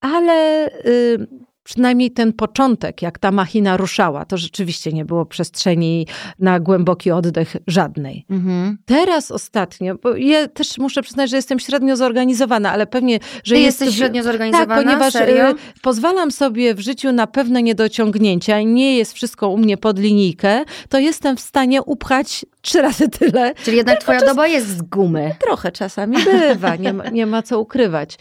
Ale 0.00 0.68
y, 0.86 1.26
przynajmniej 1.68 2.10
ten 2.10 2.32
początek, 2.32 3.02
jak 3.02 3.18
ta 3.18 3.30
machina 3.30 3.76
ruszała, 3.76 4.24
to 4.24 4.36
rzeczywiście 4.36 4.92
nie 4.92 5.04
było 5.04 5.26
przestrzeni 5.26 6.06
na 6.38 6.60
głęboki 6.60 7.10
oddech 7.10 7.56
żadnej. 7.66 8.24
Mhm. 8.30 8.78
Teraz 8.84 9.30
ostatnio, 9.30 9.94
bo 10.02 10.16
ja 10.16 10.48
też 10.48 10.78
muszę 10.78 11.02
przyznać, 11.02 11.30
że 11.30 11.36
jestem 11.36 11.58
średnio 11.58 11.96
zorganizowana, 11.96 12.72
ale 12.72 12.86
pewnie, 12.86 13.18
że 13.44 13.54
Ty 13.54 13.60
jest... 13.60 13.80
jesteś 13.80 13.98
średnio 13.98 14.22
zorganizowana? 14.22 14.74
Tak, 14.74 14.84
ponieważ 14.84 15.14
y, 15.14 15.18
Serio? 15.18 15.54
pozwalam 15.82 16.30
sobie 16.30 16.74
w 16.74 16.80
życiu 16.80 17.12
na 17.12 17.26
pewne 17.26 17.62
niedociągnięcia 17.62 18.60
i 18.60 18.66
nie 18.66 18.96
jest 18.96 19.12
wszystko 19.12 19.48
u 19.48 19.58
mnie 19.58 19.76
pod 19.76 19.98
linijkę, 19.98 20.64
to 20.88 20.98
jestem 20.98 21.36
w 21.36 21.40
stanie 21.40 21.82
upchać 21.82 22.46
trzy 22.60 22.82
razy 22.82 23.08
tyle. 23.08 23.54
Czyli 23.64 23.76
jednak 23.76 24.00
twoja 24.00 24.20
czas... 24.20 24.28
doba 24.28 24.46
jest 24.46 24.68
z 24.68 24.82
gumy. 24.82 25.34
Trochę 25.40 25.72
czasami 25.72 26.16
bywa, 26.24 26.76
nie 26.76 26.92
ma, 26.92 27.08
nie 27.08 27.26
ma 27.26 27.42
co 27.42 27.60
ukrywać. 27.60 28.18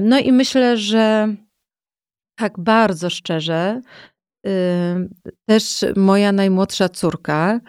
No 0.00 0.18
i 0.18 0.32
myślę, 0.32 0.76
że 0.76 1.34
tak 2.38 2.58
bardzo 2.58 3.10
szczerze, 3.10 3.80
też 5.46 5.84
moja 5.96 6.32
najmłodsza 6.32 6.88
córka, 6.88 7.60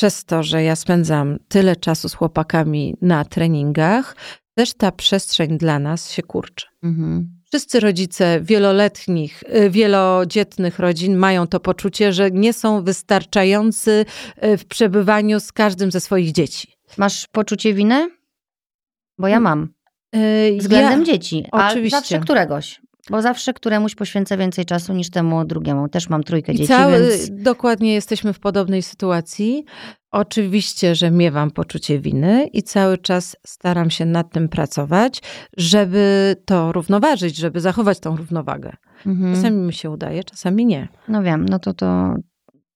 przez 0.00 0.24
to, 0.24 0.42
że 0.42 0.62
ja 0.62 0.76
spędzam 0.76 1.38
tyle 1.48 1.76
czasu 1.76 2.08
z 2.08 2.14
chłopakami 2.14 2.96
na 3.02 3.24
treningach, 3.24 4.16
też 4.54 4.74
ta 4.74 4.92
przestrzeń 4.92 5.58
dla 5.58 5.78
nas 5.78 6.10
się 6.10 6.22
kurczy. 6.22 6.66
Mhm. 6.82 7.40
Wszyscy 7.46 7.80
rodzice 7.80 8.40
wieloletnich, 8.42 9.42
y, 9.42 9.70
wielodzietnych 9.70 10.78
rodzin 10.78 11.16
mają 11.16 11.46
to 11.46 11.60
poczucie, 11.60 12.12
że 12.12 12.30
nie 12.30 12.52
są 12.52 12.84
wystarczający 12.84 14.04
y, 14.44 14.56
w 14.56 14.64
przebywaniu 14.64 15.40
z 15.40 15.52
każdym 15.52 15.90
ze 15.90 16.00
swoich 16.00 16.32
dzieci. 16.32 16.72
Masz 16.96 17.26
poczucie 17.32 17.74
winy? 17.74 18.10
Bo 19.18 19.28
ja 19.28 19.40
mam. 19.40 19.68
Y, 20.16 20.56
Względem 20.58 21.00
ja, 21.00 21.06
dzieci. 21.06 21.44
A 21.52 21.68
oczywiście. 21.68 21.96
zawsze 21.98 22.20
któregoś. 22.20 22.80
Bo 23.10 23.22
zawsze 23.22 23.52
któremuś 23.52 23.94
poświęcę 23.94 24.36
więcej 24.36 24.64
czasu 24.64 24.92
niż 24.92 25.10
temu 25.10 25.44
drugiemu. 25.44 25.88
Też 25.88 26.08
mam 26.08 26.22
trójkę 26.22 26.52
I 26.52 26.56
dzieci, 26.56 26.68
cały, 26.68 27.08
więc... 27.10 27.30
Dokładnie 27.42 27.94
jesteśmy 27.94 28.32
w 28.32 28.40
podobnej 28.40 28.82
sytuacji. 28.82 29.64
Oczywiście, 30.10 30.94
że 30.94 31.10
miewam 31.10 31.50
poczucie 31.50 31.98
winy 31.98 32.46
i 32.52 32.62
cały 32.62 32.98
czas 32.98 33.36
staram 33.46 33.90
się 33.90 34.04
nad 34.04 34.32
tym 34.32 34.48
pracować, 34.48 35.22
żeby 35.56 36.36
to 36.44 36.72
równoważyć, 36.72 37.36
żeby 37.36 37.60
zachować 37.60 38.00
tą 38.00 38.16
równowagę. 38.16 38.76
Mhm. 39.06 39.34
Czasami 39.34 39.56
mi 39.56 39.72
się 39.72 39.90
udaje, 39.90 40.24
czasami 40.24 40.66
nie. 40.66 40.88
No 41.08 41.22
wiem, 41.22 41.46
no 41.48 41.58
to 41.58 41.74
to, 41.74 42.14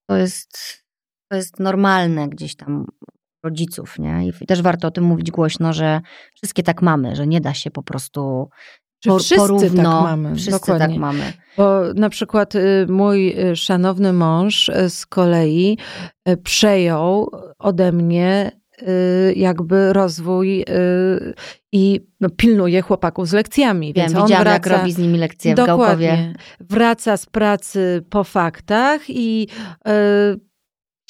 to, 0.06 0.16
jest, 0.16 0.82
to 1.28 1.36
jest 1.36 1.60
normalne 1.60 2.28
gdzieś 2.28 2.56
tam 2.56 2.86
rodziców, 3.44 3.98
nie? 3.98 4.28
I 4.42 4.46
też 4.46 4.62
warto 4.62 4.88
o 4.88 4.90
tym 4.90 5.04
mówić 5.04 5.30
głośno, 5.30 5.72
że 5.72 6.00
wszystkie 6.34 6.62
tak 6.62 6.82
mamy, 6.82 7.16
że 7.16 7.26
nie 7.26 7.40
da 7.40 7.54
się 7.54 7.70
po 7.70 7.82
prostu 7.82 8.48
czy 9.04 9.10
wszyscy 9.10 9.36
porówno, 9.36 9.82
tak 9.82 10.02
mamy. 10.02 10.34
Wszyscy 10.34 10.50
tak 10.50 10.60
Dokładnie. 10.60 10.86
tak 10.86 10.96
mamy. 10.96 11.32
Bo 11.56 11.80
na 11.94 12.08
przykład 12.08 12.54
y, 12.54 12.86
mój 12.88 13.40
y, 13.50 13.56
szanowny 13.56 14.12
mąż 14.12 14.68
y, 14.68 14.90
z 14.90 15.06
kolei 15.06 15.78
przejął 16.42 17.30
ode 17.58 17.92
mnie 17.92 18.52
jakby 19.36 19.92
rozwój 19.92 20.64
i 21.72 22.00
no, 22.20 22.30
pilnuje 22.30 22.82
chłopaków 22.82 23.28
z 23.28 23.32
lekcjami. 23.32 23.92
Wiem, 23.92 24.06
więc 24.06 24.18
on 24.18 24.28
wraca, 24.28 24.52
jak 24.52 24.66
robi 24.66 24.92
z 24.92 24.98
nimi 24.98 25.18
lekcje 25.18 25.52
w 25.52 25.56
dokładnie, 25.56 26.08
Gałkowie. 26.08 26.34
Wraca 26.60 27.16
z 27.16 27.26
pracy 27.26 28.04
po 28.10 28.24
faktach 28.24 29.00
i 29.08 29.48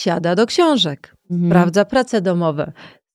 siada 0.00 0.34
do 0.34 0.46
książek. 0.46 1.13
Mhm. 1.30 1.50
Sprawdza 1.50 1.84
prace 1.84 2.20
domowe 2.20 2.72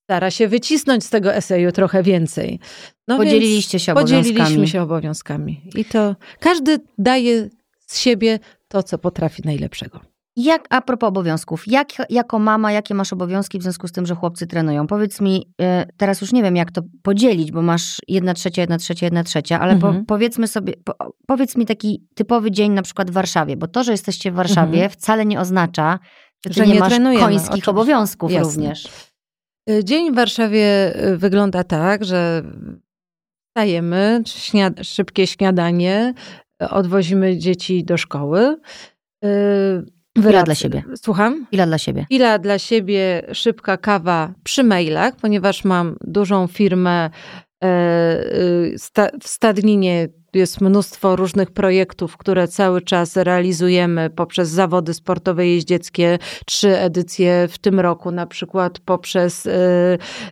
stara 0.10 0.32
się 0.32 0.48
wycisnąć 0.48 1.04
z 1.04 1.10
tego 1.10 1.34
eseju 1.34 1.72
trochę 1.72 2.04
więcej. 2.04 2.60
No 3.08 3.18
Podzieliliście 3.18 3.80
się 3.80 3.92
obowiązkami. 3.92 4.24
Podzieliliśmy 4.24 4.68
się 4.68 4.82
obowiązkami. 4.82 5.62
I 5.76 5.86
to 5.86 6.16
każdy 6.40 6.80
daje 6.98 7.50
z 7.80 8.00
siebie 8.00 8.40
to, 8.68 8.84
co 8.84 8.98
potrafi 8.98 9.42
najlepszego. 9.46 10.00
Jak, 10.36 10.66
a 10.70 10.82
propos 10.82 11.08
obowiązków, 11.08 11.64
jak 11.68 11.88
jako 12.10 12.40
mama, 12.40 12.72
jakie 12.72 12.94
masz 12.94 13.14
obowiązki 13.14 13.60
w 13.60 13.64
związku 13.64 13.88
z 13.88 13.92
tym, 13.92 14.06
że 14.06 14.16
chłopcy 14.16 14.48
trenują? 14.48 14.88
Powiedz 14.88 15.22
mi, 15.22 15.46
y, 15.62 15.66
teraz 15.98 16.22
już 16.22 16.34
nie 16.34 16.44
wiem, 16.44 16.56
jak 16.56 16.72
to 16.72 16.82
podzielić, 17.04 17.52
bo 17.52 17.62
masz 17.62 17.98
jedna 18.08 18.34
trzecia, 18.34 18.62
jedna 18.62 18.78
trzecia, 18.78 19.06
jedna 19.06 19.24
trzecia, 19.24 19.60
ale 19.60 19.74
mhm. 19.74 19.96
po, 19.96 20.06
powiedzmy 20.06 20.48
sobie, 20.48 20.74
po, 20.84 20.94
powiedz 21.28 21.58
mi 21.58 21.66
taki 21.66 22.08
typowy 22.16 22.52
dzień 22.52 22.72
na 22.72 22.82
przykład 22.82 23.12
w 23.12 23.14
Warszawie, 23.14 23.58
bo 23.58 23.68
to, 23.68 23.84
że 23.84 23.92
jesteście 23.92 24.32
w 24.32 24.36
Warszawie 24.36 24.84
mhm. 24.84 24.90
wcale 24.90 25.26
nie 25.26 25.40
oznacza, 25.40 26.00
ty 26.44 26.54
że 26.54 26.68
nie, 26.68 26.74
nie 26.74 26.80
masz 26.80 26.94
końskich 27.00 27.50
oczywiście. 27.50 27.72
obowiązków 27.72 28.32
Jasne. 28.32 28.54
również. 28.54 28.88
Y, 29.70 29.84
dzień 29.84 30.12
w 30.12 30.16
Warszawie 30.16 30.96
y, 31.06 31.18
wygląda 31.18 31.64
tak, 31.64 32.06
że 32.06 32.44
wstajemy, 33.50 34.22
śniad 34.26 34.74
szybkie 34.84 35.28
śniadanie, 35.28 36.14
odwozimy 36.60 37.38
dzieci 37.38 37.84
do 37.84 37.98
szkoły. 37.98 38.58
Y, 39.26 40.00
Chwila 40.18 40.44
dla 40.44 40.56
siebie. 40.56 40.84
Słucham? 40.96 41.46
Chwila 41.46 41.66
dla 41.66 41.78
siebie. 41.78 42.04
Chwila 42.06 42.40
dla 42.40 42.60
siebie, 42.60 43.22
szybka 43.34 43.78
kawa 43.78 44.34
przy 44.44 44.64
mailach, 44.64 45.16
ponieważ 45.16 45.64
mam 45.64 45.96
dużą 46.02 46.48
firmę 46.48 47.10
w 49.22 49.28
Stadninie 49.28 50.08
jest 50.34 50.62
mnóstwo 50.62 51.16
różnych 51.16 51.52
projektów, 51.52 52.18
które 52.18 52.48
cały 52.48 52.82
czas 52.82 53.16
realizujemy 53.16 54.10
poprzez 54.10 54.50
zawody 54.50 54.94
sportowe 54.94 55.48
jeździeckie, 55.48 56.20
trzy 56.46 56.78
edycje 56.78 57.48
w 57.48 57.58
tym 57.58 57.80
roku, 57.80 58.12
na 58.12 58.28
przykład 58.28 58.80
poprzez 58.80 59.46
y, 59.46 59.52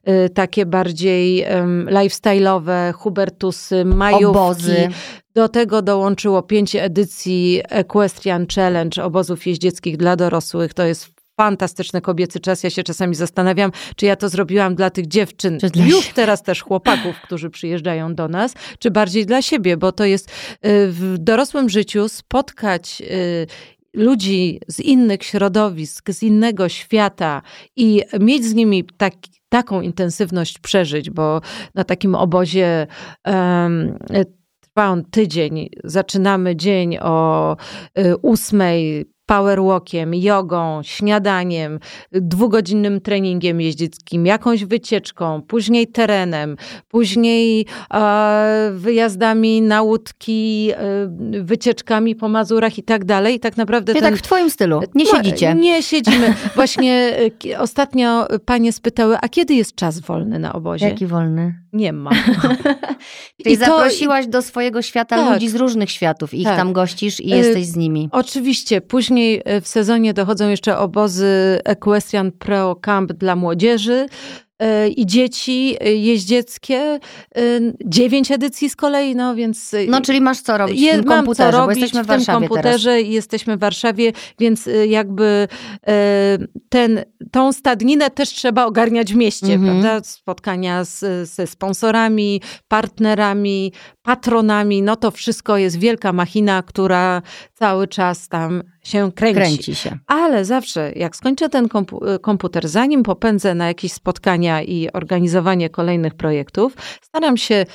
y, 0.09 0.30
takie 0.30 0.65
bardziej 0.65 1.45
lifestyle'owe 1.86 2.93
hubertusy, 2.93 3.86
majówki. 3.86 4.25
Obozy. 4.25 4.89
Do 5.36 5.49
tego 5.49 5.82
dołączyło 5.82 6.41
pięć 6.41 6.75
edycji 6.75 7.61
Equestrian 7.69 8.45
Challenge 8.55 9.03
obozów 9.03 9.47
jeździeckich 9.47 9.97
dla 9.97 10.15
dorosłych. 10.15 10.73
To 10.73 10.84
jest 10.84 11.16
fantastyczny 11.38 12.02
kobiecy 12.02 12.40
czas. 12.40 12.64
Ja 12.64 12.70
się 12.70 12.84
czasami 12.84 13.16
zastanawiam, 13.16 13.72
czy 13.96 14.06
ja 14.06 14.16
to 14.16 14.30
zrobiłam 14.30 14.76
dla 14.76 14.90
tych 14.90 15.08
dziewczyn, 15.08 15.60
Czy 15.60 15.70
dla 15.70 15.86
już 15.86 16.02
siebie. 16.04 16.14
teraz 16.16 16.44
też 16.44 16.62
chłopaków, 16.62 17.22
którzy 17.26 17.50
przyjeżdżają 17.50 18.16
do 18.16 18.28
nas, 18.28 18.54
czy 18.80 18.92
bardziej 18.92 19.26
dla 19.26 19.42
siebie, 19.42 19.78
bo 19.78 19.92
to 19.92 20.06
jest 20.06 20.30
y, 20.30 20.32
w 20.92 21.16
dorosłym 21.18 21.70
życiu 21.70 22.10
spotkać 22.10 23.02
y, 23.02 23.48
ludzi 23.94 24.60
z 24.68 24.80
innych 24.80 25.24
środowisk, 25.24 26.12
z 26.12 26.24
innego 26.24 26.70
świata 26.70 27.42
i 27.76 28.02
mieć 28.20 28.46
z 28.46 28.54
nimi 28.54 28.84
taki, 28.98 29.32
taką 29.50 29.82
intensywność 29.82 30.60
przeżyć, 30.60 31.10
bo 31.10 31.42
na 31.76 31.84
takim 31.84 32.16
obozie 32.16 32.88
um, 33.26 33.98
trwa 34.60 34.90
on 34.90 35.06
tydzień. 35.06 35.70
Zaczynamy 35.84 36.56
dzień 36.56 36.98
o 36.98 37.56
y, 38.00 38.18
ósmej, 38.18 39.06
powerwalkiem, 39.28 40.13
jogą, 40.13 40.80
śniadaniem, 40.84 41.80
dwugodzinnym 42.11 43.01
treningiem 43.01 43.61
jeździeckim, 43.61 44.25
jakąś 44.25 44.65
wycieczką, 44.65 45.41
później 45.41 45.88
terenem, 45.88 46.57
później 46.88 47.65
e, 47.93 48.71
wyjazdami 48.73 49.61
na 49.61 49.82
łódki, 49.82 50.69
e, 50.71 51.43
wycieczkami 51.43 52.15
po 52.15 52.28
Mazurach 52.30 52.78
i 52.78 52.84
tak 52.84 53.05
dalej. 53.05 53.36
I 53.36 53.39
tak 53.39 53.57
naprawdę 53.57 53.93
ten, 53.93 54.01
tak 54.03 54.15
w 54.15 54.21
twoim 54.21 54.49
stylu. 54.49 54.82
Nie 54.95 55.05
siedzicie. 55.05 55.55
Nie 55.55 55.84
siedzimy. 55.84 56.34
Właśnie 56.55 57.17
e, 57.49 57.59
ostatnio 57.59 58.28
panie 58.45 58.73
spytały, 58.73 59.17
a 59.21 59.30
kiedy 59.30 59.53
jest 59.53 59.75
czas 59.75 59.99
wolny 59.99 60.39
na 60.39 60.53
obozie? 60.53 60.86
Jaki 60.89 61.05
wolny? 61.05 61.53
Nie 61.73 61.93
ma. 61.93 62.11
Czyli 63.43 63.55
I 63.55 63.57
to- 63.57 63.65
zaprosiłaś 63.65 64.28
do 64.28 64.41
swojego 64.41 64.82
świata 64.82 65.15
Tak. 65.15 65.34
ludzi 65.34 65.49
z 65.49 65.55
różnych 65.55 65.91
światów 65.91 66.34
ich 66.34 66.43
Tak. 66.43 66.57
tam 66.57 66.73
gościsz 66.73 67.19
i 67.19 67.34
Y, 67.34 67.38
jesteś 67.38 67.65
z 67.65 67.75
nimi. 67.75 68.09
Oczywiście, 68.11 68.82
później 68.82 69.16
e, 69.45 69.61
w 69.61 69.68
sezonie 69.68 70.13
dochodzą 70.13 70.49
jeszcze 70.49 70.78
obozy 70.78 71.59
Equestrian 71.65 72.32
Pro 72.32 72.76
Camp 72.76 73.13
dla 73.13 73.36
młodzieży 73.36 74.05
e, 74.59 74.89
i 74.89 75.05
dzieci 75.05 75.76
e, 75.80 75.93
jeździeckie. 75.93 76.99
Dziewięć 77.86 78.32
edycji 78.32 78.70
z 78.70 78.76
kolei, 78.76 79.15
no 79.15 79.36
więc... 79.36 79.76
No, 79.88 80.01
czyli 80.01 80.22
masz 80.22 80.41
co 80.41 80.57
robić 80.57 80.78
w 80.80 80.82
je- 80.82 80.91
tym 80.95 81.05
mam 81.05 81.18
komputerze, 81.18 81.51
co 81.51 81.57
bo 81.57 81.65
robić 81.68 81.82
jesteśmy 81.82 82.03
w 82.03 82.07
w 82.07 82.26
tym 82.26 82.26
komputerze 82.26 83.01
i 83.01 83.11
jesteśmy 83.11 83.57
w 83.57 83.59
Warszawie, 83.59 84.11
więc 84.39 84.70
jakby 84.88 85.47
ten, 86.70 87.03
tą 87.32 87.53
stadninę 87.53 88.09
też 88.09 88.30
trzeba 88.30 88.65
ogarniać 88.65 89.13
w 89.13 89.15
mieście, 89.15 89.53
Mhm. 89.53 89.82
prawda? 89.82 90.07
Spotkania 90.09 90.84
z, 90.84 91.30
ze 91.30 91.47
sponsorami, 91.47 92.41
partnerami, 92.68 93.74
patronami, 94.08 94.82
no 94.82 94.95
to 94.95 95.12
wszystko 95.12 95.58
jest 95.58 95.80
wielka 95.80 96.14
machina, 96.14 96.64
która 96.64 97.22
cały 97.53 97.88
czas 97.88 98.28
tam 98.28 98.64
się 98.84 99.12
kręci. 99.12 99.36
Kręci 99.36 99.76
się. 99.76 99.97
Ale 100.08 100.45
zawsze, 100.45 100.91
jak 100.95 101.16
skończę 101.16 101.49
ten 101.49 101.68
kompu- 101.68 102.20
komputer, 102.20 102.68
zanim 102.68 103.03
popędzę 103.03 103.55
na 103.55 103.68
jakieś 103.68 103.91
spotkania 103.93 104.62
i 104.62 104.89
organizowanie 104.93 105.70
kolejnych 105.70 106.14
projektów, 106.16 106.74
staram 107.01 107.38
się 107.38 107.66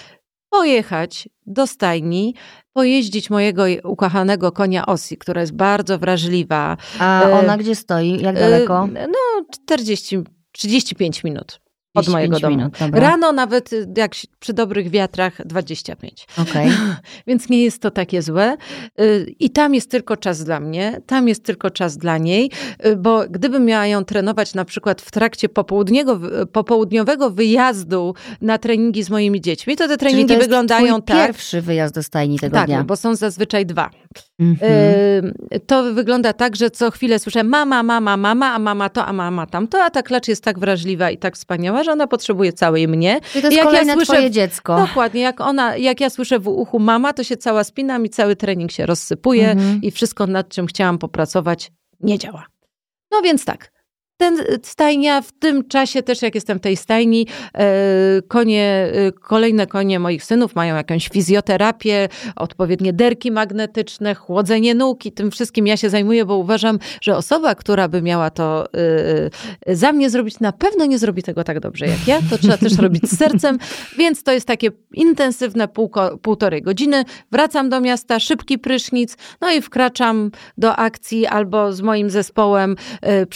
pojechać 0.51 1.29
do 1.47 1.67
stajni, 1.67 2.35
pojeździć 2.73 3.31
mojego 3.31 3.65
ukochanego 3.85 4.53
konia 4.53 4.87
Osi, 4.87 5.17
która 5.17 5.41
jest 5.41 5.55
bardzo 5.55 5.99
wrażliwa. 5.99 6.77
A 6.99 7.23
E, 7.23 7.33
ona 7.41 7.57
gdzie 7.57 7.75
stoi? 7.75 8.21
Jak 8.23 8.35
daleko? 8.35 8.89
E, 8.95 9.07
No, 9.09 9.45
40, 9.65 10.19
35 10.53 11.25
minut 11.25 11.61
od 11.95 12.05
35 12.05 12.13
mojego 12.13 12.39
domu. 12.41 12.57
minut. 12.57 12.75
Rano 12.93 13.33
nawet, 13.33 13.73
y, 13.73 13.89
jak 13.97 14.13
przy 14.41 14.53
dobrych 14.53 14.91
wiatrach, 14.91 15.47
25. 15.47 16.27
Okej. 16.39 16.69
Więc 17.27 17.49
nie 17.49 17.63
jest 17.65 17.83
to 17.83 17.91
takie 17.91 18.23
złe. 18.23 18.57
Y, 19.01 19.35
I 19.39 19.51
tam 19.51 19.75
jest 19.75 19.91
tylko 19.91 20.17
czas 20.17 20.45
dla 20.45 20.61
mnie, 20.61 21.01
tam 21.07 21.29
jest 21.29 21.45
tylko 21.45 21.71
czas 21.71 21.97
dla 21.99 22.19
niej, 22.19 22.51
y, 22.87 22.97
bo 22.97 23.25
gdybym 23.31 23.65
miała 23.65 23.87
ją 23.87 24.05
trenować 24.05 24.55
na 24.55 24.65
przykład 24.65 25.03
w 25.03 25.11
trakcie 25.11 25.49
popołudniowego 26.53 27.31
wyjazdu 27.31 28.15
na 28.41 28.59
treningi 28.59 29.03
z 29.03 29.11
moimi 29.11 29.41
dziećmi, 29.41 29.77
to 29.77 29.85
te 29.85 29.89
Czyli 29.89 29.99
treningi 29.99 30.29
to 30.29 30.35
jest 30.35 30.45
wyglądają 30.47 30.87
twój 30.95 31.03
tak. 31.03 31.27
pierwszy 31.27 31.61
wyjazd 31.61 31.95
do 31.95 32.03
stajni 32.03 32.39
tego 32.39 32.55
Tak, 32.57 32.67
dnia. 32.67 32.85
bo 32.85 32.97
są 32.97 33.15
zazwyczaj 33.15 33.67
dwa. 33.67 33.91
Mhm. 34.39 35.35
To 35.67 35.95
wygląda 35.95 36.33
tak, 36.33 36.57
że 36.57 36.71
co 36.71 36.91
chwilę 36.91 37.19
słyszę 37.19 37.45
mama, 37.45 37.83
mama, 37.83 38.17
mama, 38.17 38.55
a 38.55 38.59
mama 38.59 38.89
to, 38.89 39.07
a 39.07 39.13
mama 39.13 39.47
tamto, 39.47 39.83
a 39.85 39.91
ta 39.91 40.03
klacz 40.03 40.29
jest 40.29 40.45
tak 40.45 40.59
wrażliwa 40.59 41.11
i 41.11 41.19
tak 41.19 41.37
wspaniała, 41.37 41.85
że 41.85 41.93
ona 41.93 42.07
potrzebuje 42.07 42.53
całej 42.53 42.89
mnie. 42.89 43.21
Czyli 43.33 43.43
to 43.43 43.49
jest 43.49 43.57
jak 43.57 43.65
ja 43.65 43.71
kolejne 43.71 43.95
słyszę- 43.95 44.13
twoje 44.13 44.31
dziecko. 44.31 44.77
Dokładnie, 44.87 45.21
jak 45.21 45.41
ona, 45.41 45.77
jak 45.77 46.01
ja 46.01 46.11
słyszę 46.11 46.39
w 46.39 46.49
uchu 46.49 46.79
mama, 46.79 47.13
to 47.13 47.25
się 47.25 47.37
cała 47.37 47.65
spinam 47.65 48.07
i 48.07 48.11
cały 48.11 48.37
trening 48.37 48.73
się 48.73 48.87
rozsypuje 48.87 49.51
Mhm. 49.51 49.83
i 49.83 49.91
wszystko 49.91 50.27
nad 50.27 50.49
czym 50.49 50.67
chciałam 50.67 50.99
popracować 50.99 51.73
nie 52.01 52.19
działa. 52.19 52.47
No 53.11 53.23
więc 53.23 53.45
tak. 53.45 53.73
Ten 54.23 54.39
stajnia 54.63 55.23
w 55.23 55.33
tym 55.33 55.69
czasie 55.69 56.03
też 56.03 56.23
jak 56.23 56.35
jestem 56.35 56.59
w 56.59 56.61
tej 56.61 56.77
stajni, 56.77 57.27
e, 57.55 57.65
konie, 58.29 58.93
e, 58.93 59.13
kolejne 59.13 59.67
konie 59.67 59.99
moich 59.99 60.25
synów 60.25 60.55
mają 60.55 60.77
jakąś 60.77 61.09
fizjoterapię, 61.09 62.09
odpowiednie 62.37 62.93
derki 62.93 63.31
magnetyczne, 63.31 64.15
chłodzenie 64.15 64.75
nóg 64.75 65.07
i 65.07 65.13
tym 65.13 65.31
wszystkim 65.31 65.67
ja 65.67 65.77
się 65.77 65.91
zajmuję, 65.91 66.25
bo 66.25 66.37
uważam, 66.37 66.79
że 67.01 67.17
osoba, 67.17 67.55
która 67.55 67.89
by 67.89 68.03
miała 68.03 68.31
to 68.31 68.67
e, 69.67 69.75
za 69.75 69.93
mnie 69.93 70.11
zrobić, 70.11 70.41
na 70.41 70.53
pewno 70.53 70.87
nie 70.87 70.99
zrobi 70.99 71.23
tego 71.23 71.45
tak 71.45 71.61
dobrze 71.61 71.87
jak 71.87 72.07
ja. 72.07 72.19
To 72.31 72.39
trzeba 72.39 72.57
też 72.57 72.79
robić 72.79 73.11
z 73.11 73.19
sercem, 73.19 73.59
więc 73.99 74.23
to 74.23 74.33
jest 74.33 74.47
takie 74.47 74.69
intensywne 74.95 75.69
półko, 75.69 76.19
półtorej 76.19 76.63
godziny. 76.63 77.05
Wracam 77.33 77.69
do 77.69 77.81
miasta, 77.81 78.21
szybki 78.21 78.59
prysznic, 78.59 79.17
no 79.41 79.51
i 79.51 79.63
wkraczam 79.63 80.31
do 80.59 80.77
akcji 80.77 81.27
albo 81.27 81.73
z 81.73 81.81
moim 81.81 82.11
zespołem 82.11 82.77
e, 83.01 83.27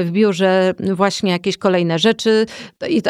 przygotowujemy 0.00 0.04
w 0.04 0.10
biurze 0.12 0.74
właśnie 0.94 1.30
jakieś 1.32 1.56
kolejne 1.56 1.98
rzeczy. 1.98 2.46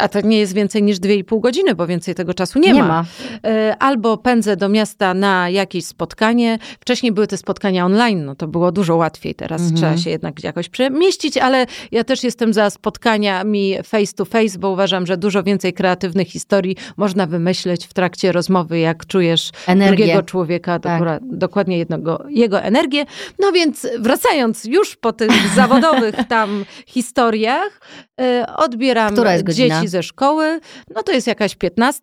A 0.00 0.08
to 0.08 0.20
nie 0.20 0.38
jest 0.38 0.54
więcej 0.54 0.82
niż 0.82 0.98
2,5 0.98 1.40
godziny, 1.40 1.74
bo 1.74 1.86
więcej 1.86 2.14
tego 2.14 2.34
czasu 2.34 2.58
nie, 2.58 2.72
Nie 2.72 2.82
ma. 2.82 2.88
ma. 2.88 3.04
E, 3.50 3.76
Albo 3.78 4.16
pędzę 4.18 4.56
do 4.56 4.68
miasta 4.68 5.14
na 5.14 5.48
jakieś 5.50 5.84
spotkanie. 5.84 6.58
Wcześniej 6.80 7.12
były 7.12 7.26
te 7.26 7.36
spotkania 7.36 7.84
online, 7.86 8.24
no 8.24 8.34
to 8.34 8.48
było 8.48 8.72
dużo 8.72 8.96
łatwiej. 8.96 9.34
Teraz 9.34 9.60
Mhm. 9.60 9.76
trzeba 9.76 9.96
się 9.96 10.10
jednak 10.10 10.44
jakoś 10.44 10.68
przemieścić, 10.68 11.36
ale 11.36 11.66
ja 11.92 12.04
też 12.04 12.24
jestem 12.24 12.52
za 12.52 12.70
spotkaniami 12.70 13.76
face 13.84 14.12
to 14.12 14.24
face, 14.24 14.58
bo 14.58 14.70
uważam, 14.70 15.06
że 15.06 15.16
dużo 15.16 15.42
więcej 15.42 15.72
kreatywnych 15.72 16.28
historii 16.28 16.76
można 16.96 17.26
wymyśleć 17.26 17.86
w 17.86 17.92
trakcie 17.94 18.32
rozmowy, 18.32 18.78
jak 18.78 19.06
czujesz 19.06 19.50
Energię. 19.66 19.96
drugiego 19.96 20.22
człowieka, 20.22 20.78
Tak. 20.78 21.02
dokładnie 21.22 21.78
jednego, 21.78 22.24
jego 22.28 22.60
energię. 22.62 23.04
No 23.38 23.52
więc 23.52 23.86
wracając 23.98 24.64
już 24.64 24.96
po 24.96 25.12
tych 25.12 25.30
zawodowych 25.54 26.14
tam 26.28 26.64
historiach, 26.86 27.80
e, 28.20 28.46
odbieram 28.56 29.14
dzieci 29.48 29.88
ze 29.88 30.02
szkoły. 30.02 30.60
No 30.94 31.02
to 31.02 31.12
jest 31.12 31.26
jakaś 31.26 31.54
15. 31.54 32.02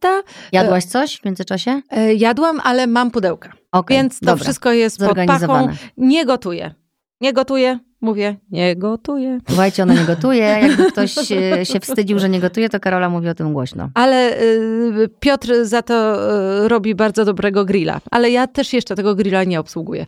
Jadłaś 0.51 0.85
coś 0.85 1.17
w 1.17 1.25
międzyczasie? 1.25 1.81
E, 1.91 2.13
Jadłam, 2.13 2.61
ale 2.63 2.87
mam 2.87 3.11
pudełka. 3.11 3.53
Okej, 3.71 3.97
Więc 3.97 4.19
to 4.19 4.25
dobra. 4.25 4.43
wszystko 4.43 4.71
jest 4.71 4.99
pod 4.99 5.17
pachą. 5.27 5.69
Nie 5.97 6.25
gotuję. 6.25 6.73
Nie 7.21 7.33
gotuję. 7.33 7.79
Mówię, 8.01 8.35
nie 8.51 8.75
gotuję. 8.75 9.39
Słuchajcie, 9.47 9.83
ona 9.83 9.93
nie 9.93 10.05
gotuje. 10.05 10.43
Jakby 10.43 10.91
ktoś 10.91 11.15
e, 11.31 11.65
się 11.65 11.79
wstydził, 11.79 12.19
że 12.19 12.29
nie 12.29 12.39
gotuje, 12.39 12.69
to 12.69 12.79
Karola 12.79 13.09
mówi 13.09 13.29
o 13.29 13.33
tym 13.35 13.53
głośno. 13.53 13.89
Ale 13.93 14.41
y, 14.41 15.09
Piotr 15.19 15.65
za 15.65 15.81
to 15.81 16.15
y, 16.65 16.67
robi 16.67 16.95
bardzo 16.95 17.25
dobrego 17.25 17.65
grilla. 17.65 18.01
Ale 18.11 18.29
ja 18.31 18.47
też 18.47 18.73
jeszcze 18.73 18.95
tego 18.95 19.15
grilla 19.15 19.43
nie 19.43 19.59
obsługuję. 19.59 20.05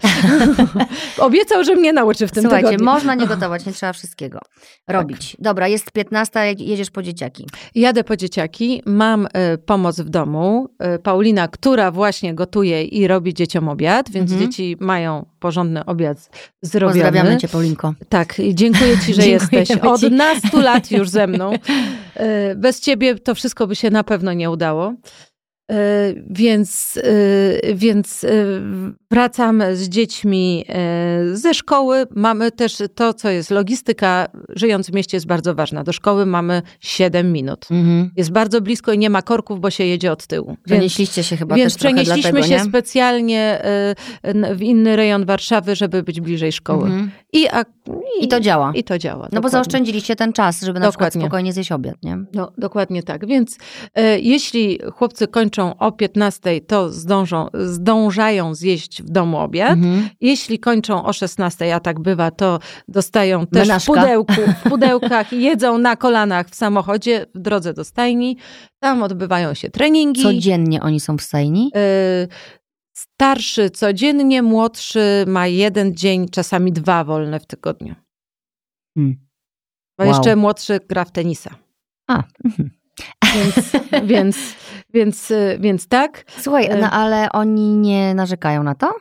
Obiecał, 1.18 1.64
że 1.64 1.76
mnie 1.76 1.94
nauczy 1.94 2.28
w 2.28 2.32
tym 2.32 2.44
Słuchajcie, 2.44 2.68
tygodniu. 2.70 2.86
można 2.86 3.16
nie 3.16 3.28
gotować, 3.28 3.66
nie 3.66 3.74
trzeba 3.74 3.94
wszystkiego 3.94 4.40
robić. 4.88 5.38
Dobra, 5.40 5.68
jest 5.68 5.92
15, 5.92 6.40
jak 6.40 6.60
jedziesz 6.60 6.92
po 6.92 7.04
dzieciaki. 7.04 7.48
Jadę 7.76 8.04
po 8.04 8.18
dzieciaki, 8.18 8.82
mam 8.86 9.26
y, 9.26 9.58
pomoc 9.66 10.00
w 10.02 10.10
domu. 10.10 10.70
Paulina, 11.04 11.48
która 11.48 11.92
właśnie 11.92 12.36
gotuje 12.36 12.84
i 12.84 13.08
robi 13.08 13.34
dzieciom 13.34 13.70
obiad, 13.70 14.10
więc 14.12 14.32
Mhm. 14.32 14.52
dzieci 14.52 14.78
mają 14.80 15.26
porządny 15.40 15.86
obiad 15.86 16.30
zrobiony. 16.62 17.02
Pozdrawiamy 17.02 17.38
cię, 17.38 17.48
Paulinko. 17.48 17.79
Tak, 18.10 18.40
i 18.40 18.56
dziękuję 18.56 18.98
ci, 19.06 19.14
że 19.14 19.28
jesteś 19.38 19.72
od 19.72 20.00
ci. 20.00 20.12
nastu 20.12 20.62
lat 20.62 20.92
już 20.92 21.10
ze 21.10 21.28
mną. 21.28 21.54
E, 22.16 22.56
Bez 22.56 22.80
ciebie 22.82 23.16
to 23.16 23.36
wszystko 23.36 23.68
by 23.68 23.76
się 23.76 23.90
na 23.90 24.04
pewno 24.04 24.34
nie 24.34 24.52
udało. 24.52 24.94
E, 25.70 26.14
więc, 26.30 27.00
e, 27.04 27.76
więc 27.76 28.24
e, 28.24 28.28
wracamy 29.12 29.76
z 29.76 29.90
dziećmi 29.90 30.66
ze 31.34 31.54
szkoły. 31.54 32.06
Mamy 32.16 32.52
też 32.52 32.78
to, 32.96 33.14
co 33.14 33.30
jest 33.30 33.52
logistyka. 33.52 34.28
Żyjąc 34.56 34.90
w 34.90 34.94
mieście 34.94 35.18
jest 35.18 35.28
bardzo 35.28 35.56
ważna. 35.56 35.84
Do 35.84 35.94
szkoły 35.94 36.26
mamy 36.26 36.62
7 36.80 37.32
minut. 37.32 37.68
Mhm. 37.72 38.12
Jest 38.16 38.32
bardzo 38.32 38.62
blisko 38.62 38.94
i 38.94 38.98
nie 38.98 39.10
ma 39.10 39.22
korków, 39.22 39.60
bo 39.60 39.70
się 39.70 39.84
jedzie 39.84 40.12
od 40.12 40.28
tyłu. 40.28 40.58
Przenieśliście 40.66 41.24
się 41.24 41.38
chyba 41.38 41.56
Więc 41.56 41.74
też 41.74 41.80
przenieśliśmy 41.80 42.22
dlatego, 42.22 42.44
się 42.44 42.64
nie? 42.64 42.70
specjalnie 42.70 43.62
w 44.54 44.62
inny 44.62 44.96
rejon 44.96 45.26
Warszawy, 45.26 45.76
żeby 45.76 46.04
być 46.04 46.22
bliżej 46.22 46.52
szkoły. 46.52 46.84
Mhm. 46.84 47.12
I, 47.34 47.48
a, 47.48 47.62
i, 47.62 48.26
I, 48.26 48.28
to 48.28 48.40
działa. 48.40 48.72
I 48.76 48.84
to 48.84 48.98
działa. 48.98 49.18
No 49.18 49.24
dokładnie. 49.24 49.42
bo 49.42 49.50
zaoszczędziliście 49.50 50.16
ten 50.16 50.34
czas, 50.34 50.62
żeby 50.62 50.80
na 50.80 50.86
dokładnie. 50.86 51.10
przykład 51.10 51.24
spokojnie 51.24 51.54
zjeść 51.54 51.72
obiad, 51.72 51.96
nie? 52.04 52.18
No, 52.34 52.52
dokładnie 52.58 53.04
tak. 53.04 53.26
Więc 53.26 53.58
e, 53.96 54.20
jeśli 54.20 54.80
chłopcy 54.94 55.28
kończą 55.28 55.59
kończą 55.60 55.78
o 55.78 55.92
15, 55.92 56.62
to 56.62 56.90
zdążą, 56.90 57.48
zdążają 57.54 58.56
zjeść 58.56 59.04
w 59.04 59.10
domu 59.10 59.38
obiad. 59.38 59.72
Mhm. 59.72 60.10
Jeśli 60.22 60.60
kończą 60.60 61.06
o 61.06 61.14
16, 61.14 61.76
a 61.76 61.80
tak 61.80 62.00
bywa, 62.00 62.32
to 62.32 62.60
dostają 62.88 63.48
też 63.48 63.68
Menażka. 63.68 63.94
w 63.94 63.96
pudełku, 63.96 64.34
w 64.34 64.64
pudełkach, 64.72 65.34
jedzą 65.34 65.78
na 65.78 65.96
kolanach 65.96 66.50
w 66.50 66.56
samochodzie 66.56 67.26
w 67.36 67.40
drodze 67.40 67.74
do 67.74 67.84
stajni. 67.84 68.38
Tam 68.80 69.04
odbywają 69.04 69.54
się 69.54 69.70
treningi. 69.70 70.24
Codziennie 70.24 70.82
oni 70.82 71.00
są 71.00 71.18
w 71.18 71.22
stajni? 71.22 71.72
Y 71.76 72.28
starszy 72.94 73.70
codziennie, 73.70 74.42
młodszy 74.42 75.26
ma 75.28 75.48
jeden 75.48 75.96
dzień, 75.96 76.30
czasami 76.30 76.72
dwa 76.72 77.04
wolne 77.04 77.40
w 77.40 77.46
tygodniu. 77.46 77.96
Hmm. 78.98 79.16
Bo 79.98 80.06
wow. 80.06 80.14
jeszcze 80.14 80.36
młodszy 80.36 80.80
gra 80.90 81.06
w 81.06 81.12
tenisa. 81.12 81.56
A. 82.08 82.24
Mhm. 82.46 82.79
Więc, 83.32 83.72
więc, 84.04 84.38
więc, 84.94 85.34
więc 85.60 85.88
tak. 85.88 86.26
Słuchaj, 86.40 86.66
e, 86.66 86.78
no 86.78 86.92
ale 86.92 87.32
oni 87.32 87.76
nie 87.76 88.16
narzekają 88.16 88.64
na 88.64 88.76
to? 88.76 88.96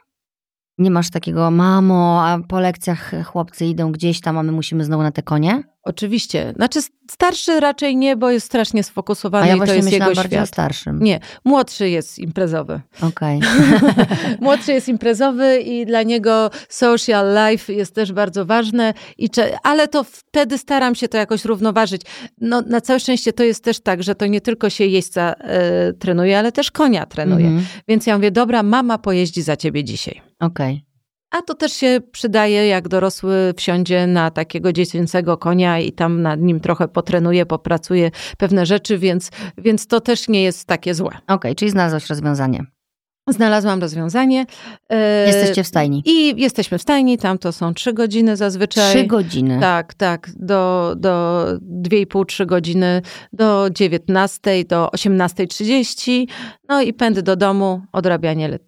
Nie 0.78 0.90
masz 0.90 1.10
takiego, 1.10 1.50
mamo, 1.50 2.26
a 2.26 2.38
po 2.48 2.60
lekcjach 2.60 3.12
chłopcy 3.24 3.64
idą 3.64 3.92
gdzieś 3.92 4.20
tam, 4.20 4.38
a 4.38 4.42
my 4.42 4.52
musimy 4.52 4.84
znowu 4.84 5.02
na 5.02 5.10
te 5.10 5.22
konie? 5.22 5.62
Oczywiście. 5.88 6.52
Znaczy 6.56 6.80
starszy 7.10 7.60
raczej 7.60 7.96
nie, 7.96 8.16
bo 8.16 8.30
jest 8.30 8.46
strasznie 8.46 8.82
sfokusowany 8.82 9.44
a 9.44 9.48
ja 9.48 9.64
i 9.64 9.66
to 9.66 9.74
jest 9.74 9.92
jego 9.92 10.04
bardziej 10.04 10.24
świat. 10.24 10.42
o 10.42 10.46
starszym. 10.46 11.02
Nie, 11.02 11.20
młodszy 11.44 11.88
jest 11.88 12.18
imprezowy. 12.18 12.80
Okej. 13.02 13.38
Okay. 13.38 14.06
młodszy 14.40 14.72
jest 14.72 14.88
imprezowy 14.88 15.60
i 15.60 15.86
dla 15.86 16.02
niego 16.02 16.50
social 16.68 17.26
life 17.34 17.72
jest 17.72 17.94
też 17.94 18.12
bardzo 18.12 18.44
ważne, 18.44 18.94
i 19.18 19.28
ale 19.62 19.88
to 19.88 20.04
wtedy 20.04 20.58
staram 20.58 20.94
się 20.94 21.08
to 21.08 21.16
jakoś 21.16 21.44
równoważyć. 21.44 22.02
No, 22.40 22.62
na 22.66 22.80
całe 22.80 23.00
szczęście 23.00 23.32
to 23.32 23.44
jest 23.44 23.64
też 23.64 23.80
tak, 23.80 24.02
że 24.02 24.14
to 24.14 24.26
nie 24.26 24.40
tylko 24.40 24.70
się 24.70 24.84
jeźdźca 24.84 25.34
y, 25.90 25.94
trenuje, 25.94 26.38
ale 26.38 26.52
też 26.52 26.70
konia 26.70 27.06
trenuje. 27.06 27.46
Mm 27.46 27.60
-hmm. 27.60 27.64
Więc 27.88 28.06
ja 28.06 28.16
mówię, 28.16 28.30
dobra, 28.30 28.62
mama 28.62 28.98
pojeździ 28.98 29.42
za 29.42 29.56
ciebie 29.56 29.84
dzisiaj. 29.84 30.20
Okej. 30.40 30.74
Okay. 30.74 30.87
A 31.30 31.42
to 31.42 31.54
też 31.54 31.72
się 31.72 32.00
przydaje, 32.12 32.66
jak 32.66 32.88
dorosły 32.88 33.54
wsiądzie 33.56 34.06
na 34.06 34.30
takiego 34.30 34.72
dziecięcego 34.72 35.36
konia 35.36 35.80
i 35.80 35.92
tam 35.92 36.22
nad 36.22 36.40
nim 36.40 36.60
trochę 36.60 36.88
potrenuje, 36.88 37.46
popracuje 37.46 38.10
pewne 38.38 38.66
rzeczy, 38.66 38.98
więc, 38.98 39.30
więc 39.58 39.86
to 39.86 40.00
też 40.00 40.28
nie 40.28 40.42
jest 40.42 40.64
takie 40.64 40.94
złe. 40.94 41.08
Okej, 41.08 41.34
okay, 41.34 41.54
czyli 41.54 41.70
znalazłaś 41.70 42.08
rozwiązanie. 42.08 42.64
Znalazłam 43.28 43.80
rozwiązanie. 43.80 44.46
E, 44.88 45.26
Jesteście 45.26 45.64
w 45.64 45.66
stajni. 45.66 46.02
I 46.06 46.42
jesteśmy 46.42 46.78
w 46.78 46.82
stajni, 46.82 47.18
tam 47.18 47.38
to 47.38 47.52
są 47.52 47.74
trzy 47.74 47.92
godziny 47.92 48.36
zazwyczaj. 48.36 48.94
Trzy 48.94 49.06
godziny? 49.06 49.58
Tak, 49.60 49.94
tak. 49.94 50.30
Do, 50.36 50.94
do 50.96 51.44
dwie 51.60 52.00
i 52.00 52.06
pół, 52.06 52.24
trzy 52.24 52.46
godziny, 52.46 53.02
do 53.32 53.70
19, 53.70 54.64
do 54.64 54.90
18.30. 54.96 56.26
No 56.68 56.82
i 56.82 56.92
pęd 56.92 57.20
do 57.20 57.36
domu, 57.36 57.82
odrabianie 57.92 58.58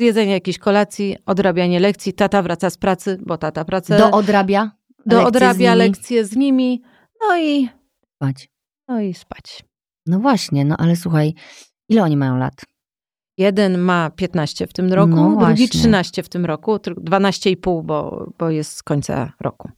zjedzenie 0.00 0.32
jakiejś 0.32 0.58
kolacji, 0.58 1.16
odrabianie 1.26 1.80
lekcji, 1.80 2.12
tata 2.12 2.42
wraca 2.42 2.70
z 2.70 2.76
pracy, 2.76 3.18
bo 3.26 3.38
tata 3.38 3.64
pracę... 3.64 3.98
Do 3.98 4.10
odrabia? 4.10 4.70
Do 5.06 5.24
odrabia 5.24 5.74
lekcje 5.74 6.24
z 6.24 6.36
nimi, 6.36 6.82
no 7.20 7.38
i... 7.38 7.68
Spać. 8.16 8.48
No 8.88 9.00
i 9.00 9.14
spać. 9.14 9.64
No 10.06 10.20
właśnie, 10.20 10.64
no 10.64 10.76
ale 10.78 10.96
słuchaj, 10.96 11.34
ile 11.88 12.02
oni 12.02 12.16
mają 12.16 12.36
lat? 12.36 12.64
Jeden 13.38 13.78
ma 13.78 14.10
15 14.10 14.66
w 14.66 14.72
tym 14.72 14.92
roku, 14.92 15.10
no 15.10 15.46
drugi 15.46 15.68
13 15.68 16.22
w 16.22 16.28
tym 16.28 16.46
roku, 16.46 16.76
12,5, 16.76 17.82
bo, 17.82 18.26
bo 18.38 18.50
jest 18.50 18.76
z 18.76 18.82
końca 18.82 19.32
roku. 19.40 19.70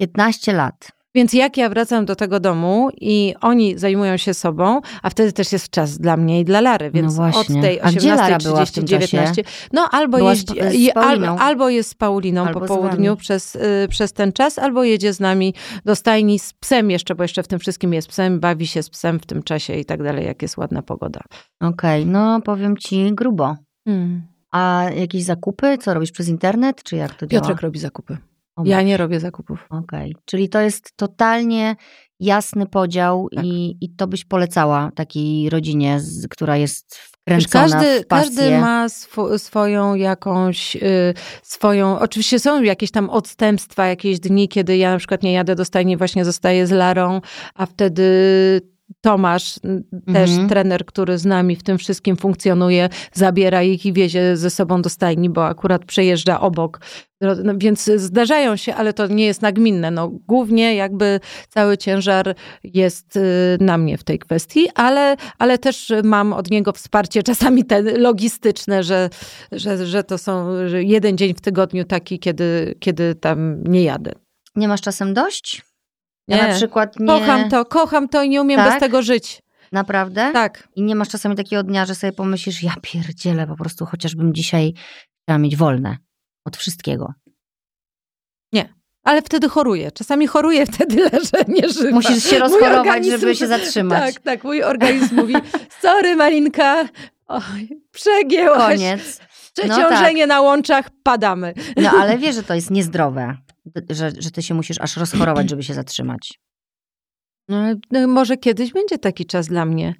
15 0.00 0.52
lat. 0.52 0.92
Więc 1.14 1.32
jak 1.32 1.56
ja 1.56 1.68
wracam 1.68 2.04
do 2.04 2.16
tego 2.16 2.40
domu 2.40 2.90
i 3.00 3.34
oni 3.40 3.78
zajmują 3.78 4.16
się 4.16 4.34
sobą, 4.34 4.80
a 5.02 5.10
wtedy 5.10 5.32
też 5.32 5.52
jest 5.52 5.70
czas 5.70 5.98
dla 5.98 6.16
mnie 6.16 6.40
i 6.40 6.44
dla 6.44 6.60
Lary, 6.60 6.90
więc 6.90 7.16
no 7.16 7.24
od 7.24 7.46
tej 7.46 7.80
18.30, 7.80 8.84
19. 8.84 9.44
No 9.72 9.88
albo, 9.90 10.18
jeździ, 10.30 10.90
albo, 10.92 11.40
albo 11.40 11.68
jest 11.68 11.90
z 11.90 11.94
Pauliną 11.94 12.46
albo 12.46 12.60
po 12.60 12.66
południu 12.66 13.16
przez, 13.16 13.54
y, 13.54 13.86
przez 13.90 14.12
ten 14.12 14.32
czas, 14.32 14.58
albo 14.58 14.84
jedzie 14.84 15.12
z 15.12 15.20
nami 15.20 15.54
do 15.84 15.96
stajni 15.96 16.38
z 16.38 16.52
psem 16.52 16.90
jeszcze, 16.90 17.14
bo 17.14 17.24
jeszcze 17.24 17.42
w 17.42 17.48
tym 17.48 17.58
wszystkim 17.58 17.92
jest 17.92 18.08
psem, 18.08 18.40
bawi 18.40 18.66
się 18.66 18.82
z 18.82 18.90
psem 18.90 19.20
w 19.20 19.26
tym 19.26 19.42
czasie 19.42 19.74
i 19.74 19.84
tak 19.84 20.02
dalej, 20.02 20.26
jak 20.26 20.42
jest 20.42 20.56
ładna 20.56 20.82
pogoda. 20.82 21.20
Okej, 21.60 22.02
okay, 22.02 22.12
no 22.12 22.40
powiem 22.40 22.76
ci 22.76 23.12
grubo. 23.12 23.56
Hmm. 23.84 24.22
A 24.50 24.84
jakieś 24.96 25.24
zakupy? 25.24 25.78
Co 25.78 25.94
robisz 25.94 26.12
przez 26.12 26.28
internet, 26.28 26.82
czy 26.82 26.96
jak 26.96 27.14
to 27.14 27.26
działa? 27.26 27.40
Piotrek 27.40 27.60
robi 27.60 27.78
zakupy. 27.78 28.18
Ja 28.64 28.82
nie 28.82 28.96
robię 28.96 29.20
zakupów. 29.20 29.66
Okej, 29.70 30.10
okay. 30.10 30.22
czyli 30.24 30.48
to 30.48 30.60
jest 30.60 30.96
totalnie 30.96 31.76
jasny 32.20 32.66
podział 32.66 33.28
tak. 33.34 33.44
i, 33.44 33.76
i 33.80 33.94
to 33.94 34.06
byś 34.06 34.24
polecała 34.24 34.90
takiej 34.94 35.50
rodzinie, 35.50 36.00
z, 36.00 36.28
która 36.28 36.56
jest 36.56 36.96
wkręcona 36.96 37.68
każdy, 37.68 38.00
w 38.00 38.06
pasję. 38.06 38.36
Każdy 38.36 38.58
ma 38.58 38.84
sw 38.84 39.38
swoją 39.38 39.94
jakąś, 39.94 40.76
y, 40.76 41.14
swoją, 41.42 41.98
oczywiście 41.98 42.38
są 42.38 42.62
jakieś 42.62 42.90
tam 42.90 43.10
odstępstwa, 43.10 43.86
jakieś 43.86 44.20
dni, 44.20 44.48
kiedy 44.48 44.76
ja 44.76 44.90
na 44.90 44.98
przykład 44.98 45.22
nie 45.22 45.32
jadę 45.32 45.54
do 45.54 45.64
stajni, 45.64 45.96
właśnie 45.96 46.24
zostaję 46.24 46.66
z 46.66 46.70
Larą, 46.70 47.20
a 47.54 47.66
wtedy 47.66 48.02
Tomasz, 49.00 49.54
też 50.14 50.30
mhm. 50.30 50.48
trener, 50.48 50.84
który 50.84 51.18
z 51.18 51.24
nami 51.24 51.56
w 51.56 51.62
tym 51.62 51.78
wszystkim 51.78 52.16
funkcjonuje, 52.16 52.88
zabiera 53.12 53.62
ich 53.62 53.86
i 53.86 53.92
wiezie 53.92 54.36
ze 54.36 54.50
sobą 54.50 54.82
do 54.82 54.90
stajni, 54.90 55.30
bo 55.30 55.46
akurat 55.46 55.84
przejeżdża 55.84 56.40
obok. 56.40 56.80
No, 57.20 57.52
więc 57.56 57.90
zdarzają 57.96 58.56
się, 58.56 58.74
ale 58.74 58.92
to 58.92 59.06
nie 59.06 59.26
jest 59.26 59.42
nagminne. 59.42 59.90
No, 59.90 60.08
głównie 60.08 60.74
jakby 60.74 61.20
cały 61.48 61.78
ciężar 61.78 62.34
jest 62.64 63.16
y, 63.16 63.20
na 63.60 63.78
mnie 63.78 63.98
w 63.98 64.04
tej 64.04 64.18
kwestii, 64.18 64.68
ale, 64.74 65.16
ale 65.38 65.58
też 65.58 65.92
mam 66.04 66.32
od 66.32 66.50
niego 66.50 66.72
wsparcie 66.72 67.22
czasami 67.32 67.64
te 67.64 67.82
logistyczne, 67.82 68.82
że, 68.82 69.10
że, 69.52 69.86
że 69.86 70.04
to 70.04 70.18
są 70.18 70.48
jeden 70.72 71.18
dzień 71.18 71.34
w 71.34 71.40
tygodniu 71.40 71.84
taki, 71.84 72.18
kiedy, 72.18 72.74
kiedy 72.80 73.14
tam 73.14 73.64
nie 73.64 73.82
jadę. 73.82 74.12
Nie 74.56 74.68
masz 74.68 74.80
czasem 74.80 75.14
dość? 75.14 75.71
Ja 76.28 76.36
nie. 76.36 76.48
na 76.48 76.54
przykład 76.54 77.00
nie... 77.00 77.06
Kocham 77.06 77.50
to, 77.50 77.64
kocham 77.64 78.08
to 78.08 78.22
i 78.22 78.28
nie 78.28 78.42
umiem 78.42 78.60
tak? 78.60 78.70
bez 78.70 78.80
tego 78.80 79.02
żyć. 79.02 79.42
Naprawdę? 79.72 80.30
Tak. 80.32 80.68
I 80.76 80.82
nie 80.82 80.94
masz 80.94 81.08
czasami 81.08 81.36
takiego 81.36 81.62
dnia, 81.62 81.86
że 81.86 81.94
sobie 81.94 82.12
pomyślisz, 82.12 82.62
ja 82.62 82.74
pierdzielę, 82.82 83.46
po 83.46 83.56
prostu 83.56 83.86
chociażbym 83.86 84.34
dzisiaj 84.34 84.74
chciała 85.22 85.38
mieć 85.38 85.56
wolne 85.56 85.96
od 86.44 86.56
wszystkiego. 86.56 87.12
Nie. 88.52 88.74
Ale 89.04 89.22
wtedy 89.22 89.48
choruję. 89.48 89.92
Czasami 89.92 90.26
choruję, 90.26 90.66
wtedy 90.72 90.96
leżę, 90.96 91.44
nie 91.48 91.68
żyję. 91.68 91.92
Musisz 91.92 92.24
się 92.24 92.38
rozchorować, 92.38 92.78
organizm, 92.78 93.18
żeby 93.18 93.36
się 93.36 93.46
zatrzymać. 93.46 94.14
Tak, 94.14 94.22
tak. 94.22 94.44
Mój 94.44 94.62
organizm 94.62 95.16
mówi, 95.16 95.34
sorry 95.80 96.16
Malinka, 96.16 96.84
Oj, 97.28 97.82
przegięłaś. 97.92 98.76
Koniec. 98.76 99.20
Przeciążenie 99.52 100.26
no 100.26 100.28
tak. 100.28 100.28
na 100.28 100.40
łączach, 100.40 100.90
padamy. 101.02 101.54
No 101.76 101.90
ale 101.90 102.18
wiesz, 102.18 102.34
że 102.34 102.42
to 102.42 102.54
jest 102.54 102.70
niezdrowe 102.70 103.36
że, 103.90 104.12
że 104.18 104.30
ty 104.30 104.42
się 104.42 104.54
musisz 104.54 104.80
aż 104.80 104.96
rozchorować, 104.96 105.50
żeby 105.50 105.62
się 105.62 105.74
zatrzymać. 105.74 106.38
No, 107.48 107.62
no, 107.90 108.08
może 108.08 108.36
kiedyś 108.36 108.72
będzie 108.72 108.98
taki 108.98 109.26
czas 109.26 109.46
dla 109.46 109.64
mnie. 109.64 109.94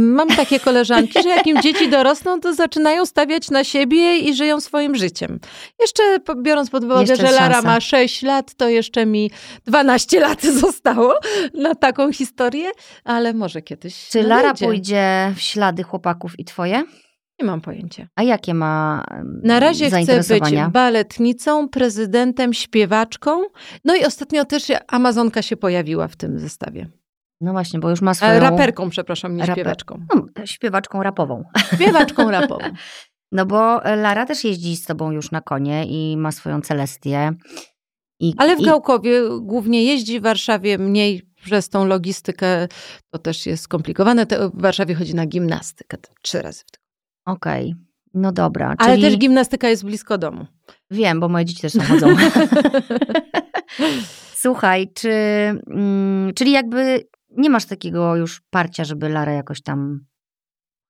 Mam 0.00 0.28
takie 0.28 0.60
koleżanki, 0.60 1.22
że 1.22 1.28
jak 1.28 1.46
im 1.46 1.62
dzieci 1.62 1.90
dorosną, 1.90 2.40
to 2.40 2.54
zaczynają 2.54 3.06
stawiać 3.06 3.50
na 3.50 3.64
siebie 3.64 4.18
i 4.18 4.34
żyją 4.34 4.60
swoim 4.60 4.94
życiem. 4.94 5.40
Jeszcze 5.80 6.02
biorąc 6.42 6.70
pod 6.70 6.84
uwagę, 6.84 7.16
że 7.16 7.30
Lara 7.30 7.62
ma 7.62 7.80
6 7.80 8.22
lat, 8.22 8.54
to 8.54 8.68
jeszcze 8.68 9.06
mi 9.06 9.30
12 9.66 10.20
lat 10.20 10.42
zostało 10.66 11.14
na 11.54 11.74
taką 11.74 12.12
historię, 12.12 12.70
ale 13.04 13.32
może 13.32 13.62
kiedyś. 13.62 14.08
Czy 14.08 14.22
Lara 14.22 14.54
pójdzie 14.54 15.32
w 15.36 15.40
ślady 15.40 15.82
chłopaków 15.82 16.38
i 16.38 16.44
twoje? 16.44 16.84
Nie 17.42 17.46
mam 17.46 17.60
pojęcia. 17.60 18.08
A 18.16 18.22
jakie 18.22 18.54
ma 18.54 19.04
Na 19.42 19.60
razie 19.60 19.90
chcę 19.90 20.16
być 20.16 20.54
baletnicą, 20.72 21.68
prezydentem, 21.68 22.54
śpiewaczką. 22.54 23.42
No 23.84 23.96
i 23.96 24.04
ostatnio 24.04 24.44
też 24.44 24.72
Amazonka 24.88 25.42
się 25.42 25.56
pojawiła 25.56 26.08
w 26.08 26.16
tym 26.16 26.38
zestawie. 26.38 26.86
No 27.40 27.52
właśnie, 27.52 27.80
bo 27.80 27.90
już 27.90 28.02
ma 28.02 28.14
swoją... 28.14 28.40
Raperką, 28.40 28.90
przepraszam, 28.90 29.36
nie 29.36 29.40
Raper... 29.40 29.54
śpiewaczką. 29.54 30.06
No, 30.14 30.46
śpiewaczką 30.46 31.02
rapową. 31.02 31.44
Śpiewaczką 31.74 32.30
rapową. 32.30 32.64
No 33.32 33.46
bo 33.46 33.80
Lara 33.96 34.26
też 34.26 34.44
jeździ 34.44 34.76
z 34.76 34.84
tobą 34.84 35.10
już 35.10 35.30
na 35.30 35.40
konie 35.40 35.84
i 35.86 36.16
ma 36.16 36.32
swoją 36.32 36.60
Celestię. 36.60 37.32
I, 38.20 38.34
Ale 38.36 38.56
w 38.56 38.60
i... 38.60 38.64
Gałkowie 38.64 39.22
głównie 39.40 39.84
jeździ, 39.84 40.20
w 40.20 40.22
Warszawie 40.22 40.78
mniej 40.78 41.22
przez 41.44 41.68
tą 41.68 41.86
logistykę 41.86 42.68
to 43.10 43.18
też 43.18 43.46
jest 43.46 43.62
skomplikowane. 43.62 44.26
W 44.26 44.62
Warszawie 44.62 44.94
chodzi 44.94 45.14
na 45.14 45.26
gimnastykę 45.26 45.96
trzy 46.22 46.42
razy 46.42 46.60
w 46.60 46.70
tygodniu. 46.70 46.81
Okej, 47.26 47.70
okay. 47.70 47.84
no 48.14 48.32
dobra. 48.32 48.74
Ale 48.78 48.98
też 48.98 49.18
gimnastyka 49.18 49.68
jest 49.68 49.84
blisko 49.84 50.18
domu. 50.18 50.46
Wiem, 50.90 51.20
bo 51.20 51.28
moje 51.28 51.44
dzieci 51.44 51.62
też 51.62 51.72
tam 51.72 51.86
chodzą. 51.90 52.16
Słuchaj, 54.34 54.92
czy, 54.94 55.10
mm, 55.66 56.34
czyli 56.34 56.52
jakby 56.52 57.08
nie 57.30 57.50
masz 57.50 57.64
takiego 57.64 58.16
już 58.16 58.40
parcia, 58.50 58.84
żeby 58.84 59.08
Lara 59.08 59.32
jakoś 59.32 59.62
tam 59.62 60.00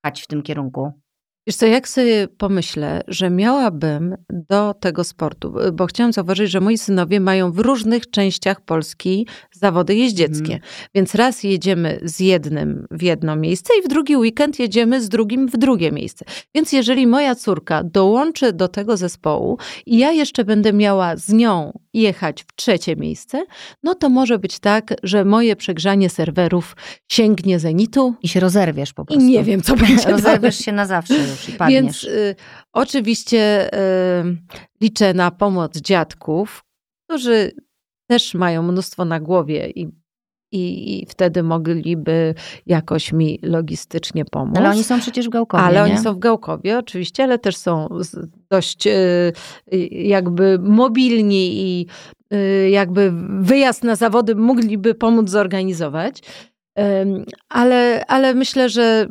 chać 0.04 0.22
w 0.22 0.26
tym 0.26 0.42
kierunku? 0.42 1.01
Wiesz 1.46 1.56
co, 1.56 1.66
jak 1.66 1.88
sobie 1.88 2.28
pomyślę, 2.28 3.02
że 3.08 3.30
miałabym 3.30 4.16
do 4.30 4.74
tego 4.74 5.04
sportu, 5.04 5.54
bo 5.72 5.86
chciałam 5.86 6.12
zauważyć, 6.12 6.50
że 6.50 6.60
moi 6.60 6.78
synowie 6.78 7.20
mają 7.20 7.52
w 7.52 7.58
różnych 7.58 8.10
częściach 8.10 8.60
Polski 8.60 9.26
zawody 9.52 9.94
jeździeckie. 9.94 10.52
Mm. 10.52 10.60
Więc 10.94 11.14
raz 11.14 11.42
jedziemy 11.44 12.00
z 12.02 12.20
jednym 12.20 12.86
w 12.90 13.02
jedno 13.02 13.36
miejsce 13.36 13.72
i 13.78 13.82
w 13.82 13.88
drugi 13.88 14.16
weekend 14.16 14.58
jedziemy 14.58 15.02
z 15.02 15.08
drugim 15.08 15.48
w 15.48 15.56
drugie 15.56 15.92
miejsce. 15.92 16.24
Więc 16.54 16.72
jeżeli 16.72 17.06
moja 17.06 17.34
córka 17.34 17.84
dołączy 17.84 18.52
do 18.52 18.68
tego 18.68 18.96
zespołu 18.96 19.58
i 19.86 19.98
ja 19.98 20.12
jeszcze 20.12 20.44
będę 20.44 20.72
miała 20.72 21.16
z 21.16 21.32
nią 21.32 21.78
jechać 21.94 22.42
w 22.42 22.54
trzecie 22.56 22.96
miejsce, 22.96 23.44
no 23.82 23.94
to 23.94 24.08
może 24.08 24.38
być 24.38 24.58
tak, 24.58 24.94
że 25.02 25.24
moje 25.24 25.56
przegrzanie 25.56 26.10
serwerów 26.10 26.76
sięgnie 27.08 27.58
zenitu. 27.58 28.14
I 28.22 28.28
się 28.28 28.40
rozerwiesz 28.40 28.92
po 28.92 29.04
prostu. 29.04 29.22
I 29.22 29.26
nie 29.26 29.44
wiem, 29.44 29.62
co 29.62 29.76
będzie. 29.86 30.10
Rozerwiesz 30.10 30.58
się 30.58 30.72
na 30.72 30.86
zawsze 30.86 31.18
już 31.18 31.48
i 31.48 31.52
padniesz. 31.52 31.82
Więc 31.82 32.04
y, 32.04 32.34
oczywiście 32.72 33.70
y, 33.74 34.36
liczę 34.80 35.14
na 35.14 35.30
pomoc 35.30 35.76
dziadków, 35.76 36.64
którzy 37.08 37.52
też 38.06 38.34
mają 38.34 38.62
mnóstwo 38.62 39.04
na 39.04 39.20
głowie 39.20 39.70
i 39.70 40.01
i, 40.52 41.02
i, 41.02 41.06
wtedy 41.06 41.42
mogliby 41.42 42.34
jakoś 42.66 43.12
mi 43.12 43.38
logistycznie 43.42 44.24
pomóc. 44.24 44.56
Ale 44.58 44.70
oni 44.70 44.84
są 44.84 45.00
przecież 45.00 45.26
w 45.26 45.30
Gałkowie. 45.30 45.62
Ale 45.62 45.74
nie? 45.74 45.82
oni 45.82 45.98
są 45.98 46.14
w 46.14 46.18
Gałkowie, 46.18 46.78
oczywiście, 46.78 47.24
ale 47.24 47.38
też 47.38 47.56
są 47.56 47.88
dość 48.50 48.86
y, 48.86 49.32
jakby 49.90 50.58
mobilni 50.58 51.60
i 51.60 51.86
jakby 52.70 53.12
wyjazd 53.40 53.84
na 53.84 53.96
zawody 53.96 54.34
mogliby 54.34 54.94
pomóc 54.94 55.30
zorganizować. 55.30 56.22
Ale, 57.48 58.04
ale 58.06 58.34
myślę, 58.34 58.68
że 58.68 59.08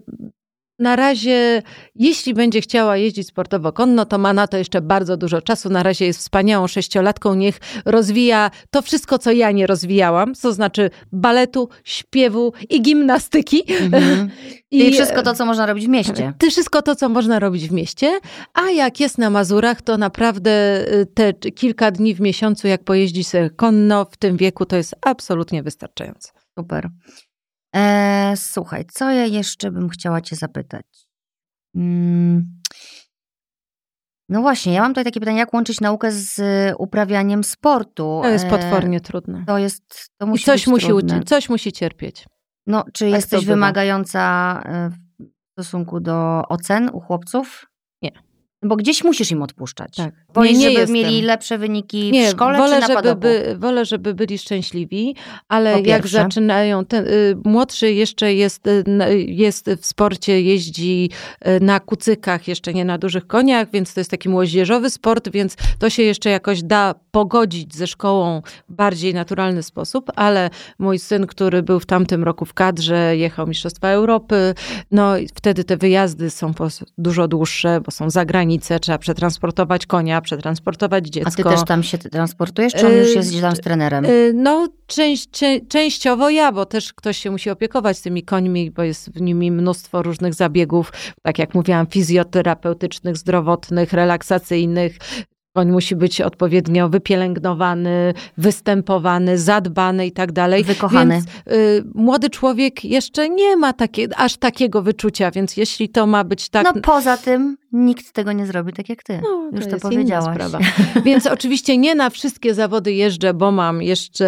na 0.82 0.96
razie, 0.96 1.62
jeśli 1.96 2.34
będzie 2.34 2.62
chciała 2.62 2.98
jeździć 2.98 3.28
sportowo 3.28 3.74
konno, 3.74 4.06
to 4.06 4.18
ma 4.18 4.34
na 4.34 4.48
to 4.48 4.58
jeszcze 4.58 4.82
bardzo 4.82 5.18
dużo 5.18 5.42
czasu. 5.42 5.70
Na 5.70 5.84
razie 5.84 6.06
jest 6.06 6.20
wspaniałą 6.20 6.68
sześciolatką. 6.68 7.34
Niech 7.34 7.60
rozwija 7.86 8.52
to 8.72 8.82
wszystko, 8.82 9.20
co 9.20 9.32
ja 9.32 9.52
nie 9.52 9.68
rozwijałam, 9.68 10.34
to 10.42 10.54
znaczy 10.54 10.90
baletu, 11.12 11.70
śpiewu 11.84 12.54
i 12.70 12.82
gimnastyki. 12.82 13.64
Mhm. 13.84 14.30
I 14.72 14.92
wszystko 14.92 15.24
to, 15.24 15.36
co 15.36 15.46
można 15.46 15.66
robić 15.66 15.86
w 15.86 15.90
mieście. 15.90 16.34
Ty 16.38 16.50
wszystko 16.50 16.82
to, 16.82 16.96
co 16.96 17.10
można 17.10 17.40
robić 17.40 17.68
w 17.68 17.72
mieście. 17.72 18.20
A 18.54 18.70
jak 18.70 19.00
jest 19.00 19.18
na 19.18 19.30
Mazurach, 19.30 19.82
to 19.82 19.98
naprawdę 19.98 20.52
y, 20.94 21.06
te 21.06 21.34
kilka 21.34 21.92
dni 21.92 22.16
w 22.16 22.22
miesiącu, 22.22 22.68
jak 22.68 22.84
pojeździ 22.84 23.24
konno 23.56 24.06
w 24.12 24.18
tym 24.18 24.38
wieku, 24.38 24.66
to 24.66 24.76
jest 24.76 24.96
absolutnie 25.02 25.64
wystarczające. 25.64 26.32
Super. 26.60 26.90
E, 27.76 28.34
słuchaj, 28.36 28.86
co 28.94 29.12
ja 29.12 29.26
jeszcze 29.26 29.72
bym 29.72 29.90
chciała 29.90 30.22
Cię 30.22 30.36
zapytać? 30.36 30.86
Mm. 31.76 32.62
No 34.30 34.42
właśnie, 34.42 34.74
ja 34.74 34.82
mam 34.82 34.92
tutaj 34.92 35.04
takie 35.04 35.20
pytanie, 35.20 35.40
jak 35.40 35.54
łączyć 35.54 35.82
naukę 35.82 36.12
z 36.12 36.42
uprawianiem 36.78 37.44
sportu? 37.44 38.20
To 38.24 38.30
jest 38.30 38.46
e, 38.46 38.50
potwornie 38.50 38.98
e, 38.98 39.02
trudne. 39.02 39.44
To 39.48 39.58
jest, 39.58 40.10
to 40.18 40.28
musi 40.28 40.44
I 40.44 40.46
coś 40.46 40.68
musi, 40.68 40.88
trudne. 40.88 41.24
coś 41.24 41.50
musi 41.50 41.72
cierpieć. 41.72 42.26
No, 42.68 42.84
czy 42.94 43.06
tak 43.06 43.14
jesteś 43.14 43.46
wymagająca 43.46 44.22
e, 44.66 44.90
w 45.20 45.52
stosunku 45.52 46.00
do 46.00 46.44
ocen 46.50 46.90
u 46.94 47.00
chłopców? 47.00 47.66
Nie. 48.02 48.12
Bo 48.64 48.76
gdzieś 48.76 49.04
musisz 49.04 49.32
im 49.32 49.42
odpuszczać. 49.42 49.96
Tak. 49.96 50.14
Wolisz, 50.34 50.52
nie, 50.52 50.58
nie 50.58 50.64
żeby 50.66 50.80
jestem. 50.80 50.94
mieli 50.94 51.22
lepsze 51.22 51.58
wyniki 51.58 52.12
nie, 52.12 52.28
w 52.28 52.32
szkole 52.32 52.58
wolę, 52.58 52.76
czy 52.76 52.82
na 52.82 52.88
żeby 52.88 53.16
by, 53.16 53.56
Wolę, 53.60 53.86
żeby 53.86 54.14
byli 54.14 54.38
szczęśliwi, 54.38 55.16
ale 55.48 55.82
jak 55.82 56.08
zaczynają, 56.08 56.86
ten, 56.86 57.08
y, 57.08 57.38
młodszy 57.46 57.94
jeszcze 57.94 58.34
jest, 58.34 58.68
y, 58.68 58.84
jest 59.28 59.70
w 59.82 59.86
sporcie, 59.86 60.42
jeździ 60.42 61.10
y, 61.48 61.60
na 61.60 61.80
kucykach, 61.80 62.48
jeszcze 62.48 62.74
nie 62.74 62.86
na 62.86 62.98
dużych 62.98 63.28
koniach, 63.28 63.72
więc 63.72 63.94
to 63.94 64.00
jest 64.00 64.12
taki 64.12 64.30
młodzieżowy 64.30 64.90
sport, 64.90 65.30
więc 65.30 65.56
to 65.80 65.90
się 65.90 66.04
jeszcze 66.04 66.30
jakoś 66.30 66.64
da 66.64 66.96
pogodzić 67.12 67.76
ze 67.76 67.88
szkołą 67.88 68.42
w 68.70 68.74
bardziej 68.74 69.14
naturalny 69.14 69.64
sposób, 69.64 70.12
ale 70.16 70.50
mój 70.80 71.00
syn, 71.00 71.28
który 71.28 71.64
był 71.64 71.80
w 71.80 71.86
tamtym 71.86 72.24
roku 72.24 72.46
w 72.46 72.54
kadrze, 72.54 73.18
jechał 73.18 73.48
Mistrzostwa 73.48 73.88
Europy, 73.88 74.54
no 74.92 75.14
wtedy 75.36 75.64
te 75.64 75.78
wyjazdy 75.78 76.30
są 76.30 76.54
dużo 76.98 77.28
dłuższe, 77.28 77.82
bo 77.82 77.92
są 77.92 78.10
za 78.10 78.26
granicę, 78.26 78.80
trzeba 78.80 78.98
przetransportować 78.98 79.86
konia, 79.86 80.21
przetransportować 80.22 81.08
dziecko. 81.08 81.32
A 81.34 81.36
ty 81.36 81.44
też 81.44 81.64
tam 81.68 81.84
się 81.84 81.98
transportujesz, 81.98 82.74
czy 82.74 82.88
on 82.88 82.94
już 82.94 83.16
jest 83.16 83.42
tam 83.42 83.56
z 83.56 83.60
trenerem? 83.60 84.06
No 84.34 84.68
część, 84.88 85.30
częściowo 85.68 86.30
ja, 86.30 86.52
bo 86.52 86.66
też 86.66 86.94
ktoś 86.94 87.18
się 87.18 87.32
musi 87.32 87.50
opiekować 87.50 88.02
tymi 88.02 88.24
końmi, 88.24 88.72
bo 88.72 88.84
jest 88.84 89.12
w 89.12 89.22
nimi 89.22 89.52
mnóstwo 89.52 90.02
różnych 90.02 90.34
zabiegów, 90.34 90.94
tak 91.22 91.40
jak 91.40 91.56
mówiłam, 91.56 91.88
fizjoterapeutycznych, 91.88 93.18
zdrowotnych, 93.18 93.94
relaksacyjnych, 93.94 94.98
Koń 95.54 95.72
musi 95.72 95.96
być 95.96 96.22
odpowiednio 96.22 96.90
wypielęgnowany, 96.90 98.14
występowany, 98.38 99.38
zadbany 99.38 100.08
i 100.08 100.12
tak 100.12 100.32
dalej. 100.32 100.64
Wykochany. 100.64 101.14
Więc 101.14 101.26
y, 101.26 101.84
młody 101.96 102.30
człowiek 102.30 102.86
jeszcze 102.86 103.30
nie 103.30 103.58
ma 103.58 103.74
takie, 103.74 104.08
aż 104.18 104.38
takiego 104.38 104.82
wyczucia, 104.82 105.32
więc 105.32 105.58
jeśli 105.58 105.90
to 105.90 106.08
ma 106.08 106.24
być 106.24 106.50
tak... 106.50 106.76
No 106.76 106.82
poza 106.82 107.18
tym 107.18 107.58
nikt 107.72 108.12
tego 108.12 108.32
nie 108.32 108.46
zrobi 108.46 108.74
tak 108.74 108.90
jak 108.90 109.04
ty. 109.04 109.20
No, 109.24 109.50
Już 109.54 109.66
to, 109.66 109.72
to 109.72 109.80
powiedziałaś. 109.80 110.38
Więc 111.06 111.28
oczywiście 111.28 111.78
nie 111.78 111.96
na 111.96 112.10
wszystkie 112.10 112.54
zawody 112.54 112.94
jeżdżę, 112.94 113.34
bo 113.34 113.52
mam 113.52 113.82
jeszcze 113.82 114.26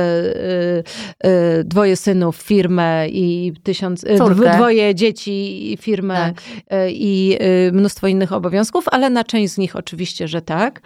y, 1.24 1.28
y, 1.60 1.64
dwoje 1.64 1.96
synów, 1.96 2.36
firmę 2.36 3.10
i 3.10 3.54
tysiąc, 3.64 4.04
y, 4.04 4.18
dwoje 4.56 4.96
dzieci 4.96 5.72
i 5.74 5.78
firmę 5.78 6.16
tak. 6.16 6.42
Y, 6.88 6.92
i 6.92 7.38
y, 7.68 7.72
mnóstwo 7.72 8.08
innych 8.08 8.34
obowiązków, 8.34 8.86
ale 8.92 9.10
na 9.10 9.24
część 9.24 9.54
z 9.54 9.58
nich 9.58 9.76
oczywiście, 9.76 10.28
że 10.28 10.42
tak. 10.42 10.82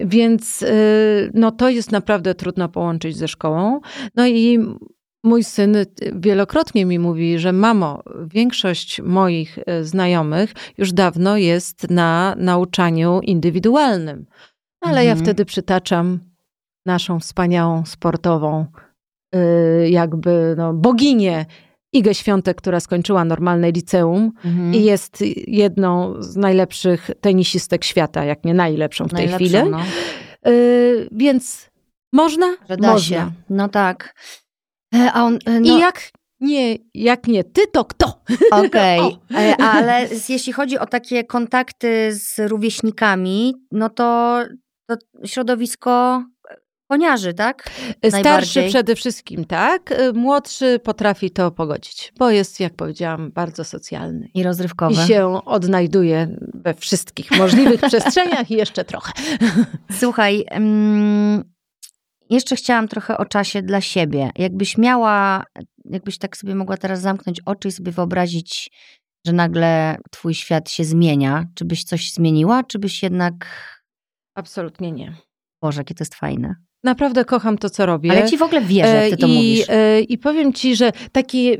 Więc 0.00 0.64
no, 1.34 1.50
to 1.50 1.68
jest 1.68 1.92
naprawdę 1.92 2.34
trudno 2.34 2.68
połączyć 2.68 3.16
ze 3.16 3.28
szkołą. 3.28 3.80
No 4.16 4.26
i 4.26 4.58
mój 5.24 5.44
syn 5.44 5.76
wielokrotnie 6.14 6.86
mi 6.86 6.98
mówi, 6.98 7.38
że 7.38 7.52
mamo, 7.52 8.02
większość 8.26 9.00
moich 9.00 9.58
e, 9.66 9.84
znajomych 9.84 10.54
już 10.78 10.92
dawno 10.92 11.36
jest 11.36 11.90
na 11.90 12.34
nauczaniu 12.38 13.20
indywidualnym. 13.22 14.26
Ale 14.80 15.00
mhm. 15.00 15.06
ja 15.06 15.24
wtedy 15.24 15.44
przytaczam 15.44 16.18
naszą 16.86 17.20
wspaniałą 17.20 17.86
sportową, 17.86 18.66
y, 19.34 19.90
jakby 19.90 20.54
no, 20.58 20.74
boginię 20.74 21.46
Igę 21.92 22.14
Świątek, 22.14 22.56
która 22.56 22.80
skończyła 22.80 23.24
normalne 23.24 23.70
liceum 23.70 24.32
mhm. 24.44 24.74
i 24.74 24.84
jest 24.84 25.24
jedną 25.46 26.22
z 26.22 26.36
najlepszych 26.36 27.10
tenisistek 27.20 27.84
świata, 27.84 28.24
jak 28.24 28.44
nie 28.44 28.54
najlepszą 28.54 29.04
w 29.04 29.10
tej 29.10 29.28
Najlepszą, 29.28 29.58
chwili. 29.58 29.70
No. 29.70 29.80
Y, 30.50 31.08
więc 31.12 31.70
można? 32.12 32.56
Że 32.68 32.76
da 32.76 32.92
można. 32.92 33.16
Się. 33.16 33.30
No 33.50 33.68
tak. 33.68 34.14
E, 34.94 35.12
a 35.12 35.24
on, 35.24 35.38
e, 35.46 35.60
no... 35.60 35.76
I 35.76 35.80
jak 35.80 36.10
nie, 36.40 36.76
jak 36.94 37.26
nie 37.26 37.44
ty, 37.44 37.66
to 37.72 37.84
kto? 37.84 38.22
Okej, 38.50 39.00
okay. 39.30 39.38
E, 39.38 39.56
ale 39.56 40.08
jeśli 40.28 40.52
chodzi 40.52 40.78
o 40.78 40.86
takie 40.86 41.24
kontakty 41.24 42.10
z 42.12 42.38
rówieśnikami, 42.38 43.54
no 43.72 43.88
to, 43.88 44.40
to 44.86 44.96
środowisko 45.26 46.24
koniarzy, 46.90 47.34
tak? 47.34 47.70
Starszy 48.20 48.66
przede 48.68 48.96
wszystkim, 48.96 49.44
tak. 49.44 49.94
Młodszy 50.14 50.80
potrafi 50.84 51.30
to 51.30 51.50
pogodzić, 51.50 52.12
bo 52.18 52.30
jest, 52.30 52.60
jak 52.60 52.74
powiedziałam, 52.74 53.30
bardzo 53.30 53.64
socjalny. 53.64 54.28
I 54.34 54.42
rozrywkowy. 54.42 54.94
I 54.94 55.06
się 55.06 55.40
odnajduje 55.44 56.36
we 56.54 56.74
wszystkich 56.74 57.30
możliwych 57.30 57.80
przestrzeniach 57.88 58.50
i 58.50 58.54
jeszcze 58.54 58.84
trochę. 58.84 59.12
Słuchaj, 60.00 60.44
mm, 60.48 61.44
jeszcze 62.30 62.56
chciałam 62.56 62.88
trochę 62.88 63.18
o 63.18 63.24
czasie 63.24 63.62
dla 63.62 63.80
siebie. 63.80 64.30
Jakbyś 64.36 64.78
miała, 64.78 65.44
jakbyś 65.84 66.18
tak 66.18 66.36
sobie 66.36 66.54
mogła 66.54 66.76
teraz 66.76 67.00
zamknąć 67.00 67.40
oczy 67.46 67.68
i 67.68 67.72
sobie 67.72 67.92
wyobrazić, 67.92 68.70
że 69.26 69.32
nagle 69.32 69.96
twój 70.10 70.34
świat 70.34 70.70
się 70.70 70.84
zmienia, 70.84 71.44
czy 71.54 71.64
byś 71.64 71.84
coś 71.84 72.12
zmieniła, 72.12 72.64
czy 72.64 72.78
byś 72.78 73.02
jednak... 73.02 73.34
Absolutnie 74.34 74.92
nie. 74.92 75.16
Boże, 75.62 75.80
jakie 75.80 75.94
to 75.94 76.02
jest 76.04 76.14
fajne. 76.14 76.54
Naprawdę 76.84 77.24
kocham 77.24 77.58
to, 77.58 77.70
co 77.70 77.86
robię. 77.86 78.10
Ale 78.10 78.28
ci 78.28 78.36
w 78.38 78.42
ogóle 78.42 78.60
wierzę, 78.60 78.94
jak 78.94 79.10
ty 79.10 79.16
to 79.16 79.26
I, 79.26 79.34
mówisz. 79.34 79.66
e, 79.68 80.00
I 80.00 80.18
powiem 80.18 80.52
ci, 80.52 80.76
że 80.76 80.92
taki. 81.12 81.52
e, 81.52 81.58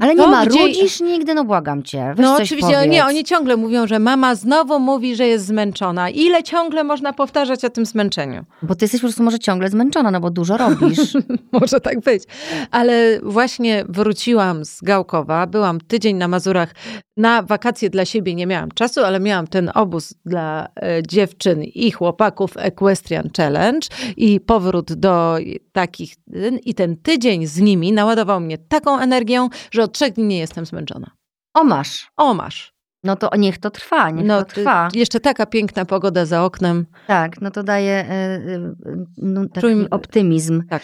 Ale 0.00 0.14
nie 0.14 0.22
to, 0.22 0.30
marudzisz 0.30 1.00
nigdy, 1.00 1.34
no 1.34 1.44
błagam 1.44 1.82
cię. 1.82 2.12
Weź 2.16 2.26
No 2.26 2.36
oczywiście, 2.36 2.72
powiedz. 2.74 2.90
nie, 2.92 3.04
oni 3.04 3.24
ciągle 3.24 3.56
mówią, 3.56 3.86
że 3.86 3.98
mama 3.98 4.34
znowu 4.34 4.80
mówi, 4.80 5.16
że 5.16 5.26
jest 5.26 5.46
zmęczona. 5.46 6.10
Ile 6.10 6.42
ciągle 6.42 6.84
można 6.84 7.12
powtarzać 7.12 7.64
o 7.64 7.70
tym 7.70 7.86
zmęczeniu? 7.86 8.44
Bo 8.62 8.74
ty 8.74 8.84
jesteś 8.84 9.00
po 9.00 9.06
prostu 9.06 9.22
może 9.22 9.38
ciągle 9.38 9.70
zmęczona, 9.70 10.10
no 10.10 10.20
bo 10.20 10.30
dużo 10.30 10.56
robisz. 10.56 11.00
Może 11.60 11.80
tak 11.80 12.00
być. 12.00 12.22
Ale 12.70 13.20
właśnie 13.22 13.84
wróciłam 13.88 14.64
z 14.64 14.80
Gałkowa, 14.82 15.46
byłam 15.46 15.80
tydzień 15.80 16.16
na 16.16 16.28
Mazurach. 16.28 16.74
Na 17.16 17.42
wakacje 17.42 17.90
dla 17.90 18.04
siebie 18.04 18.34
nie 18.34 18.46
miałam 18.46 18.70
czasu, 18.70 19.00
ale 19.04 19.20
miałam 19.20 19.46
ten 19.46 19.70
obóz 19.74 20.14
dla 20.26 20.68
e, 20.82 21.02
dziewczyn 21.08 21.62
i 21.64 21.90
chłopaków 21.90 22.50
Equestrian 22.56 23.30
Challenge 23.36 23.88
i 24.16 24.40
powrót 24.46 24.92
do 24.92 25.36
takich. 25.72 26.14
I 26.62 26.74
ten 26.74 26.96
tydzień 26.96 27.46
z 27.46 27.60
nimi 27.60 27.92
naładował 27.92 28.40
mnie 28.40 28.58
taką 28.58 28.98
energią, 29.00 29.48
że 29.70 29.82
od 29.82 29.92
trzech 29.92 30.12
dni 30.12 30.24
nie 30.24 30.38
jestem 30.38 30.66
zmęczona. 30.66 31.10
O 31.54 31.64
masz. 31.64 32.10
O, 32.16 32.34
masz. 32.34 32.74
No 33.04 33.16
to 33.16 33.30
niech 33.38 33.58
to 33.58 33.70
trwa, 33.70 34.10
niech 34.10 34.26
No, 34.26 34.38
to 34.44 34.50
trwa. 34.50 34.88
jeszcze 34.94 35.20
taka 35.20 35.46
piękna 35.46 35.84
pogoda 35.84 36.26
za 36.26 36.44
oknem. 36.44 36.86
Tak, 37.06 37.40
no 37.40 37.50
to 37.50 37.62
daje 37.62 38.04
y, 38.10 38.50
y, 38.50 39.06
no, 39.16 39.48
taki 39.48 39.66
Czujmy- 39.66 39.86
optymizm. 39.90 40.62
Tak. 40.68 40.82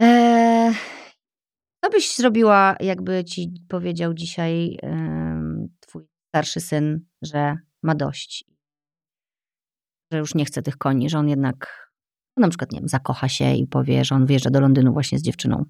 Eee, 0.00 0.74
co 1.84 1.90
byś 1.90 2.16
zrobiła, 2.16 2.76
jakby 2.80 3.24
ci 3.24 3.52
powiedział 3.68 4.14
dzisiaj 4.14 4.78
twój 5.80 6.04
starszy 6.28 6.60
syn, 6.60 7.00
że 7.22 7.56
ma 7.82 7.94
dość? 7.94 8.44
Że 10.12 10.18
już 10.18 10.34
nie 10.34 10.44
chce 10.44 10.62
tych 10.62 10.76
koni, 10.76 11.10
że 11.10 11.18
on 11.18 11.28
jednak 11.28 11.89
na 12.36 12.48
przykład, 12.48 12.72
nie 12.72 12.80
wiem, 12.80 12.88
zakocha 12.88 13.28
się 13.28 13.54
i 13.54 13.66
powie, 13.66 14.04
że 14.04 14.14
on 14.14 14.26
wyjeżdża 14.26 14.50
do 14.50 14.60
Londynu 14.60 14.92
właśnie 14.92 15.18
z 15.18 15.22
dziewczyną. 15.22 15.64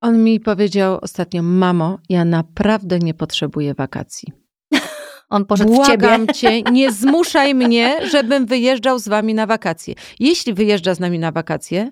On 0.00 0.24
mi 0.24 0.40
powiedział 0.40 0.98
ostatnio, 1.02 1.42
mamo, 1.42 1.98
ja 2.08 2.24
naprawdę 2.24 2.98
nie 2.98 3.14
potrzebuję 3.14 3.74
wakacji. 3.74 4.32
On 5.30 5.44
poszedł 5.44 5.82
w 5.82 5.86
ciebie. 5.86 5.98
Błagam 5.98 6.26
cię, 6.26 6.62
nie 6.62 6.92
zmuszaj 6.92 7.54
mnie, 7.54 8.08
żebym 8.10 8.46
wyjeżdżał 8.46 8.98
z 8.98 9.08
wami 9.08 9.34
na 9.34 9.46
wakacje. 9.46 9.94
Jeśli 10.20 10.54
wyjeżdża 10.54 10.94
z 10.94 11.00
nami 11.00 11.18
na 11.18 11.32
wakacje, 11.32 11.90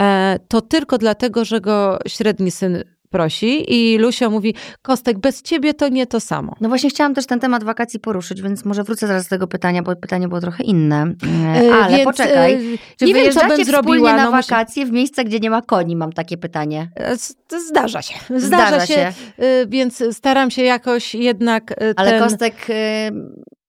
e, 0.00 0.38
to 0.48 0.60
tylko 0.60 0.98
dlatego, 0.98 1.44
że 1.44 1.60
go 1.60 1.98
średni 2.08 2.50
syn 2.50 2.84
prosi 3.10 3.74
i 3.74 3.98
Lusia 3.98 4.30
mówi, 4.30 4.54
Kostek, 4.82 5.18
bez 5.18 5.42
ciebie 5.42 5.74
to 5.74 5.88
nie 5.88 6.06
to 6.06 6.20
samo. 6.20 6.54
No 6.60 6.68
właśnie 6.68 6.90
chciałam 6.90 7.14
też 7.14 7.26
ten 7.26 7.40
temat 7.40 7.64
wakacji 7.64 8.00
poruszyć, 8.00 8.42
więc 8.42 8.64
może 8.64 8.84
wrócę 8.84 9.06
zaraz 9.06 9.24
do 9.24 9.30
tego 9.30 9.46
pytania, 9.46 9.82
bo 9.82 9.96
pytanie 9.96 10.28
było 10.28 10.40
trochę 10.40 10.64
inne. 10.64 11.14
E, 11.22 11.68
E, 11.68 11.74
Ale 11.74 11.96
więc, 11.96 12.04
poczekaj. 12.04 12.54
e, 12.74 12.78
Czy 12.98 13.04
nie 13.04 13.14
wiem, 13.14 13.32
co 13.32 13.40
bym 13.40 13.48
wspólnie 13.50 13.64
zrobiła. 13.64 14.16
na 14.16 14.24
no 14.24 14.30
wakacje 14.30 14.86
w 14.86 14.90
miejsca, 14.92 15.24
gdzie 15.24 15.40
nie 15.40 15.50
ma 15.50 15.62
koni? 15.62 15.96
Mam 15.96 16.12
takie 16.12 16.36
pytanie. 16.36 16.90
Zdarza 17.68 18.02
się. 18.02 18.14
Zdarza, 18.36 18.46
Zdarza 18.66 18.86
się, 18.86 18.94
się. 18.94 19.12
więc 19.68 20.04
staram 20.12 20.50
się 20.50 20.62
jakoś 20.62 21.14
jednak 21.14 21.74
Ale 21.96 22.10
ten... 22.10 22.22
Kostek 22.22 22.54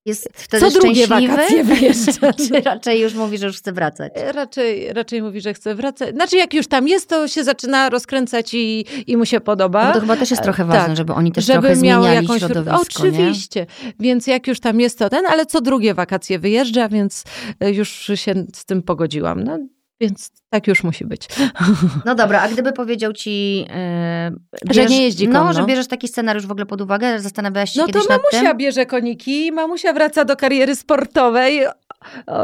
jest 0.09 0.29
wtedy 0.33 0.71
Co 0.71 0.79
drugie 0.79 1.07
wakacje 1.07 1.63
wyjeżdża. 1.63 2.33
Czy 2.47 2.61
raczej 2.61 3.01
już 3.01 3.13
mówi, 3.13 3.37
że 3.37 3.47
już 3.47 3.57
chce 3.57 3.73
wracać? 3.73 4.11
E, 4.15 4.31
Raczej, 4.31 4.93
raczej 4.93 5.21
mówi, 5.21 5.41
że 5.41 5.53
chce 5.53 5.75
wracać. 5.75 6.15
Znaczy, 6.15 6.37
jak 6.37 6.53
już 6.53 6.67
tam 6.67 6.87
jest, 6.87 7.09
to 7.09 7.27
się 7.27 7.43
zaczyna 7.43 7.89
rozkręcać 7.89 8.53
i, 8.53 8.85
i 9.07 9.17
mu 9.17 9.25
się 9.25 9.39
podoba. 9.39 9.87
No 9.87 9.93
to 9.93 9.99
chyba 9.99 10.17
też 10.17 10.31
jest 10.31 10.43
trochę 10.43 10.63
E, 10.63 10.65
ważne, 10.65 10.87
tak. 10.87 10.97
żeby 10.97 11.13
oni 11.13 11.31
też 11.31 11.45
żeby 11.45 11.59
trochę 11.59 11.81
miał 11.81 12.03
zmieniali 12.03 12.27
jakąś 12.27 12.39
środowisko, 12.39 13.03
nie? 13.03 13.09
Oczywiście. 13.09 13.65
Więc 13.99 14.27
jak 14.27 14.47
już 14.47 14.59
tam 14.59 14.79
jest, 14.79 14.99
to 14.99 15.09
ten, 15.09 15.25
ale 15.25 15.45
co 15.45 15.61
drugie 15.61 15.93
wakacje 15.93 16.39
wyjeżdża, 16.39 16.89
więc 16.89 17.23
e, 17.59 17.71
już 17.71 17.89
się 18.15 18.33
z 18.55 18.65
tym 18.65 18.81
pogodziłam. 18.81 19.43
No, 19.43 19.59
więc 20.01 20.31
tak 20.49 20.67
już 20.67 20.83
musi 20.83 21.05
być. 21.05 21.27
No 22.05 22.15
dobra, 22.15 22.41
a 22.41 22.49
gdyby 22.49 22.71
powiedział 22.71 23.13
ci, 23.13 23.59
yy, 23.59 24.73
Że 24.73 24.85
nie 24.85 25.03
jeździ 25.03 25.27
No, 25.27 25.39
konno. 25.39 25.53
że 25.53 25.65
bierzesz 25.65 25.87
taki 25.87 26.07
scenariusz 26.07 26.45
w 26.47 26.51
ogóle 26.51 26.65
pod 26.65 26.81
uwagę, 26.81 27.19
zastanawiałaś 27.19 27.71
się 27.73 27.79
No 27.79 27.87
to 27.87 27.93
kiedyś 27.93 28.09
nad 28.09 28.21
mamusia 28.31 28.49
tym? 28.49 28.57
bierze 28.57 28.85
koniki, 28.85 29.51
mamusia 29.51 29.93
wraca 29.93 30.25
do 30.25 30.35
kariery 30.35 30.75
sportowej, 30.75 31.61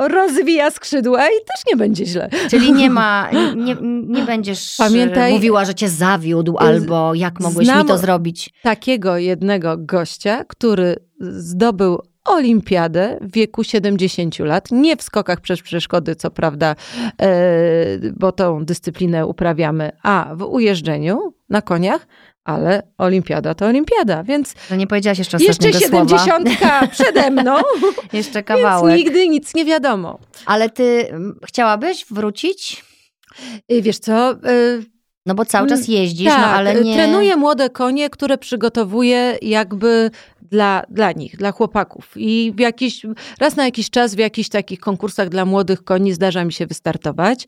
rozwija 0.08 0.72
skrzydła 0.72 1.26
i 1.28 1.32
też 1.32 1.64
nie 1.72 1.76
będzie 1.78 2.06
źle. 2.06 2.30
Czyli 2.50 2.74
nie 2.74 2.90
ma, 2.90 3.30
nie, 3.56 3.76
nie 4.08 4.24
będziesz 4.24 4.76
Pamiętaj- 4.78 5.30
e, 5.30 5.34
mówiła, 5.34 5.66
że 5.66 5.76
cię 5.76 5.90
zawiódł, 5.90 6.58
albo 6.58 7.14
jak 7.14 7.40
mogłeś 7.40 7.68
mi 7.68 7.86
to 7.88 7.98
zrobić. 7.98 8.50
Takiego 8.62 9.18
jednego 9.18 9.76
gościa, 9.78 10.44
który 10.48 10.96
zdobył 11.20 12.00
olimpiadę 12.26 13.18
w 13.22 13.32
wieku 13.34 13.64
70 13.64 14.40
lat, 14.40 14.72
nie 14.72 14.98
w 14.98 15.02
skokach 15.02 15.42
przez 15.42 15.62
przeszkody, 15.62 16.16
co 16.16 16.32
prawda, 16.32 16.76
e, 17.22 17.28
bo 18.16 18.32
tą 18.32 18.66
dyscyplinę 18.66 19.28
uprawiamy, 19.28 19.92
a 20.04 20.30
w 20.36 20.42
ujeżdżeniu 20.44 21.34
na 21.50 21.62
koniach, 21.62 22.08
ale 22.44 22.84
olimpiada 22.98 23.56
to 23.56 23.66
olimpiada, 23.66 24.24
więc 24.24 24.56
Że 24.70 24.78
nie 24.78 24.88
powiedziałaś 24.88 25.18
jeszcze 25.20 25.38
jeszcze 25.38 25.70
ostatniego 25.70 26.06
słowa. 26.08 26.26
70 26.26 26.92
przede 26.92 27.32
mną, 27.32 27.56
Jeszcze 28.14 28.34
więc 28.34 28.48
kawałek. 28.48 28.98
nigdy 28.98 29.28
nic 29.28 29.56
nie 29.56 29.66
wiadomo. 29.66 30.20
Ale 30.46 30.70
ty 30.70 31.08
mm, 31.10 31.40
chciałabyś 31.48 32.06
wrócić? 32.12 32.86
I 33.70 33.82
wiesz 33.82 34.00
co, 34.00 34.32
e, 34.32 34.36
No 35.26 35.36
bo 35.36 35.46
cały 35.46 35.70
czas 35.70 35.88
jeździsz, 35.88 36.28
tak, 36.28 36.40
no 36.42 36.48
ale 36.48 36.84
nie... 36.84 36.94
trenuję 36.94 37.36
młode 37.36 37.70
konie, 37.70 38.10
które 38.10 38.38
przygotowuję 38.38 39.38
jakby 39.42 40.12
dla, 40.42 40.84
dla 40.90 41.12
nich, 41.12 41.38
dla 41.38 41.52
chłopaków. 41.52 42.12
I 42.16 42.54
w 42.56 42.60
jakiś, 42.60 43.06
raz 43.40 43.56
na 43.56 43.66
jakiś 43.66 43.90
czas 43.90 44.16
w 44.16 44.18
jakichś 44.18 44.50
takich 44.50 44.80
konkursach 44.80 45.30
dla 45.30 45.46
młodych 45.46 45.84
koni 45.84 46.14
zdarza 46.14 46.46
mi 46.46 46.54
się 46.54 46.68
wystartować. 46.68 47.48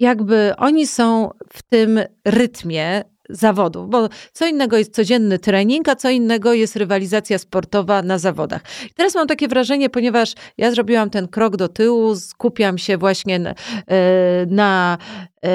Jakby 0.00 0.52
oni 0.56 0.86
są 0.86 1.30
w 1.52 1.62
tym 1.62 2.00
rytmie 2.24 3.04
zawodów, 3.30 3.90
bo 3.90 4.08
co 4.32 4.46
innego 4.46 4.76
jest 4.76 4.94
codzienny 4.94 5.38
trening, 5.38 5.88
a 5.88 5.96
co 5.96 6.10
innego 6.10 6.52
jest 6.52 6.76
rywalizacja 6.76 7.38
sportowa 7.38 8.02
na 8.02 8.18
zawodach. 8.18 8.62
I 8.86 8.94
teraz 8.94 9.14
mam 9.14 9.26
takie 9.26 9.48
wrażenie, 9.48 9.90
ponieważ 9.90 10.32
ja 10.58 10.70
zrobiłam 10.70 11.10
ten 11.10 11.28
krok 11.28 11.56
do 11.56 11.68
tyłu, 11.68 12.16
skupiam 12.16 12.78
się 12.78 12.96
właśnie 12.98 13.38
na, 13.38 13.50
e, 13.50 14.46
na 14.46 14.98
e, 15.44 15.48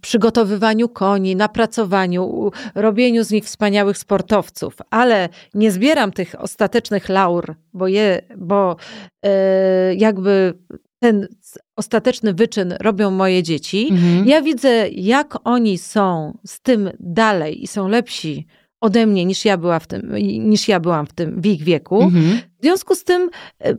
przygotowywaniu 0.00 0.88
koni, 0.88 1.36
na 1.36 1.48
pracowaniu, 1.48 2.50
robieniu 2.74 3.24
z 3.24 3.30
nich 3.30 3.44
wspaniałych 3.44 3.98
sportowców, 3.98 4.74
ale 4.90 5.28
nie 5.54 5.70
zbieram 5.70 6.12
tych 6.12 6.34
ostatecznych 6.38 7.08
laur, 7.08 7.54
bo, 7.72 7.88
je, 7.88 8.22
bo 8.36 8.76
e, 9.24 9.94
jakby 9.94 10.54
ten 10.98 11.28
ostateczny 11.76 12.34
wyczyn 12.34 12.74
robią 12.80 13.10
moje 13.10 13.42
dzieci. 13.42 13.88
Mhm. 13.90 14.28
Ja 14.28 14.42
widzę, 14.42 14.88
jak 14.88 15.38
oni 15.44 15.78
są 15.78 16.38
z 16.46 16.60
tym 16.60 16.90
dalej 17.00 17.62
i 17.62 17.66
są 17.66 17.88
lepsi 17.88 18.46
ode 18.80 19.06
mnie 19.06 19.24
niż 19.24 19.44
ja, 19.44 19.56
była 19.56 19.78
w 19.78 19.86
tym, 19.86 20.14
niż 20.48 20.68
ja 20.68 20.80
byłam 20.80 21.06
w 21.06 21.12
tym 21.12 21.40
w 21.40 21.46
ich 21.46 21.62
wieku. 21.62 22.02
Mhm. 22.02 22.40
W 22.60 22.62
związku 22.62 22.94
z 22.94 23.04
tym 23.04 23.30
e, 23.60 23.74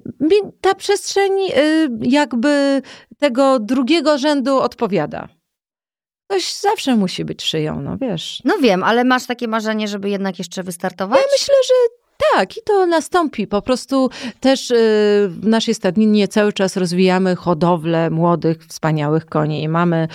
ta 0.62 0.76
przestrzeń 0.76 1.32
e, 1.56 1.88
jakby 2.02 2.82
tego 3.18 3.60
drugiego 3.60 4.18
rzędu 4.18 4.58
odpowiada. 4.58 5.28
Ktoś 6.30 6.54
zawsze 6.54 6.96
musi 6.96 7.26
być 7.26 7.44
szyją, 7.44 7.82
no 7.82 7.98
wiesz. 7.98 8.42
No 8.46 8.58
wiem, 8.62 8.84
ale 8.84 9.04
masz 9.04 9.26
takie 9.26 9.48
marzenie, 9.48 9.88
żeby 9.88 10.10
jednak 10.10 10.40
jeszcze 10.40 10.64
wystartować? 10.64 11.20
Myślę, 11.32 11.56
że 11.68 12.07
tak 12.34 12.58
i 12.58 12.62
to 12.66 12.86
nastąpi. 12.86 13.48
Po 13.48 13.62
prostu 13.62 14.10
też 14.40 14.72
y, 14.72 14.76
w 15.30 15.48
naszej 15.48 15.76
stadninie 15.76 16.28
cały 16.28 16.54
czas 16.54 16.78
rozwijamy 16.78 17.36
hodowlę 17.36 18.10
młodych, 18.10 18.66
wspaniałych 18.66 19.26
koni 19.26 19.64
i 19.64 19.70
mamy 19.70 20.08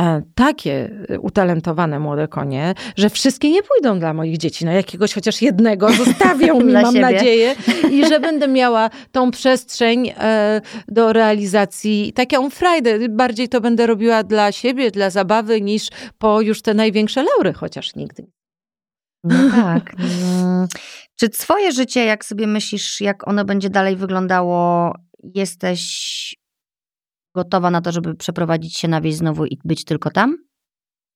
e, 0.00 0.22
takie 0.34 0.90
utalentowane 1.20 1.98
młode 1.98 2.28
konie, 2.28 2.74
że 2.96 3.10
wszystkie 3.10 3.50
nie 3.50 3.62
pójdą 3.62 3.98
dla 3.98 4.14
moich 4.14 4.38
dzieci. 4.38 4.64
No 4.64 4.72
jakiegoś 4.72 5.14
chociaż 5.14 5.42
jednego 5.42 5.90
zostawią 5.90 6.60
mi, 6.60 6.72
mam 6.82 6.94
siebie. 6.94 7.00
nadzieję. 7.00 7.54
I 7.90 8.06
że 8.06 8.20
będę 8.28 8.48
miała 8.48 8.90
tą 9.12 9.30
przestrzeń 9.30 10.12
e, 10.18 10.60
do 10.88 11.12
realizacji, 11.12 12.12
taką 12.12 12.50
frajdę. 12.50 13.08
Bardziej 13.08 13.48
to 13.48 13.60
będę 13.60 13.86
robiła 13.86 14.22
dla 14.22 14.52
siebie, 14.52 14.90
dla 14.90 15.10
zabawy, 15.10 15.60
niż 15.60 15.88
po 16.18 16.40
już 16.40 16.62
te 16.62 16.74
największe 16.74 17.22
laury, 17.24 17.52
chociaż 17.52 17.94
nigdy. 17.94 18.37
No 19.24 19.50
tak. 19.62 19.94
Mm. 19.98 20.66
Czy 21.16 21.28
swoje 21.32 21.72
życie, 21.72 22.04
jak 22.04 22.24
sobie 22.24 22.46
myślisz, 22.46 23.00
jak 23.00 23.28
ono 23.28 23.44
będzie 23.44 23.70
dalej 23.70 23.96
wyglądało, 23.96 24.92
jesteś 25.34 26.36
gotowa 27.34 27.70
na 27.70 27.80
to, 27.80 27.92
żeby 27.92 28.14
przeprowadzić 28.14 28.76
się 28.76 28.88
na 28.88 29.00
wieś 29.00 29.14
znowu 29.14 29.46
i 29.46 29.58
być 29.64 29.84
tylko 29.84 30.10
tam? 30.10 30.36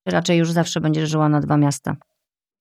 Czy 0.09 0.13
raczej 0.15 0.39
już 0.39 0.51
zawsze 0.53 0.81
będziesz 0.81 1.11
żyła 1.11 1.29
na 1.29 1.41
dwa 1.41 1.57
miasta? 1.57 1.97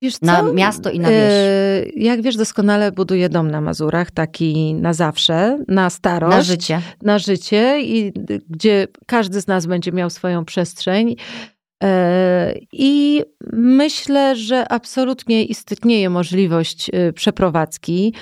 Wiesz 0.02 0.22
Na 0.22 0.44
miasto 0.44 0.90
i 0.92 1.00
na 1.00 1.10
wieś. 1.10 1.18
E, 1.20 1.84
Jak 1.96 2.22
wiesz, 2.22 2.36
doskonale 2.36 2.92
buduję 2.92 3.30
dom 3.30 3.52
na 3.52 3.62
Mazurach, 3.62 4.12
taki 4.12 4.74
na 4.74 4.94
zawsze, 4.94 5.64
na 5.68 5.90
starość, 5.90 6.36
Na 6.38 6.44
życie. 6.44 6.82
na 7.02 7.20
życie 7.20 7.82
i 7.82 8.14
gdzie 8.50 8.88
każdy 9.08 9.42
z 9.42 9.48
nas 9.48 9.66
będzie 9.66 9.92
miał 9.92 10.10
swoją 10.10 10.46
przestrzeń. 10.46 11.16
E, 11.84 12.54
I 12.72 13.24
myślę, 13.54 14.36
że 14.36 14.68
absolutnie 14.72 15.44
istnieje 15.46 16.10
możliwość 16.10 16.90
e, 16.94 17.14
przeprowadzki 17.14 18.14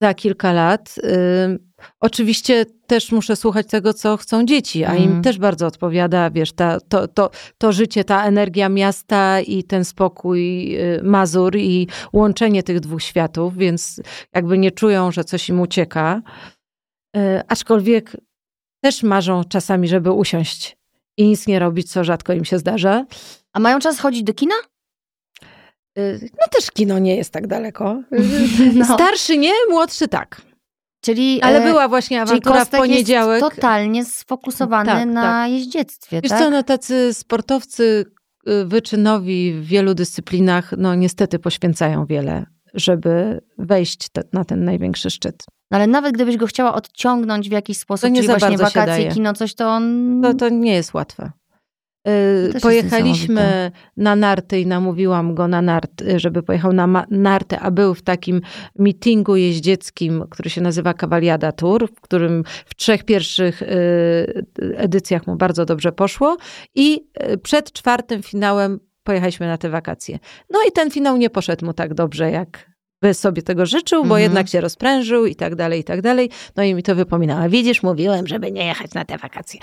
za 0.00 0.14
kilka 0.14 0.52
lat. 0.52 0.94
E, 1.02 1.68
Oczywiście 2.00 2.64
też 2.86 3.12
muszę 3.12 3.36
słuchać 3.36 3.66
tego, 3.66 3.94
co 3.94 4.16
chcą 4.16 4.44
dzieci, 4.44 4.84
a 4.84 4.94
im 4.96 5.10
Mm. 5.10 5.22
też 5.22 5.38
bardzo 5.38 5.66
odpowiada, 5.66 6.30
wiesz, 6.30 6.52
ta, 6.52 6.80
to, 6.80 7.08
to, 7.08 7.30
to 7.58 7.72
życie, 7.72 8.04
ta 8.04 8.24
energia 8.24 8.68
miasta 8.68 9.40
i 9.40 9.64
ten 9.64 9.84
spokój 9.84 10.74
y, 10.80 11.00
Mazur 11.02 11.56
i 11.56 11.88
łączenie 12.12 12.62
tych 12.62 12.80
dwóch 12.80 13.02
światów, 13.02 13.56
więc 13.56 14.00
jakby 14.34 14.58
nie 14.58 14.70
czują, 14.70 15.12
że 15.12 15.24
coś 15.24 15.48
im 15.48 15.60
ucieka. 15.60 16.22
Y, 17.16 17.20
Aczkolwiek 17.48 18.16
też 18.84 19.02
marzą 19.02 19.44
czasami, 19.44 19.88
żeby 19.88 20.12
usiąść 20.12 20.77
i 21.18 21.24
nic 21.24 21.46
nie 21.46 21.58
robić, 21.58 21.90
co 21.92 22.04
rzadko 22.04 22.32
im 22.32 22.44
się 22.44 22.58
zdarza. 22.58 23.04
A 23.52 23.60
mają 23.60 23.78
czas 23.78 23.98
chodzić 23.98 24.22
do 24.22 24.34
kina? 24.34 24.54
Y, 25.98 26.30
No 26.32 26.46
też 26.50 26.70
kino 26.70 26.98
nie 26.98 27.16
jest 27.16 27.32
tak 27.32 27.46
daleko. 27.46 28.02
No. 28.74 28.84
Starszy 28.84 29.38
nie, 29.38 29.52
młodszy 29.70 30.08
tak. 30.08 30.42
Czyli, 31.04 31.42
Ale 31.42 31.62
e, 31.62 31.66
była 31.66 31.88
właśnie 31.88 32.22
awantura 32.22 32.64
w 32.64 32.68
poniedziałek. 32.70 33.42
jest 33.42 33.54
totalnie 33.54 34.04
sfokusowany 34.04 34.90
Tak, 34.90 35.08
na 35.08 35.22
tak. 35.22 35.50
jeździectwie, 35.50 36.20
Wiesz 36.22 36.30
tak? 36.30 36.38
co, 36.38 36.50
no 36.50 36.62
tacy 36.62 37.14
sportowcy 37.14 38.04
y, 38.48 38.64
wyczynowi 38.66 39.52
w 39.52 39.64
wielu 39.66 39.94
dyscyplinach, 39.94 40.72
no 40.78 40.94
niestety 40.94 41.38
poświęcają 41.38 42.06
wiele, 42.06 42.46
żeby 42.74 43.40
wejść 43.58 44.08
te, 44.08 44.22
na 44.32 44.44
ten 44.44 44.64
największy 44.64 45.10
szczyt. 45.10 45.44
No 45.70 45.76
ale 45.76 45.86
nawet 45.86 46.14
gdybyś 46.14 46.36
go 46.36 46.46
chciała 46.46 46.74
odciągnąć 46.74 47.48
w 47.48 47.52
jakiś 47.52 47.78
sposób, 47.78 48.02
To 48.02 48.08
nie 48.08 48.16
czyli 48.16 48.26
za 48.26 48.38
właśnie 48.38 48.58
wakacje, 48.58 49.08
kino, 49.08 49.32
coś, 49.32 49.54
to 49.54 49.68
on... 49.68 50.20
No 50.20 50.34
to 50.34 50.48
nie 50.48 50.74
jest 50.74 50.94
łatwe. 50.94 51.30
To 52.04 52.10
Y, 52.10 52.50
jest 52.52 52.62
Pojechaliśmy 52.62 53.72
na 53.96 54.16
narty 54.16 54.60
i 54.60 54.66
namówiłam 54.66 55.34
go 55.34 55.48
na 55.48 55.62
narty, 55.62 56.20
żeby 56.20 56.42
pojechał 56.42 56.72
na 56.72 56.86
ma- 56.86 57.06
narty, 57.10 57.58
a 57.58 57.70
był 57.70 57.94
w 57.94 58.02
takim 58.02 58.40
meetingu 58.78 59.36
jeździeckim, 59.36 60.24
który 60.30 60.50
się 60.50 60.60
nazywa 60.60 60.94
Kawaliada 60.94 61.52
Tour, 61.52 61.88
w 61.96 62.00
którym 62.00 62.44
w 62.66 62.74
trzech 62.74 63.04
pierwszych 63.04 63.62
y, 63.62 63.66
edycjach 64.76 65.26
mu 65.26 65.36
bardzo 65.36 65.64
dobrze 65.64 65.92
poszło 65.92 66.36
i 66.74 67.08
y, 67.32 67.38
przed 67.38 67.72
czwartym 67.72 68.22
finałem 68.22 68.80
pojechaliśmy 69.02 69.46
na 69.46 69.58
te 69.58 69.70
wakacje. 69.70 70.18
No 70.50 70.58
i 70.68 70.72
ten 70.72 70.90
finał 70.90 71.16
nie 71.16 71.30
poszedł 71.30 71.66
mu 71.66 71.72
tak 71.72 71.94
dobrze, 71.94 72.30
jak 72.30 72.77
by 73.02 73.14
sobie 73.14 73.42
tego 73.42 73.66
życzył, 73.66 73.98
bo 74.02 74.04
Mhm. 74.06 74.22
jednak 74.22 74.48
się 74.48 74.60
rozprężył 74.60 75.26
i 75.26 75.36
tak 75.36 75.54
dalej, 75.54 75.80
i 75.80 75.84
tak 75.84 76.02
dalej. 76.02 76.30
No 76.56 76.62
i 76.62 76.74
mi 76.74 76.82
to 76.82 76.94
wypominała. 76.94 77.48
Widzisz, 77.48 77.82
mówiłem, 77.82 78.26
żeby 78.26 78.52
nie 78.52 78.66
jechać 78.66 78.94
na 78.94 79.04
te 79.04 79.18
wakacje. 79.18 79.60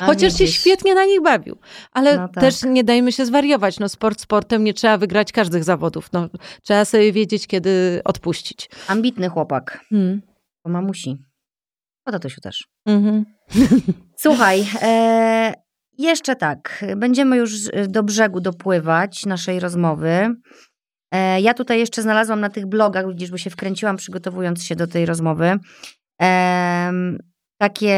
Chociaż 0.00 0.38
się 0.38 0.46
świetnie 0.46 0.94
na 0.94 1.04
nich 1.04 1.22
bawił. 1.22 1.58
Ale 1.92 2.16
No 2.16 2.28
tak. 2.28 2.44
też 2.44 2.62
nie 2.62 2.84
dajmy 2.84 3.12
się 3.12 3.26
zwariować. 3.26 3.78
No 3.78 3.88
sport 3.88 4.20
sportem, 4.20 4.64
nie 4.64 4.74
trzeba 4.74 4.98
wygrać 4.98 5.32
każdych 5.32 5.64
zawodów. 5.64 6.08
No, 6.12 6.28
trzeba 6.62 6.84
sobie 6.84 7.12
wiedzieć, 7.12 7.46
kiedy 7.46 8.00
odpuścić. 8.04 8.70
Ambitny 8.88 9.28
chłopak. 9.28 9.84
Hmm. 9.90 10.22
To 10.64 10.70
mamusi. 10.70 11.16
O 12.06 12.12
tatusiu 12.12 12.40
też. 12.40 12.64
Mhm. 12.86 13.24
Słuchaj, 14.16 14.64
e, 14.82 15.54
jeszcze 15.98 16.36
tak. 16.36 16.84
Będziemy 16.96 17.36
już 17.36 17.52
do 17.88 18.02
brzegu 18.02 18.40
dopływać 18.40 19.26
naszej 19.26 19.60
rozmowy. 19.60 20.28
E, 21.12 21.40
ja 21.40 21.54
tutaj 21.54 21.78
jeszcze 21.78 22.02
znalazłam 22.02 22.40
na 22.40 22.50
tych 22.50 22.66
blogach, 22.66 23.08
widzisz, 23.08 23.30
bo 23.30 23.38
się 23.38 23.50
wkręciłam 23.50 23.96
przygotowując 23.96 24.64
się 24.64 24.76
do 24.76 24.86
tej 24.86 25.06
rozmowy. 25.06 25.58
takie, 27.58 27.96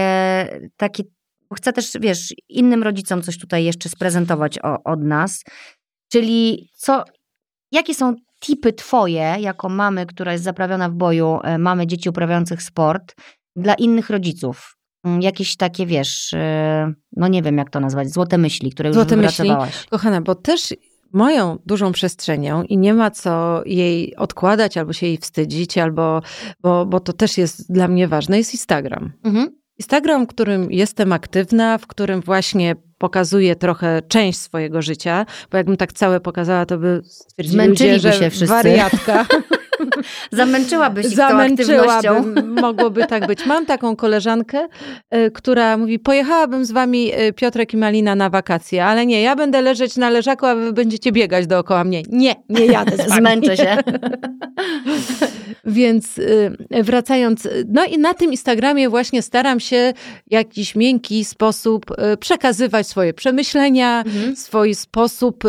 takie, 0.76 1.02
bo 1.50 1.56
chcę 1.56 1.72
też, 1.72 1.90
wiesz, 2.00 2.34
innym 2.48 2.82
rodzicom 2.82 3.22
coś 3.22 3.38
tutaj 3.38 3.64
jeszcze 3.64 3.88
sprezentować 3.88 4.58
o, 4.58 4.82
od 4.84 5.00
nas. 5.00 5.44
Czyli 6.12 6.68
co, 6.76 7.04
jakie 7.72 7.94
są 7.94 8.14
tipy 8.40 8.72
twoje, 8.72 9.36
jako 9.38 9.68
mamy, 9.68 10.06
która 10.06 10.32
jest 10.32 10.44
zaprawiona 10.44 10.88
w 10.88 10.94
boju, 10.94 11.38
e, 11.44 11.58
mamy 11.58 11.86
dzieci 11.86 12.08
uprawiających 12.08 12.62
sport, 12.62 13.14
dla 13.56 13.74
innych 13.74 14.10
rodziców? 14.10 14.76
Mm, 15.04 15.22
Jakieś 15.22 15.56
takie, 15.56 15.86
wiesz, 15.86 16.32
e, 16.34 16.92
no 17.16 17.28
nie 17.28 17.42
wiem 17.42 17.58
jak 17.58 17.70
to 17.70 17.80
nazwać, 17.80 18.12
złote 18.12 18.38
myśli, 18.38 18.70
które 18.70 18.88
już 18.88 18.94
Złote 18.94 19.16
myśli? 19.16 19.50
Kochana, 19.90 20.20
bo 20.20 20.34
też 20.34 20.74
moją 21.14 21.58
dużą 21.66 21.92
przestrzenią 21.92 22.62
i 22.62 22.78
nie 22.78 22.94
ma 22.94 23.10
co 23.10 23.62
jej 23.66 24.16
odkładać, 24.16 24.76
albo 24.76 24.92
się 24.92 25.06
jej 25.06 25.18
wstydzić, 25.18 25.78
albo, 25.78 26.22
bo, 26.60 26.86
bo 26.86 27.00
to 27.00 27.12
też 27.12 27.38
jest 27.38 27.72
dla 27.72 27.88
mnie 27.88 28.08
ważne, 28.08 28.38
jest 28.38 28.54
Instagram. 28.54 29.12
Mhm. 29.24 29.64
Instagram, 29.78 30.24
w 30.24 30.28
którym 30.28 30.72
jestem 30.72 31.12
aktywna, 31.12 31.78
w 31.78 31.86
którym 31.86 32.20
właśnie 32.20 32.76
pokazuję 32.98 33.56
trochę 33.56 34.02
część 34.08 34.38
swojego 34.38 34.82
życia, 34.82 35.26
bo 35.50 35.56
jakbym 35.56 35.76
tak 35.76 35.92
całe 35.92 36.20
pokazała, 36.20 36.66
to 36.66 36.78
by 36.78 37.02
stwierdzili 37.04 37.68
ludzie, 37.68 37.98
że 37.98 38.12
się 38.12 38.30
wszyscy. 38.30 38.46
wariatka. 38.46 39.26
Zamęczyłabyś 40.32 41.06
ich 41.06 41.10
tą. 41.10 41.16
Zamęczyłabym, 41.16 42.54
mogłoby 42.60 43.06
tak 43.06 43.26
być. 43.26 43.46
Mam 43.46 43.66
taką 43.66 43.96
koleżankę, 43.96 44.68
y, 45.14 45.30
która 45.30 45.76
mówi, 45.76 45.98
pojechałabym 45.98 46.64
z 46.64 46.72
wami 46.72 47.12
y, 47.20 47.32
Piotrek 47.32 47.74
i 47.74 47.76
Malina 47.76 48.14
na 48.14 48.30
wakacje, 48.30 48.84
ale 48.84 49.06
nie, 49.06 49.22
ja 49.22 49.36
będę 49.36 49.62
leżeć 49.62 49.96
na 49.96 50.10
leżaku, 50.10 50.46
a 50.46 50.54
wy 50.54 50.72
będziecie 50.72 51.12
biegać 51.12 51.46
dookoła 51.46 51.84
mnie. 51.84 52.02
Nie, 52.08 52.34
nie 52.48 52.66
jadę 52.66 52.96
z 52.96 53.08
wami. 53.08 53.20
Zmęczę 53.20 53.56
się. 53.56 53.76
Więc 55.66 56.18
y, 56.18 56.56
wracając, 56.70 57.48
no 57.68 57.84
i 57.84 57.98
na 57.98 58.14
tym 58.14 58.30
Instagramie 58.30 58.88
właśnie 58.88 59.22
staram 59.22 59.60
się 59.60 59.92
w 60.28 60.32
jakiś 60.32 60.74
miękki 60.76 61.24
sposób 61.24 61.86
przekazywać 62.20 62.86
swoje 62.86 63.14
przemyślenia, 63.14 64.02
Mhm. 64.06 64.36
swój 64.36 64.74
sposób 64.74 65.44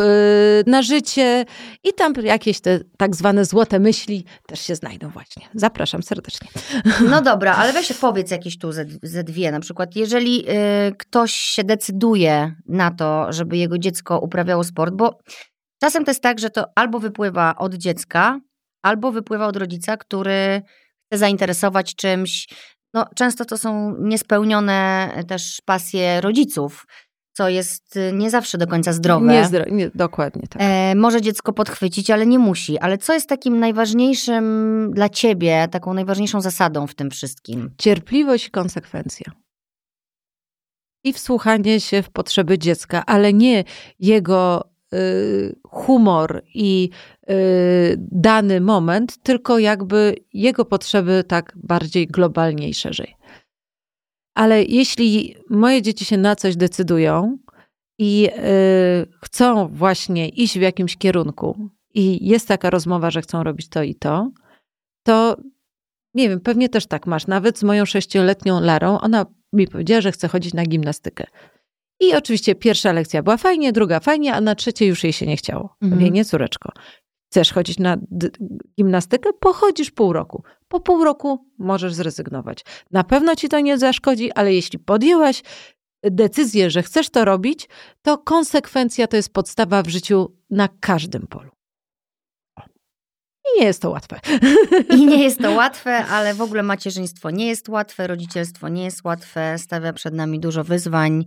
na 0.66 0.82
życie 0.82 1.44
i 1.84 1.92
tam 1.92 2.12
jakieś 2.22 2.60
te 2.60 2.80
tak 2.96 3.16
zwane 3.16 3.44
złote 3.44 3.78
myśli 3.78 4.15
też 4.46 4.60
się 4.60 4.74
znajdą 4.74 5.08
właśnie. 5.08 5.46
Zapraszam 5.54 6.02
serdecznie. 6.02 6.48
No 7.10 7.22
dobra, 7.22 7.54
ale 7.54 7.72
weź 7.72 7.92
powiedz 7.92 8.30
jakieś 8.30 8.58
tu 8.58 8.72
ze, 8.72 8.84
ze 9.02 9.24
dwie. 9.24 9.52
Na 9.52 9.60
przykład, 9.60 9.96
jeżeli 9.96 10.50
y, 10.50 10.96
ktoś 10.98 11.32
się 11.32 11.64
decyduje 11.64 12.54
na 12.68 12.90
to, 12.90 13.32
żeby 13.32 13.56
jego 13.56 13.78
dziecko 13.78 14.18
uprawiało 14.18 14.64
sport, 14.64 14.94
bo 14.94 15.18
czasem 15.80 16.04
to 16.04 16.10
jest 16.10 16.22
tak, 16.22 16.38
że 16.38 16.50
to 16.50 16.64
albo 16.74 17.00
wypływa 17.00 17.56
od 17.56 17.74
dziecka, 17.74 18.40
albo 18.82 19.12
wypływa 19.12 19.46
od 19.46 19.56
rodzica, 19.56 19.96
który 19.96 20.62
chce 21.06 21.18
zainteresować 21.18 21.94
czymś. 21.94 22.48
No, 22.94 23.06
często 23.16 23.44
to 23.44 23.58
są 23.58 23.96
niespełnione 23.98 25.10
też 25.28 25.62
pasje 25.64 26.20
rodziców, 26.20 26.86
co 27.36 27.48
jest 27.48 27.96
y, 27.96 28.12
nie 28.14 28.30
zawsze 28.30 28.58
do 28.58 28.66
końca 28.66 28.92
zdrowe. 28.92 29.26
Nie, 29.32 29.44
zdro- 29.44 29.72
nie, 29.72 29.90
dokładnie 29.94 30.42
tak. 30.48 30.62
E, 30.64 30.94
może 30.94 31.20
dziecko 31.20 31.52
podchwycić, 31.52 32.10
ale 32.10 32.26
nie 32.26 32.38
musi. 32.38 32.78
Ale 32.78 32.98
co 32.98 33.12
jest 33.12 33.28
takim 33.28 33.58
najważniejszym 33.58 34.44
dla 34.94 35.08
ciebie, 35.08 35.68
taką 35.70 35.94
najważniejszą 35.94 36.40
zasadą 36.40 36.86
w 36.86 36.94
tym 36.94 37.10
wszystkim? 37.10 37.70
Cierpliwość 37.78 38.46
i 38.46 38.50
konsekwencja. 38.50 39.32
I 41.04 41.12
wsłuchanie 41.12 41.80
się 41.80 42.02
w 42.02 42.10
potrzeby 42.10 42.58
dziecka, 42.58 43.06
ale 43.06 43.32
nie 43.32 43.64
jego 44.00 44.64
y, 44.94 45.56
humor 45.68 46.42
i 46.54 46.90
y, 47.30 47.96
dany 47.98 48.60
moment, 48.60 49.22
tylko 49.22 49.58
jakby 49.58 50.14
jego 50.32 50.64
potrzeby 50.64 51.24
tak 51.28 51.52
bardziej 51.56 52.06
globalnie 52.06 52.68
i 52.68 52.74
szerzej. 52.74 53.15
Ale 54.36 54.64
jeśli 54.64 55.36
moje 55.50 55.82
dzieci 55.82 56.04
się 56.04 56.16
na 56.16 56.36
coś 56.36 56.56
decydują 56.56 57.38
i 57.98 58.28
y, 58.28 59.06
chcą 59.22 59.68
właśnie 59.68 60.28
iść 60.28 60.58
w 60.58 60.62
jakimś 60.62 60.96
kierunku 60.96 61.70
i 61.94 62.28
jest 62.28 62.48
taka 62.48 62.70
rozmowa, 62.70 63.10
że 63.10 63.22
chcą 63.22 63.42
robić 63.42 63.68
to 63.68 63.82
i 63.82 63.94
to, 63.94 64.30
to 65.06 65.36
nie 66.14 66.28
wiem, 66.28 66.40
pewnie 66.40 66.68
też 66.68 66.86
tak 66.86 67.06
masz. 67.06 67.26
Nawet 67.26 67.58
z 67.58 67.62
moją 67.62 67.84
sześcioletnią 67.84 68.60
Larą, 68.60 68.98
ona 68.98 69.26
mi 69.52 69.68
powiedziała, 69.68 70.00
że 70.00 70.12
chce 70.12 70.28
chodzić 70.28 70.54
na 70.54 70.64
gimnastykę. 70.64 71.26
I 72.00 72.14
oczywiście 72.14 72.54
pierwsza 72.54 72.92
lekcja 72.92 73.22
była 73.22 73.36
fajnie, 73.36 73.72
druga 73.72 74.00
fajnie, 74.00 74.34
a 74.34 74.40
na 74.40 74.54
trzeciej 74.54 74.88
już 74.88 75.04
jej 75.04 75.12
się 75.12 75.26
nie 75.26 75.36
chciało. 75.36 75.76
Mhm. 75.82 76.00
Mówię, 76.00 76.10
nie 76.10 76.24
córeczko, 76.24 76.72
chcesz 77.30 77.52
chodzić 77.52 77.78
na 77.78 77.96
gimnastykę? 78.76 79.30
Pochodzisz 79.40 79.90
pół 79.90 80.12
roku. 80.12 80.42
Po 80.68 80.80
pół 80.80 81.04
roku 81.04 81.46
możesz 81.58 81.94
zrezygnować. 81.94 82.64
Na 82.90 83.04
pewno 83.04 83.36
ci 83.36 83.48
to 83.48 83.60
nie 83.60 83.78
zaszkodzi, 83.78 84.32
ale 84.32 84.54
jeśli 84.54 84.78
podjęłaś 84.78 85.42
decyzję, 86.02 86.70
że 86.70 86.82
chcesz 86.82 87.10
to 87.10 87.24
robić, 87.24 87.68
to 88.02 88.18
konsekwencja 88.18 89.06
to 89.06 89.16
jest 89.16 89.32
podstawa 89.32 89.82
w 89.82 89.88
życiu 89.88 90.36
na 90.50 90.68
każdym 90.80 91.26
polu. 91.26 91.50
I 93.54 93.60
nie 93.60 93.66
jest 93.66 93.82
to 93.82 93.90
łatwe. 93.90 94.20
I 94.96 95.06
nie 95.06 95.22
jest 95.22 95.40
to 95.40 95.52
łatwe, 95.52 96.06
ale 96.06 96.34
w 96.34 96.40
ogóle 96.40 96.62
macierzyństwo 96.62 97.30
nie 97.30 97.46
jest 97.46 97.68
łatwe, 97.68 98.06
rodzicielstwo 98.06 98.68
nie 98.68 98.84
jest 98.84 99.04
łatwe, 99.04 99.58
stawia 99.58 99.92
przed 99.92 100.14
nami 100.14 100.40
dużo 100.40 100.64
wyzwań. 100.64 101.24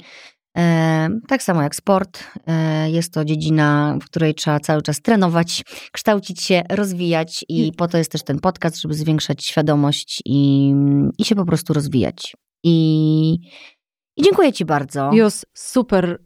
E, 0.60 1.10
tak 1.28 1.44
samo 1.44 1.62
jak 1.62 1.76
sport. 1.76 2.24
E, 2.48 2.92
jest 2.92 3.14
to 3.14 3.26
dziedzina, 3.26 3.98
w 4.02 4.06
której 4.06 4.36
trzeba 4.36 4.60
cały 4.60 4.82
czas 4.82 5.02
trenować, 5.02 5.64
kształcić 5.92 6.42
się, 6.42 6.64
rozwijać 6.70 7.46
i 7.50 7.72
po 7.78 7.88
to 7.88 7.98
jest 7.98 8.12
też 8.12 8.24
ten 8.24 8.40
podcast, 8.40 8.82
żeby 8.82 8.94
zwiększać 8.94 9.46
świadomość 9.46 10.22
i, 10.26 10.74
i 11.18 11.26
się 11.26 11.36
po 11.36 11.46
prostu 11.46 11.74
rozwijać. 11.74 12.36
I, 12.64 13.32
I 14.18 14.24
dziękuję 14.24 14.54
Ci 14.54 14.66
bardzo. 14.66 15.10
Jos, 15.14 15.46
super, 15.54 16.20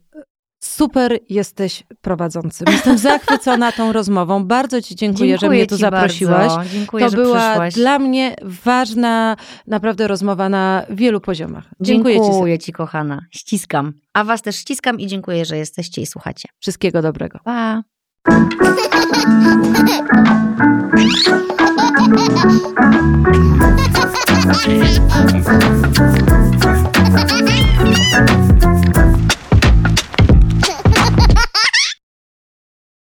Super 0.64 1.20
jesteś 1.30 1.84
prowadzącym. 2.02 2.68
Jestem 2.72 2.98
zachwycona 3.10 3.72
tą 3.72 3.94
rozmową. 3.94 4.46
Bardzo 4.46 4.82
Ci 4.82 4.96
dziękuję, 4.96 5.30
dziękuję 5.30 5.38
że 5.38 5.50
mnie 5.50 5.68
tu 5.68 5.76
ci 5.76 5.82
zaprosiłaś. 5.82 6.48
Bardzo. 6.48 6.70
Dziękuję, 6.74 7.06
to 7.06 7.12
że 7.12 7.18
była 7.18 7.50
przyszłaś. 7.50 7.74
dla 7.74 8.00
mnie 8.00 8.36
ważna, 8.66 9.36
naprawdę 9.68 10.08
rozmowa 10.08 10.50
na 10.50 10.84
wielu 10.90 11.22
poziomach. 11.22 11.64
Dziękuję, 11.82 12.16
Dziękuję, 12.16 12.34
dziękuję 12.34 12.60
Ci. 12.60 12.66
ci, 12.66 12.72
kochana. 12.72 13.22
Ściskam. 13.32 13.94
A 14.14 14.24
was 14.24 14.42
też 14.42 14.56
ściskam 14.56 15.00
i 15.00 15.08
dziękuję, 15.08 15.46
że 15.46 15.58
jesteście 15.58 16.02
i 16.02 16.06
słuchacie. 16.06 16.50
Wszystkiego 16.60 17.02
dobrego. 17.02 17.40
Pa! 17.44 17.84
Thank 18.26 18.54
you. 28.98 29.03